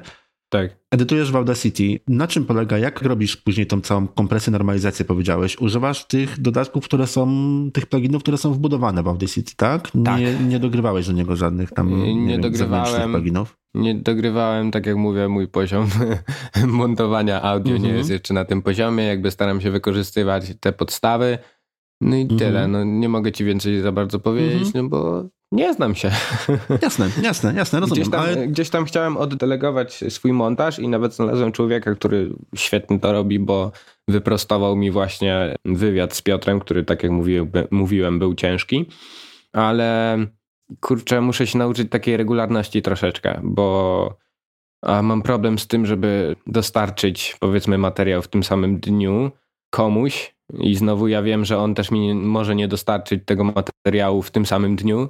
Tak. 0.49 0.77
Edytujesz 0.91 1.33
w 1.33 1.37
Audacity. 1.37 2.01
Na 2.09 2.27
czym 2.27 2.45
polega, 2.45 2.79
jak 2.79 3.03
robisz 3.03 3.37
później 3.37 3.67
tą 3.67 3.81
całą 3.81 4.09
kompresję, 4.09 4.51
normalizację, 4.51 5.05
powiedziałeś? 5.05 5.61
Używasz 5.61 6.05
tych 6.05 6.41
dodatków, 6.41 6.85
które 6.85 7.07
są, 7.07 7.27
tych 7.73 7.87
pluginów, 7.87 8.23
które 8.23 8.39
są 8.39 8.53
wbudowane 8.53 9.03
w 9.03 9.09
Audacity, 9.09 9.53
tak? 9.57 9.91
Tak. 10.05 10.21
Nie, 10.21 10.35
nie 10.35 10.59
dogrywałeś 10.59 11.07
do 11.07 11.13
niego 11.13 11.37
żadnych 11.37 11.73
tam 11.73 12.03
Nie 12.03 12.15
nie 12.15 12.39
dogrywałem. 12.39 13.11
pluginów? 13.11 13.57
Nie 13.75 13.95
dogrywałem, 13.95 14.71
tak 14.71 14.87
jak 14.87 14.97
mówię, 14.97 15.29
mój 15.29 15.49
poziom 15.49 15.87
montowania 16.67 17.43
audio 17.43 17.73
nie 17.73 17.77
Mhm. 17.77 17.97
jest 17.97 18.11
jeszcze 18.11 18.35
na 18.35 18.45
tym 18.45 18.63
poziomie. 18.63 19.05
Jakby 19.05 19.31
staram 19.31 19.61
się 19.61 19.71
wykorzystywać 19.71 20.53
te 20.61 20.73
podstawy. 20.73 21.39
No 22.01 22.17
i 22.17 22.21
Mhm. 22.21 22.39
tyle. 22.39 22.69
No, 22.69 22.85
nie 22.85 23.09
mogę 23.09 23.33
ci 23.33 23.45
więcej 23.45 23.81
za 23.81 23.93
bardzo 23.93 24.19
powiedzieć, 24.19 24.67
Mhm. 24.67 24.85
no 24.85 24.89
bo 24.91 25.25
nie 25.53 25.75
znam 25.75 25.95
się. 25.95 26.11
Jasne, 26.83 27.09
jasne, 27.23 27.55
jasne, 27.55 27.81
rozumiem. 27.81 28.03
Gdzieś 28.03 28.11
tam, 28.13 28.21
ale 28.21 28.49
gdzieś 28.49 28.71
tam 28.71 28.85
chciałem 28.85 29.17
oddelegować 29.17 30.05
swój 30.09 30.33
montaż 30.33 30.79
i 30.79 30.89
nawet 30.89 31.15
znalazłem 31.15 31.53
człowieka, 31.53 31.95
który 31.95 32.31
świetnie 32.57 33.01
to 33.01 33.13
robi, 33.13 33.39
bo 33.39 33.73
wyprostował 34.09 34.77
mi 34.77 34.91
właśnie 34.91 35.57
wywiad 35.65 36.15
z 36.15 36.23
Piotrem, 36.23 36.61
który 36.61 36.85
tak 36.85 37.03
jak 37.03 37.13
mówiłem, 37.13 37.51
mówiłem 37.71 38.19
był 38.19 38.35
ciężki, 38.35 38.87
ale 39.53 40.19
kurczę, 40.81 41.21
muszę 41.21 41.47
się 41.47 41.59
nauczyć 41.59 41.91
takiej 41.91 42.17
regularności 42.17 42.83
troszeczkę, 42.83 43.41
bo 43.45 44.17
mam 45.03 45.23
problem 45.23 45.59
z 45.59 45.67
tym, 45.67 45.87
żeby 45.87 46.37
dostarczyć 46.47 47.37
powiedzmy 47.41 47.79
materiał 47.79 48.23
w 48.23 48.29
tym 48.29 48.43
samym 48.43 48.81
dniu 48.81 49.31
komuś 49.71 50.36
i 50.53 50.75
znowu 50.75 51.09
ja 51.09 51.23
wiem, 51.23 51.45
że 51.45 51.59
on 51.59 51.75
też 51.75 51.91
mi 51.91 52.01
nie, 52.01 52.15
może 52.15 52.55
nie 52.55 52.69
dostarczyć 52.69 53.23
tego 53.25 53.45
materiału 53.45 54.23
w 54.23 54.31
tym 54.31 54.47
samym 54.47 54.77
dniu 54.77 55.09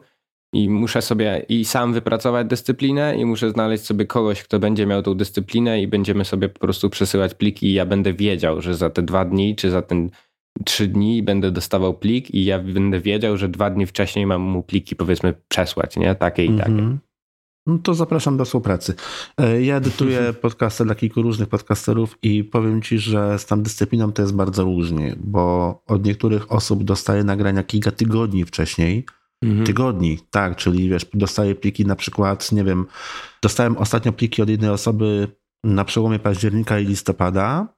i 0.53 0.71
muszę 0.71 1.03
sobie 1.03 1.47
i 1.49 1.65
sam 1.65 1.93
wypracować 1.93 2.47
dyscyplinę 2.47 3.17
i 3.17 3.25
muszę 3.25 3.51
znaleźć 3.51 3.85
sobie 3.85 4.07
kogoś, 4.07 4.43
kto 4.43 4.59
będzie 4.59 4.87
miał 4.87 5.03
tą 5.03 5.15
dyscyplinę 5.15 5.83
i 5.83 5.87
będziemy 5.87 6.25
sobie 6.25 6.49
po 6.49 6.61
prostu 6.61 6.91
przesyłać 6.91 7.35
pliki 7.35 7.67
i 7.67 7.73
ja 7.73 7.87
będę 7.87 8.13
wiedział, 8.13 8.61
że 8.61 8.75
za 8.75 8.91
te 8.91 9.03
dwa 9.03 9.25
dni 9.25 9.57
czy 9.57 9.71
za 9.71 9.83
ten 9.83 10.11
trzy 10.65 10.87
dni 10.87 11.23
będę 11.23 11.51
dostawał 11.51 11.95
plik 11.95 12.31
i 12.31 12.45
ja 12.45 12.59
będę 12.59 13.01
wiedział, 13.01 13.37
że 13.37 13.49
dwa 13.49 13.71
dni 13.71 13.87
wcześniej 13.87 14.27
mam 14.27 14.41
mu 14.41 14.63
pliki 14.63 14.97
powiedzmy 14.97 15.35
przesłać, 15.49 15.97
nie? 15.97 16.15
Takie 16.15 16.45
i 16.45 16.57
takie. 16.57 16.71
Mhm. 16.71 16.99
No 17.67 17.79
to 17.79 17.95
zapraszam 17.95 18.37
do 18.37 18.45
współpracy. 18.45 18.95
E, 19.39 19.63
Ja 19.63 19.77
edytuję 19.77 20.33
podcasty 20.43 20.85
dla 20.85 20.95
kilku 20.95 21.23
różnych 21.23 21.49
podcasterów 21.49 22.19
i 22.23 22.45
powiem 22.45 22.83
ci, 22.83 22.99
że 22.99 23.39
z 23.39 23.47
tam 23.47 23.63
dyscypliną 23.63 24.13
to 24.13 24.23
jest 24.23 24.35
bardzo 24.35 24.65
różnie, 24.65 25.17
bo 25.19 25.83
od 25.87 26.05
niektórych 26.05 26.53
osób 26.53 26.85
dostaję 26.85 27.25
nagrania 27.25 27.63
kilka 27.63 27.91
tygodni 27.91 28.45
wcześniej, 28.45 29.07
mhm. 29.43 29.67
tygodni, 29.67 30.19
tak, 30.31 30.57
czyli 30.57 30.89
wiesz, 30.89 31.07
dostaję 31.15 31.55
pliki 31.55 31.87
na 31.87 31.97
przykład, 31.97 32.53
nie 32.53 32.65
wiem, 32.65 32.87
dostałem 33.43 33.77
ostatnio 33.77 34.13
pliki 34.13 34.43
od 34.43 34.49
jednej 34.49 34.71
osoby 34.71 35.29
na 35.65 35.85
przełomie 35.85 36.19
października 36.19 36.79
i 36.79 36.87
listopada, 36.87 37.69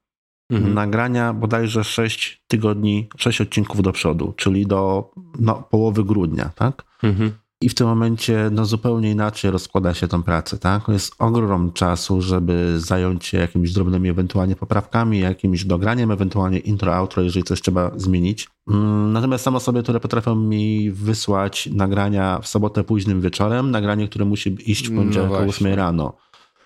mhm. 0.51 0.75
nagrania 0.75 1.33
bodajże 1.33 1.85
6 1.85 2.45
tygodni, 2.49 3.09
6 3.17 3.41
odcinków 3.41 3.83
do 3.83 3.93
przodu, 3.93 4.35
czyli 4.37 4.67
do 4.67 5.11
no, 5.41 5.63
połowy 5.71 6.05
grudnia, 6.05 6.51
tak? 6.55 6.85
Mhm 7.03 7.33
i 7.61 7.69
w 7.69 7.75
tym 7.75 7.87
momencie 7.87 8.49
no, 8.53 8.65
zupełnie 8.65 9.11
inaczej 9.11 9.51
rozkłada 9.51 9.95
się 9.95 10.09
tą 10.09 10.23
pracę. 10.23 10.59
Tak? 10.59 10.89
Jest 10.89 11.15
ogrom 11.19 11.73
czasu, 11.73 12.23
żeby 12.23 12.81
zająć 12.81 13.27
się 13.27 13.39
jakimiś 13.39 13.73
drobnymi 13.73 14.09
ewentualnie 14.09 14.57
poprawkami, 14.57 15.21
jakimś 15.21 15.65
dograniem, 15.65 16.11
ewentualnie 16.11 16.59
intro, 16.59 16.95
outro, 16.95 17.23
jeżeli 17.23 17.45
coś 17.45 17.63
trzeba 17.63 17.91
zmienić. 17.97 18.49
Mm, 18.71 19.13
natomiast 19.13 19.45
są 19.45 19.57
osoby, 19.57 19.83
które 19.83 20.01
potrafią 20.01 20.35
mi 20.35 20.91
wysłać 20.91 21.69
nagrania 21.73 22.41
w 22.43 22.49
sobotę 22.49 22.85
późnym 22.85 23.21
wieczorem, 23.21 23.71
nagranie, 23.71 24.09
które 24.09 24.25
musi 24.25 24.71
iść 24.71 24.89
w 24.89 24.97
poniedziałek 24.97 25.31
no 25.31 25.39
o 25.39 25.41
8 25.41 25.75
rano. 25.75 26.13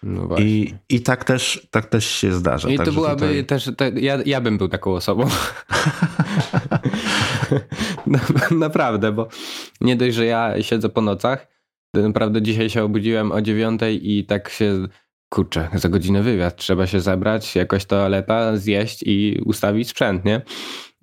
No 0.03 0.37
I, 0.39 0.75
I 0.89 1.01
tak 1.01 1.25
też, 1.25 1.69
tak 1.71 1.87
też 1.87 2.07
się 2.07 2.33
zdarza. 2.33 2.69
I 2.69 2.79
to 2.79 2.93
byłaby 2.93 3.27
tutaj... 3.27 3.45
też, 3.45 3.71
te, 3.77 3.91
ja, 3.91 4.19
ja 4.27 4.41
bym 4.41 4.59
był 4.59 4.69
taką 4.69 4.93
osobą. 4.93 5.29
naprawdę, 8.51 9.13
bo 9.13 9.29
nie 9.81 9.97
dość, 9.97 10.17
że 10.17 10.27
ja 10.27 10.63
siedzę 10.63 10.89
po 10.89 11.01
nocach, 11.01 11.47
to 11.95 12.03
naprawdę 12.03 12.43
dzisiaj 12.43 12.71
się 12.71 12.85
obudziłem 12.85 13.33
o 13.33 13.43
dziewiątej 13.43 14.13
i 14.13 14.25
tak 14.25 14.49
się, 14.49 14.87
kurczę, 15.29 15.69
za 15.75 15.89
godzinę 15.89 16.23
wywiad, 16.23 16.57
trzeba 16.57 16.87
się 16.87 17.01
zebrać, 17.01 17.57
jakoś 17.57 17.85
toaleta, 17.85 18.57
zjeść 18.57 19.03
i 19.07 19.43
ustawić 19.45 19.89
sprzęt, 19.89 20.25
nie? 20.25 20.43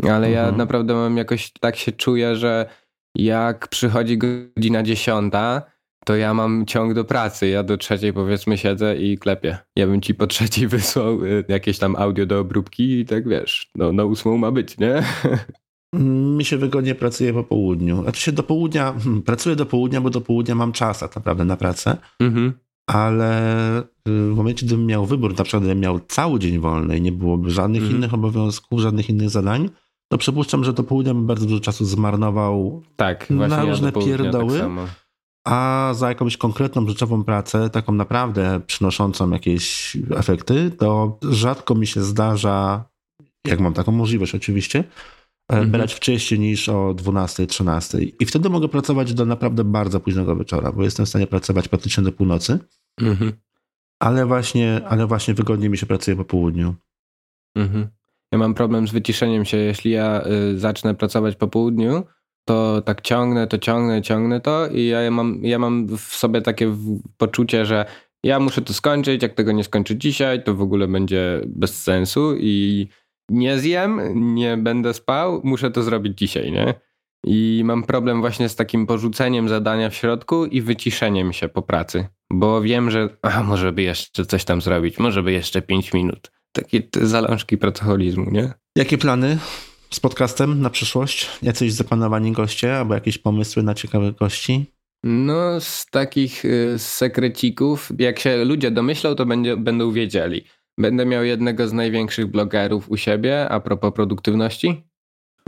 Ale 0.04 0.28
mhm. 0.28 0.34
ja 0.34 0.52
naprawdę 0.52 0.94
mam 0.94 1.18
jakoś, 1.18 1.52
tak 1.52 1.76
się 1.76 1.92
czuję, 1.92 2.36
że 2.36 2.70
jak 3.16 3.68
przychodzi 3.68 4.18
godzina 4.18 4.84
dziesiąta, 4.84 5.62
to 6.06 6.16
ja 6.16 6.34
mam 6.34 6.66
ciąg 6.66 6.94
do 6.94 7.06
pracy. 7.06 7.48
Ja 7.48 7.64
do 7.64 7.78
trzeciej 7.78 8.14
powiedzmy 8.14 8.58
siedzę 8.58 8.98
i 8.98 9.18
klepię. 9.18 9.58
Ja 9.76 9.88
bym 9.88 10.02
ci 10.02 10.16
po 10.16 10.28
trzeciej 10.28 10.68
wysłał 10.78 11.26
y, 11.26 11.46
jakieś 11.48 11.80
tam 11.80 11.96
audio 11.96 12.26
do 12.26 12.40
obróbki 12.40 13.00
i 13.00 13.06
tak 13.06 13.28
wiesz, 13.28 13.72
no 13.76 13.92
na 13.92 14.06
ósmą 14.06 14.38
ma 14.38 14.52
być, 14.52 14.78
nie? 14.78 15.04
Mi 16.38 16.46
się 16.46 16.58
wygodnie 16.58 16.96
pracuje 16.96 17.34
po 17.34 17.44
południu. 17.44 18.02
Znaczy 18.04 18.22
się 18.22 18.32
do 18.32 18.44
południa, 18.44 18.94
hmm, 19.04 19.22
pracuję 19.22 19.56
do 19.56 19.66
południa, 19.66 20.02
bo 20.02 20.10
do 20.10 20.22
południa 20.22 20.56
mam 20.56 20.72
czas 20.72 21.00
tak 21.00 21.16
naprawdę 21.16 21.46
na 21.46 21.58
pracę. 21.58 21.98
Mhm. 22.20 22.54
Ale 22.88 23.80
y, 23.82 23.84
w 24.06 24.36
momencie, 24.36 24.66
gdybym 24.66 24.86
miał 24.86 25.06
wybór, 25.06 25.38
na 25.38 25.44
przykład 25.44 25.64
gdybym 25.64 25.80
miał 25.80 26.00
cały 26.00 26.40
dzień 26.40 26.60
wolny 26.60 26.98
i 26.98 27.02
nie 27.02 27.12
byłoby 27.12 27.50
żadnych 27.50 27.82
mhm. 27.82 27.98
innych 27.98 28.14
obowiązków, 28.14 28.80
żadnych 28.80 29.10
innych 29.10 29.30
zadań, 29.30 29.70
to 30.12 30.18
przypuszczam, 30.18 30.64
że 30.64 30.74
do 30.74 30.84
południa 30.84 31.14
bym 31.14 31.28
bardzo 31.28 31.46
dużo 31.46 31.62
czasu 31.62 31.86
zmarnował 31.86 32.84
tak, 32.96 33.30
na 33.30 33.66
różne 33.66 33.92
ja 33.96 34.06
pierdoły. 34.06 34.60
Tak 34.60 35.09
a 35.50 35.94
za 35.94 36.10
jakąś 36.10 36.38
konkretną, 36.38 36.88
rzeczową 36.88 37.24
pracę, 37.24 37.70
taką 37.70 37.94
naprawdę 37.94 38.62
przynoszącą 38.68 39.32
jakieś 39.32 39.98
efekty, 40.16 40.72
to 40.72 41.18
rzadko 41.30 41.76
mi 41.76 41.88
się 41.88 42.02
zdarza, 42.02 42.86
jak 43.48 43.60
mam 43.60 43.74
taką 43.74 43.92
możliwość 43.92 44.36
oczywiście, 44.36 44.80
e, 44.80 44.84
mhm. 45.48 45.72
brać 45.72 45.94
wcześniej 45.94 46.40
niż 46.40 46.70
o 46.70 46.94
12, 46.94 47.48
13. 47.48 47.98
I 48.20 48.26
wtedy 48.26 48.50
mogę 48.50 48.68
pracować 48.68 49.14
do 49.14 49.26
naprawdę 49.26 49.64
bardzo 49.64 50.00
późnego 50.00 50.36
wieczora, 50.36 50.72
bo 50.72 50.84
jestem 50.84 51.06
w 51.06 51.10
stanie 51.10 51.28
pracować 51.28 51.68
praktycznie 51.68 52.04
do 52.04 52.12
północy. 52.12 52.60
Mhm. 53.02 53.32
Ale 54.00 54.26
właśnie, 54.26 54.82
ale 54.88 55.08
właśnie 55.08 55.34
wygodnie 55.34 55.70
mi 55.70 55.78
się 55.78 55.86
pracuje 55.86 56.18
po 56.18 56.26
południu. 56.26 56.76
Mhm. 57.56 57.88
Ja 58.32 58.38
mam 58.38 58.54
problem 58.54 58.88
z 58.88 58.92
wyciszeniem 58.92 59.46
się. 59.46 59.58
Jeśli 59.58 59.92
ja 59.92 60.22
y, 60.26 60.60
zacznę 60.60 60.96
pracować 60.96 61.36
po 61.36 61.48
południu, 61.48 62.04
to 62.50 62.82
tak 62.82 63.02
ciągnę, 63.02 63.48
to 63.48 63.58
ciągnę, 63.58 64.02
ciągnę 64.02 64.42
to 64.42 64.68
i 64.68 64.86
ja 64.86 65.12
mam, 65.12 65.40
ja 65.44 65.60
mam 65.60 65.88
w 65.88 66.02
sobie 66.02 66.42
takie 66.42 66.76
poczucie, 67.18 67.66
że 67.66 67.86
ja 68.24 68.40
muszę 68.40 68.62
to 68.62 68.74
skończyć, 68.74 69.24
jak 69.24 69.34
tego 69.34 69.52
nie 69.52 69.64
skończę 69.64 69.98
dzisiaj, 69.98 70.44
to 70.44 70.56
w 70.56 70.62
ogóle 70.62 70.88
będzie 70.88 71.42
bez 71.46 71.84
sensu 71.84 72.36
i 72.40 72.88
nie 73.30 73.60
zjem, 73.60 74.02
nie 74.36 74.58
będę 74.58 74.94
spał, 74.94 75.42
muszę 75.44 75.72
to 75.72 75.84
zrobić 75.84 76.18
dzisiaj, 76.18 76.52
nie? 76.52 76.74
I 77.26 77.62
mam 77.66 77.84
problem 77.84 78.22
właśnie 78.22 78.50
z 78.50 78.56
takim 78.56 78.88
porzuceniem 78.88 79.50
zadania 79.50 79.90
w 79.90 79.96
środku 79.96 80.46
i 80.46 80.62
wyciszeniem 80.62 81.34
się 81.34 81.50
po 81.50 81.62
pracy, 81.62 82.08
bo 82.34 82.62
wiem, 82.62 82.92
że 82.92 83.10
a, 83.22 83.44
może 83.44 83.72
by 83.72 83.82
jeszcze 83.82 84.26
coś 84.26 84.46
tam 84.46 84.62
zrobić, 84.62 85.00
może 85.00 85.24
by 85.24 85.32
jeszcze 85.32 85.62
5 85.62 85.94
minut. 85.94 86.32
Takie 86.52 86.82
zalążki 87.02 87.58
pracoholizmu, 87.58 88.32
nie? 88.32 88.54
Jakie 88.76 88.98
plany 88.98 89.38
z 89.90 90.00
podcastem 90.00 90.62
na 90.62 90.70
przyszłość? 90.70 91.30
Jacyś 91.42 91.74
zaplanowani 91.74 92.32
goście 92.32 92.78
albo 92.78 92.94
jakieś 92.94 93.18
pomysły 93.18 93.64
na 93.64 93.74
ciekawe 93.74 94.12
gości? 94.12 94.66
No, 95.04 95.62
z 95.62 95.86
takich 95.86 96.46
y, 96.46 96.76
sekrecików, 96.78 97.92
jak 98.00 98.20
się 98.20 98.46
ludzie 98.46 98.72
domyślą, 98.72 99.16
to 99.16 99.26
będzie, 99.26 99.58
będą 99.58 99.92
wiedzieli. 99.92 100.44
Będę 100.78 101.06
miał 101.06 101.24
jednego 101.24 101.68
z 101.68 101.74
największych 101.74 102.28
blogerów 102.28 102.90
u 102.90 102.98
siebie 102.98 103.50
a 103.50 103.60
propos 103.60 103.94
produktywności, 103.94 104.84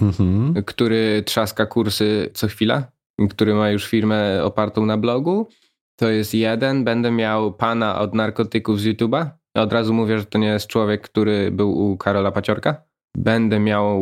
mhm. 0.02 0.64
który 0.66 1.24
trzaska 1.26 1.66
kursy 1.66 2.30
co 2.34 2.48
chwila, 2.48 2.92
który 3.30 3.54
ma 3.54 3.70
już 3.70 3.88
firmę 3.88 4.44
opartą 4.44 4.86
na 4.86 4.98
blogu. 4.98 5.48
To 5.96 6.10
jest 6.10 6.34
jeden. 6.34 6.84
Będę 6.84 7.12
miał 7.12 7.54
pana 7.54 8.00
od 8.00 8.16
narkotyków 8.16 8.80
z 8.80 8.86
YouTube'a. 8.86 9.30
Od 9.56 9.74
razu 9.74 9.94
mówię, 9.94 10.20
że 10.20 10.26
to 10.26 10.38
nie 10.38 10.48
jest 10.48 10.68
człowiek, 10.68 11.02
który 11.02 11.52
był 11.52 11.92
u 11.92 11.98
Karola 11.98 12.32
Paciorka 12.32 12.91
będę 13.18 13.60
miał 13.60 14.02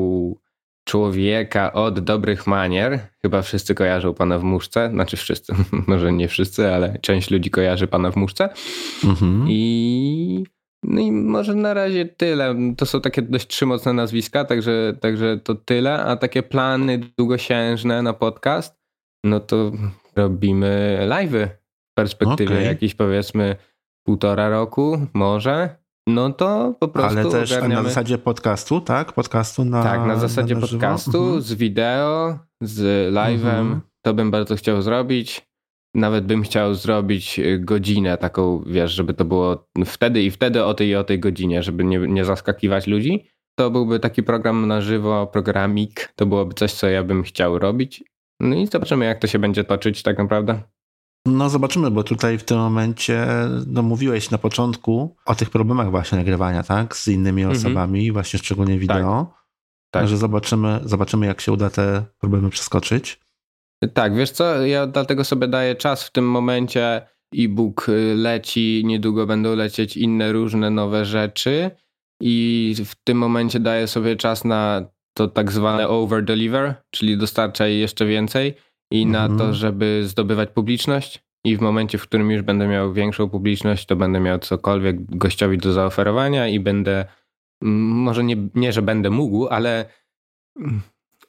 człowieka 0.90 1.74
od 1.74 2.00
dobrych 2.00 2.48
manier. 2.48 3.00
Chyba 3.22 3.42
wszyscy 3.42 3.76
kojarzą 3.76 4.14
pana 4.14 4.40
w 4.40 4.44
muszce. 4.44 4.90
Znaczy 4.94 5.18
wszyscy, 5.18 5.54
może 5.88 6.14
nie 6.14 6.28
wszyscy, 6.28 6.74
ale 6.74 7.00
część 7.02 7.32
ludzi 7.32 7.50
kojarzy 7.50 7.88
pana 7.88 8.12
w 8.12 8.16
muszce. 8.16 8.50
Mhm. 9.04 9.46
I, 9.50 10.44
no 10.84 11.02
i 11.02 11.12
może 11.12 11.56
na 11.56 11.74
razie 11.74 12.06
tyle. 12.06 12.56
To 12.78 12.86
są 12.86 13.02
takie 13.02 13.22
dość 13.22 13.48
trzy 13.48 13.66
mocne 13.66 13.94
nazwiska, 13.94 14.46
także, 14.46 14.94
także 15.02 15.40
to 15.44 15.56
tyle. 15.56 16.04
A 16.04 16.16
takie 16.16 16.44
plany 16.44 17.00
długosiężne 17.18 18.02
na 18.02 18.14
podcast, 18.14 18.80
no 19.24 19.40
to 19.40 19.72
robimy 20.16 21.00
live'y 21.10 21.48
w 21.92 21.94
perspektywie 21.98 22.56
okay. 22.56 22.64
jakiejś 22.64 22.96
powiedzmy 22.96 23.56
półtora 24.06 24.50
roku, 24.50 25.08
może. 25.14 25.80
No 26.10 26.34
to 26.34 26.76
po 26.80 26.88
prostu. 26.88 27.20
Ale 27.20 27.32
też 27.32 27.52
ogarniamy... 27.52 27.84
na 27.84 27.90
zasadzie 27.90 28.18
podcastu, 28.18 28.82
tak? 28.82 29.14
Podcastu 29.14 29.66
na. 29.66 29.84
Tak, 29.84 30.06
na 30.06 30.16
zasadzie 30.16 30.56
na 30.56 30.62
podcastu 30.62 31.24
mhm. 31.24 31.42
z 31.42 31.54
wideo, 31.54 32.40
z 32.62 32.80
live'em. 33.14 33.60
Mhm. 33.60 33.82
To 34.06 34.14
bym 34.14 34.32
bardzo 34.32 34.56
chciał 34.56 34.82
zrobić. 34.82 35.50
Nawet 35.96 36.26
bym 36.26 36.42
chciał 36.42 36.76
zrobić 36.76 37.40
y, 37.40 37.60
godzinę 37.60 38.18
taką, 38.18 38.64
wiesz, 38.66 38.92
żeby 38.92 39.14
to 39.14 39.26
było 39.26 39.68
wtedy 39.86 40.22
i 40.22 40.32
wtedy 40.32 40.64
o 40.64 40.74
tej 40.74 40.88
i 40.88 40.96
o 40.96 41.04
tej 41.04 41.20
godzinie, 41.20 41.64
żeby 41.64 41.84
nie, 41.84 42.00
nie 42.00 42.26
zaskakiwać 42.26 42.88
ludzi. 42.88 43.26
To 43.60 43.72
byłby 43.72 44.00
taki 44.00 44.24
program 44.24 44.68
na 44.68 44.82
żywo, 44.82 45.28
programik. 45.28 46.14
To 46.16 46.26
byłoby 46.26 46.54
coś, 46.54 46.74
co 46.74 46.88
ja 46.88 47.04
bym 47.04 47.24
chciał 47.24 47.60
robić. 47.60 48.04
No 48.40 48.56
i 48.56 48.68
zobaczymy, 48.68 49.06
jak 49.06 49.20
to 49.20 49.28
się 49.28 49.40
będzie 49.40 49.64
toczyć 49.64 50.04
tak 50.04 50.18
naprawdę. 50.18 50.62
No 51.26 51.50
zobaczymy, 51.50 51.92
bo 51.92 52.04
tutaj 52.04 52.38
w 52.38 52.44
tym 52.44 52.58
momencie 52.58 53.28
no, 53.68 53.84
mówiłeś 53.84 54.32
na 54.32 54.38
początku 54.38 55.16
o 55.26 55.36
tych 55.36 55.50
problemach 55.50 55.92
właśnie 55.92 56.18
nagrywania, 56.18 56.64
tak? 56.64 56.98
Z 56.98 57.08
innymi 57.08 57.42
mhm. 57.42 57.60
osobami, 57.60 58.12
właśnie 58.12 58.40
szczególnie 58.40 58.80
wideo. 58.80 59.26
Tak. 59.26 59.34
tak. 59.92 60.02
Także 60.02 60.18
zobaczymy, 60.18 60.80
zobaczymy, 60.84 61.26
jak 61.26 61.42
się 61.42 61.52
uda 61.52 61.70
te 61.70 62.06
problemy 62.20 62.50
przeskoczyć. 62.50 63.20
Tak, 63.94 64.16
wiesz 64.16 64.32
co, 64.32 64.66
ja 64.66 64.88
dlatego 64.88 65.24
sobie 65.24 65.48
daję 65.48 65.76
czas 65.76 66.04
w 66.04 66.12
tym 66.12 66.30
momencie. 66.30 67.08
E-book 67.38 67.88
leci, 68.16 68.84
niedługo 68.86 69.28
będą 69.28 69.56
lecieć 69.56 69.98
inne 69.98 70.32
różne 70.32 70.70
nowe 70.70 71.06
rzeczy 71.06 71.72
i 72.22 72.76
w 72.86 72.96
tym 73.04 73.18
momencie 73.18 73.60
daję 73.60 73.88
sobie 73.88 74.16
czas 74.16 74.46
na 74.46 74.86
to 75.14 75.28
tak 75.28 75.52
zwane 75.52 75.88
over 75.88 76.26
deliver, 76.26 76.76
czyli 76.92 77.18
dostarczaj 77.18 77.78
jeszcze 77.78 78.06
więcej 78.06 78.56
i 78.92 79.04
mhm. 79.04 79.12
na 79.12 79.28
to, 79.28 79.44
mhm. 79.44 79.54
żeby 79.54 80.02
zdobywać 80.06 80.50
publiczność. 80.50 81.24
I 81.44 81.58
w 81.58 81.62
momencie, 81.62 81.98
w 81.98 82.04
którym 82.04 82.32
już 82.32 82.42
będę 82.42 82.68
miał 82.68 82.94
większą 82.94 83.30
publiczność, 83.30 83.86
to 83.86 83.96
będę 83.96 84.20
miał 84.20 84.40
cokolwiek 84.40 85.18
gościowi 85.18 85.58
do 85.58 85.74
zaoferowania 85.74 86.48
i 86.48 86.60
będę, 86.60 87.06
może 87.62 88.24
nie, 88.24 88.36
nie 88.56 88.74
że 88.74 88.82
będę 88.82 89.10
mógł, 89.10 89.48
ale 89.48 89.86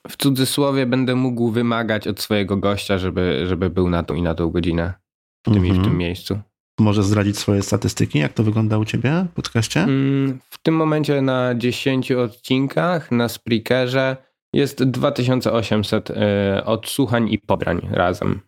w 0.08 0.16
cudzysłowie 0.16 0.86
będę 0.86 1.14
mógł 1.14 1.50
wymagać 1.50 2.08
od 2.08 2.20
swojego 2.20 2.56
gościa, 2.56 2.98
żeby, 2.98 3.46
żeby 3.46 3.70
był 3.70 3.88
na 3.88 4.02
tą 4.02 4.14
i 4.14 4.22
na 4.22 4.34
tą 4.34 4.50
godzinę 4.50 4.94
w 5.42 5.44
tym 5.44 5.54
mhm. 5.54 5.66
i 5.66 5.70
w 5.70 5.74
tym 5.74 5.84
mhm. 5.84 5.98
miejscu. 5.98 6.40
Może 6.78 7.02
zdradzić 7.02 7.38
swoje 7.38 7.62
statystyki, 7.62 8.18
jak 8.18 8.32
to 8.32 8.44
wygląda 8.44 8.78
u 8.78 8.84
ciebie 8.84 9.26
w 9.30 9.34
podcaście? 9.34 9.82
Mm, 9.82 10.38
w 10.50 10.58
tym 10.62 10.76
momencie 10.76 11.22
na 11.22 11.54
10 11.54 12.12
odcinkach 12.12 13.12
na 13.12 13.28
Spreakerze 13.28 14.16
jest 14.53 14.84
2800 14.84 16.11
e, 16.11 16.62
odsłuchań 16.64 17.28
i 17.32 17.38
pobrań 17.38 17.80
razem. 17.90 18.40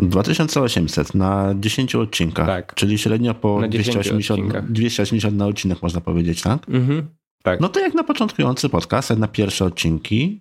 2800 0.00 1.14
na 1.14 1.54
10 1.60 1.94
odcinkach, 1.94 2.46
tak. 2.46 2.74
czyli 2.74 2.98
średnio 2.98 3.34
po 3.34 3.60
280, 3.68 4.70
280 4.70 5.36
na 5.36 5.46
odcinek 5.46 5.82
można 5.82 6.00
powiedzieć, 6.00 6.42
tak? 6.42 6.68
Mhm. 6.68 7.06
Tak. 7.42 7.60
No 7.60 7.68
to 7.68 7.80
jak 7.80 7.94
na 7.94 8.04
początkujący 8.04 8.68
podcast, 8.68 9.10
jak 9.10 9.18
na 9.18 9.28
pierwsze 9.28 9.64
odcinki, 9.64 10.40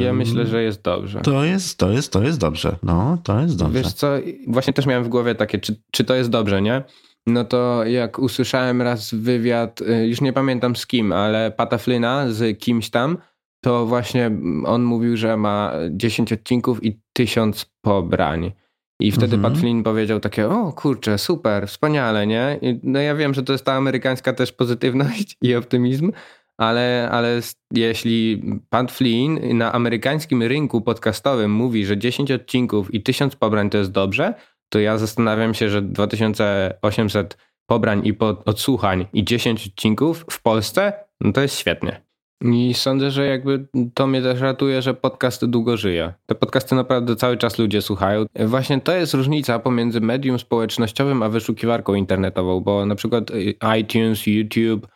Ja 0.00 0.12
myślę, 0.12 0.46
że 0.46 0.62
jest 0.62 0.82
dobrze. 0.82 1.20
To 1.20 1.44
jest, 1.44 1.78
to 1.78 1.90
jest, 1.90 2.12
to 2.12 2.22
jest 2.22 2.38
dobrze. 2.38 2.76
No, 2.82 3.18
to 3.22 3.40
jest 3.40 3.58
dobrze. 3.58 3.78
Wiesz 3.78 3.92
co, 3.92 4.12
właśnie 4.46 4.72
też 4.72 4.86
miałem 4.86 5.04
w 5.04 5.08
głowie 5.08 5.34
takie, 5.34 5.58
czy, 5.58 5.76
czy 5.92 6.04
to 6.04 6.14
jest 6.14 6.30
dobrze, 6.30 6.62
nie? 6.62 6.82
No 7.26 7.44
to 7.44 7.84
jak 7.84 8.18
usłyszałem 8.18 8.82
raz 8.82 9.14
wywiad, 9.14 9.80
y, 9.80 10.06
już 10.06 10.20
nie 10.20 10.32
pamiętam 10.32 10.76
z 10.76 10.86
kim, 10.86 11.12
ale 11.12 11.50
Pata 11.50 11.78
Flyna 11.78 12.32
z 12.32 12.58
kimś 12.58 12.90
tam, 12.90 13.18
to 13.64 13.86
właśnie 13.86 14.30
on 14.66 14.82
mówił, 14.82 15.16
że 15.16 15.36
ma 15.36 15.72
10 15.90 16.32
odcinków 16.32 16.84
i 16.84 17.00
1000 17.12 17.66
pobrań. 17.80 18.52
I 19.00 19.12
wtedy 19.12 19.36
mhm. 19.36 19.42
Pat 19.42 19.60
Flynn 19.60 19.82
powiedział 19.82 20.20
takie, 20.20 20.48
o 20.48 20.72
kurczę, 20.72 21.18
super, 21.18 21.68
wspaniale, 21.68 22.26
nie? 22.26 22.58
I 22.62 22.80
no 22.82 23.00
ja 23.00 23.14
wiem, 23.14 23.34
że 23.34 23.42
to 23.42 23.52
jest 23.52 23.64
ta 23.64 23.72
amerykańska 23.72 24.32
też 24.32 24.52
pozytywność 24.52 25.36
i 25.42 25.54
optymizm, 25.54 26.12
ale, 26.58 27.08
ale 27.12 27.40
jeśli 27.70 28.42
Pat 28.70 28.92
Flynn 28.92 29.58
na 29.58 29.72
amerykańskim 29.72 30.42
rynku 30.42 30.80
podcastowym 30.80 31.50
mówi, 31.50 31.86
że 31.86 31.98
10 31.98 32.30
odcinków 32.30 32.94
i 32.94 33.02
1000 33.02 33.36
pobrań 33.36 33.70
to 33.70 33.78
jest 33.78 33.90
dobrze, 33.90 34.34
to 34.68 34.78
ja 34.78 34.98
zastanawiam 34.98 35.54
się, 35.54 35.68
że 35.68 35.82
2800 35.82 37.38
pobrań 37.66 38.06
i 38.06 38.18
odsłuchań 38.44 39.06
i 39.12 39.24
10 39.24 39.66
odcinków 39.66 40.24
w 40.30 40.42
Polsce, 40.42 40.92
no 41.20 41.32
to 41.32 41.40
jest 41.40 41.58
świetnie. 41.58 42.03
I 42.52 42.74
sądzę, 42.74 43.10
że 43.10 43.26
jakby 43.26 43.66
to 43.94 44.06
mnie 44.06 44.22
też 44.22 44.40
ratuje, 44.40 44.82
że 44.82 44.94
podcast 44.94 45.46
długo 45.46 45.76
żyje. 45.76 46.12
Te 46.26 46.34
podcasty 46.34 46.74
naprawdę 46.74 47.16
cały 47.16 47.36
czas 47.36 47.58
ludzie 47.58 47.82
słuchają. 47.82 48.26
Właśnie 48.46 48.80
to 48.80 48.92
jest 48.92 49.14
różnica 49.14 49.58
pomiędzy 49.58 50.00
medium 50.00 50.38
społecznościowym 50.38 51.22
a 51.22 51.28
wyszukiwarką 51.28 51.94
internetową, 51.94 52.60
bo 52.60 52.86
na 52.86 52.94
przykład 52.94 53.30
iTunes, 53.80 54.26
YouTube 54.26 54.86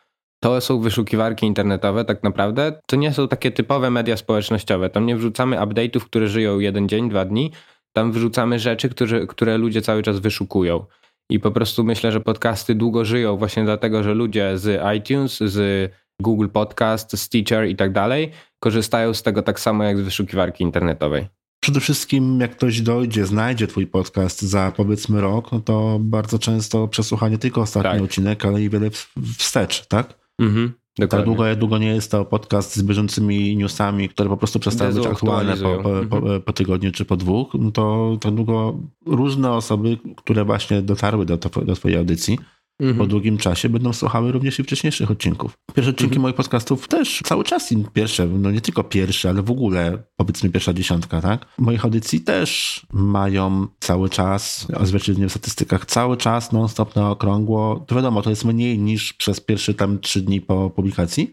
to 0.40 0.60
są 0.60 0.80
wyszukiwarki 0.80 1.46
internetowe 1.46 2.04
tak 2.04 2.22
naprawdę. 2.22 2.80
To 2.86 2.96
nie 2.96 3.12
są 3.12 3.28
takie 3.28 3.50
typowe 3.50 3.90
media 3.90 4.16
społecznościowe. 4.16 4.90
Tam 4.90 5.06
nie 5.06 5.16
wrzucamy 5.16 5.56
update'ów, 5.56 6.00
które 6.00 6.28
żyją 6.28 6.58
jeden 6.58 6.88
dzień, 6.88 7.08
dwa 7.08 7.24
dni. 7.24 7.52
Tam 7.92 8.12
wrzucamy 8.12 8.58
rzeczy, 8.58 8.88
które, 8.88 9.26
które 9.26 9.58
ludzie 9.58 9.82
cały 9.82 10.02
czas 10.02 10.18
wyszukują. 10.18 10.84
I 11.30 11.40
po 11.40 11.50
prostu 11.50 11.84
myślę, 11.84 12.12
że 12.12 12.20
podcasty 12.20 12.74
długo 12.74 13.04
żyją 13.04 13.36
właśnie 13.36 13.64
dlatego, 13.64 14.02
że 14.02 14.14
ludzie 14.14 14.58
z 14.58 14.82
iTunes, 14.98 15.38
z 15.38 15.90
Google 16.22 16.48
Podcast, 16.48 17.18
Stitcher 17.18 17.68
i 17.68 17.76
tak 17.76 17.92
dalej, 17.92 18.30
korzystają 18.60 19.14
z 19.14 19.22
tego 19.22 19.42
tak 19.42 19.60
samo 19.60 19.84
jak 19.84 19.98
z 19.98 20.00
wyszukiwarki 20.00 20.64
internetowej. 20.64 21.28
Przede 21.60 21.80
wszystkim, 21.80 22.40
jak 22.40 22.50
ktoś 22.56 22.80
dojdzie, 22.80 23.26
znajdzie 23.26 23.66
Twój 23.66 23.86
podcast 23.86 24.42
za 24.42 24.72
powiedzmy 24.76 25.20
rok, 25.20 25.52
no 25.52 25.60
to 25.60 25.98
bardzo 26.00 26.38
często 26.38 26.88
przesłucha 26.88 27.28
nie 27.28 27.38
tylko 27.38 27.60
ostatni 27.60 27.90
tak. 27.90 28.02
odcinek, 28.02 28.44
ale 28.44 28.62
i 28.62 28.70
wiele 28.70 28.90
wstecz, 29.38 29.86
tak? 29.86 30.18
Mhm. 30.40 30.72
Tak 31.08 31.24
długo, 31.24 31.56
długo 31.56 31.78
nie 31.78 31.94
jest 31.94 32.10
to 32.10 32.24
podcast 32.24 32.76
z 32.76 32.82
bieżącymi 32.82 33.56
newsami, 33.56 34.08
które 34.08 34.28
po 34.28 34.36
prostu 34.36 34.58
przestały 34.58 34.94
być 34.94 35.06
aktualne 35.06 35.56
po, 35.56 35.76
po, 35.76 35.82
po, 35.82 36.16
mhm. 36.16 36.42
po, 36.42 36.52
tygodniu 36.52 36.92
czy 36.92 37.04
po 37.04 37.16
dwóch, 37.16 37.54
no 37.54 37.70
to 37.70 38.16
tak 38.20 38.34
długo 38.34 38.78
różne 39.06 39.52
osoby, 39.52 39.98
które 40.16 40.44
właśnie 40.44 40.82
dotarły 40.82 41.26
do, 41.26 41.36
do 41.36 41.74
Twojej 41.74 41.98
audycji, 41.98 42.38
mhm. 42.80 42.98
po 42.98 43.06
długim 43.06 43.38
czasie 43.38 43.68
będą 43.68 43.92
słuchały 43.92 44.32
również 44.32 44.58
i 44.58 44.62
wcześniejszych 44.62 45.10
odcinków. 45.10 45.58
Pierwsze 45.74 45.90
odcinki 45.90 46.14
mhm. 46.14 46.22
moich 46.22 46.36
podcastów 46.36 46.88
też 46.88 47.20
cały 47.24 47.44
czas 47.44 47.74
pierwsze, 47.92 48.26
no 48.26 48.50
nie 48.50 48.60
tylko 48.60 48.84
pierwsze, 48.84 49.28
ale 49.28 49.42
w 49.42 49.50
ogóle 49.50 49.98
powiedzmy 50.16 50.50
pierwsza 50.50 50.72
dziesiątka, 50.72 51.20
tak? 51.20 51.46
Moich 51.58 51.84
audycji 51.84 52.20
też 52.20 52.80
mają 52.92 53.66
cały 53.80 54.08
czas, 54.08 54.66
odzwierciedlenie 54.74 55.28
w 55.28 55.32
statystykach, 55.32 55.86
cały 55.86 56.16
czas 56.16 56.52
non-stop 56.52 56.96
na 56.96 57.10
okrągło. 57.10 57.84
To 57.86 57.94
wiadomo, 57.94 58.22
to 58.22 58.30
jest 58.30 58.44
mniej 58.44 58.78
niż 58.78 59.12
przez 59.12 59.40
pierwsze 59.40 59.74
tam 59.74 59.98
trzy 59.98 60.22
dni 60.22 60.40
po 60.40 60.70
publikacji, 60.70 61.30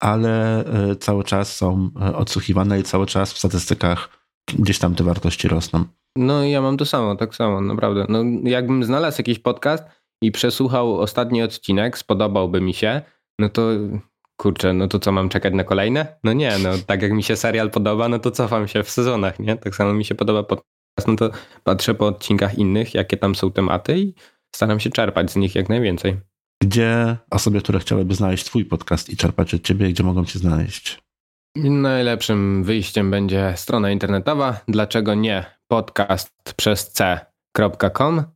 ale 0.00 0.64
e, 0.64 0.96
cały 0.96 1.24
czas 1.24 1.56
są 1.56 1.90
e, 2.00 2.16
odsłuchiwane 2.16 2.80
i 2.80 2.82
cały 2.82 3.06
czas 3.06 3.32
w 3.32 3.38
statystykach 3.38 4.08
gdzieś 4.58 4.78
tam 4.78 4.94
te 4.94 5.04
wartości 5.04 5.48
rosną. 5.48 5.84
No 6.16 6.44
ja 6.44 6.62
mam 6.62 6.76
to 6.76 6.86
samo, 6.86 7.16
tak 7.16 7.34
samo, 7.34 7.60
naprawdę. 7.60 8.06
No 8.08 8.24
jakbym 8.44 8.84
znalazł 8.84 9.18
jakiś 9.18 9.38
podcast, 9.38 9.84
i 10.24 10.32
przesłuchał 10.32 11.00
ostatni 11.00 11.42
odcinek, 11.42 11.98
spodobałby 11.98 12.60
mi 12.60 12.74
się, 12.74 13.02
no 13.38 13.48
to 13.48 13.62
kurczę, 14.36 14.72
no 14.72 14.88
to 14.88 14.98
co 14.98 15.12
mam 15.12 15.28
czekać 15.28 15.54
na 15.54 15.64
kolejne? 15.64 16.06
No 16.24 16.32
nie, 16.32 16.58
no 16.58 16.70
tak 16.86 17.02
jak 17.02 17.12
mi 17.12 17.22
się 17.22 17.36
serial 17.36 17.70
podoba, 17.70 18.08
no 18.08 18.18
to 18.18 18.30
cofam 18.30 18.68
się 18.68 18.82
w 18.82 18.90
sezonach, 18.90 19.38
nie? 19.38 19.56
Tak 19.56 19.76
samo 19.76 19.94
mi 19.94 20.04
się 20.04 20.14
podoba 20.14 20.42
podcast, 20.42 21.08
no 21.08 21.16
to 21.16 21.30
patrzę 21.64 21.94
po 21.94 22.06
odcinkach 22.06 22.58
innych, 22.58 22.94
jakie 22.94 23.16
tam 23.16 23.34
są 23.34 23.52
tematy 23.52 23.98
i 23.98 24.14
staram 24.54 24.80
się 24.80 24.90
czerpać 24.90 25.30
z 25.30 25.36
nich 25.36 25.54
jak 25.54 25.68
najwięcej. 25.68 26.16
Gdzie 26.62 27.16
osoby, 27.30 27.60
które 27.60 27.78
chciałyby 27.78 28.14
znaleźć 28.14 28.44
twój 28.44 28.64
podcast 28.64 29.10
i 29.10 29.16
czerpać 29.16 29.54
od 29.54 29.62
ciebie, 29.62 29.88
gdzie 29.88 30.02
mogą 30.02 30.24
cię 30.24 30.38
znaleźć? 30.38 30.98
Najlepszym 31.56 32.64
wyjściem 32.64 33.10
będzie 33.10 33.52
strona 33.56 33.90
internetowa. 33.90 34.60
Dlaczego 34.68 35.14
nie? 35.14 35.44
Podcast 35.68 36.32
przez 36.56 36.92
c.com 36.92 38.33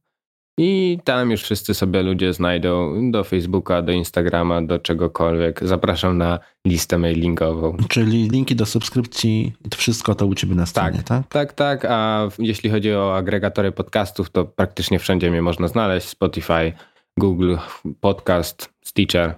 i 0.58 0.98
tam 1.04 1.30
już 1.30 1.42
wszyscy 1.42 1.74
sobie 1.74 2.02
ludzie 2.02 2.32
znajdą 2.32 3.00
do 3.10 3.24
Facebooka, 3.24 3.82
do 3.82 3.92
Instagrama, 3.92 4.62
do 4.62 4.78
czegokolwiek. 4.78 5.60
Zapraszam 5.64 6.18
na 6.18 6.38
listę 6.66 6.98
mailingową. 6.98 7.76
Czyli 7.88 8.28
linki 8.28 8.56
do 8.56 8.66
subskrypcji, 8.66 9.52
to 9.70 9.76
wszystko 9.76 10.14
to 10.14 10.26
u 10.26 10.34
Ciebie 10.34 10.54
na 10.54 10.66
stronie, 10.66 11.02
tak? 11.02 11.04
Tak, 11.04 11.28
tak. 11.28 11.52
tak. 11.52 11.84
A 11.90 12.28
jeśli 12.38 12.70
chodzi 12.70 12.94
o 12.94 13.16
agregatory 13.16 13.72
podcastów, 13.72 14.30
to 14.30 14.44
praktycznie 14.44 14.98
wszędzie 14.98 15.30
mnie 15.30 15.42
można 15.42 15.68
znaleźć. 15.68 16.08
Spotify, 16.08 16.72
Google 17.18 17.56
Podcast, 18.00 18.74
Stitcher, 18.84 19.34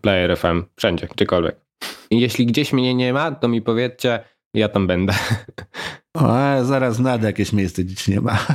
Player 0.00 0.38
FM, 0.38 0.62
wszędzie, 0.76 1.06
gdziekolwiek. 1.06 1.56
I 2.10 2.20
jeśli 2.20 2.46
gdzieś 2.46 2.72
mnie 2.72 2.94
nie 2.94 3.12
ma, 3.12 3.30
to 3.30 3.48
mi 3.48 3.62
powiedzcie, 3.62 4.20
ja 4.54 4.68
tam 4.68 4.86
będę. 4.86 5.14
O, 6.14 6.64
zaraz 6.64 6.96
znajdę 6.96 7.26
jakieś 7.26 7.52
miejsce, 7.52 7.84
gdzie 7.84 8.12
nie 8.12 8.20
ma. 8.20 8.38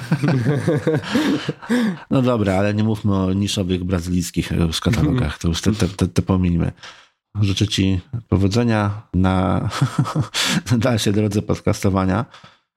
No 2.12 2.22
dobra, 2.22 2.56
ale 2.56 2.74
nie 2.74 2.84
mówmy 2.84 3.16
o 3.16 3.34
niszowych 3.34 3.84
brazylijskich 3.84 4.52
już 4.52 4.80
katalogach, 4.80 5.38
to 5.38 5.48
już 5.48 5.62
te, 5.62 5.72
te, 5.72 5.88
te, 5.88 6.08
te 6.08 6.22
pominimy. 6.22 6.72
Życzę 7.42 7.68
Ci 7.68 8.00
powodzenia 8.28 9.02
na 9.14 9.70
dalszej 10.78 11.14
drodze 11.14 11.42
podcastowania, 11.42 12.26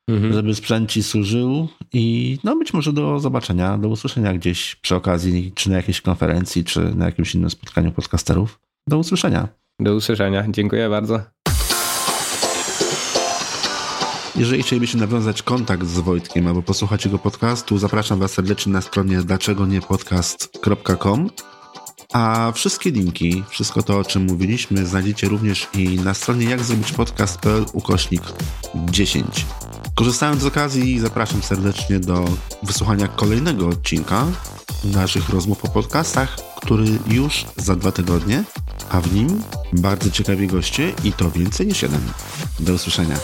mhm. 0.09 0.33
żeby 0.33 0.55
sprzęt 0.55 0.91
Ci 0.91 1.03
służył 1.03 1.68
i 1.93 2.39
no 2.45 2.57
być 2.57 2.74
może 2.74 2.93
do 2.93 3.20
zobaczenia, 3.20 3.78
do 3.78 3.89
usłyszenia 3.89 4.35
gdzieś 4.35 4.76
przy 4.76 4.95
okazji, 4.95 5.53
czy 5.55 5.70
na 5.70 5.76
jakiejś 5.76 6.01
konferencji, 6.01 6.64
czy 6.64 6.95
na 6.95 7.05
jakimś 7.05 7.35
innym 7.35 7.51
spotkaniu 7.51 7.93
podcasterów. 7.93 8.61
Do 8.87 8.99
usłyszenia. 8.99 9.49
Do 9.80 9.95
usłyszenia. 9.95 10.47
Dziękuję 10.49 10.89
bardzo. 10.89 11.20
Jeżeli 14.37 14.62
chcielibyście 14.62 14.99
nawiązać 14.99 15.43
kontakt 15.43 15.87
z 15.87 15.99
Wojtkiem 15.99 16.47
albo 16.47 16.62
posłuchać 16.62 17.05
jego 17.05 17.18
podcastu, 17.18 17.78
zapraszam 17.78 18.18
Was 18.18 18.33
serdecznie 18.33 18.72
na 18.72 18.80
stronie 18.80 19.22
dlaczego 19.22 19.66
nie 19.66 19.80
podcast.com. 19.80 21.30
A 22.12 22.53
wszystkie 22.55 22.91
linki, 22.91 23.45
wszystko 23.49 23.83
to 23.83 23.99
o 23.99 24.05
czym 24.05 24.24
mówiliśmy, 24.24 24.87
znajdziecie 24.87 25.28
również 25.28 25.68
i 25.74 25.89
na 25.89 26.14
stronie 26.14 26.47
jak 26.47 26.62
zrobić 26.62 26.93
podcast.pl 26.93 27.64
ukośnik 27.72 28.22
10. 28.74 29.47
Korzystając 29.95 30.43
z 30.43 30.47
okazji, 30.47 31.01
zapraszam 31.01 31.43
serdecznie 31.43 32.01
do 32.01 32.24
wysłuchania 32.62 33.09
kolejnego 33.09 33.68
odcinka 33.68 34.26
naszych 34.85 35.28
rozmów 35.28 35.64
o 35.64 35.68
podcastach, 35.68 36.37
który 36.57 36.85
już 37.07 37.45
za 37.57 37.76
dwa 37.76 37.93
tygodnie, 37.93 38.45
a 38.91 39.01
w 39.01 39.14
nim 39.14 39.43
bardzo 39.72 40.11
ciekawi 40.11 40.47
goście 40.47 40.93
i 41.05 41.12
to 41.12 41.30
więcej 41.30 41.66
niż 41.66 41.83
jeden. 41.83 42.01
Do 42.61 42.72
usłyszenia. 42.72 43.16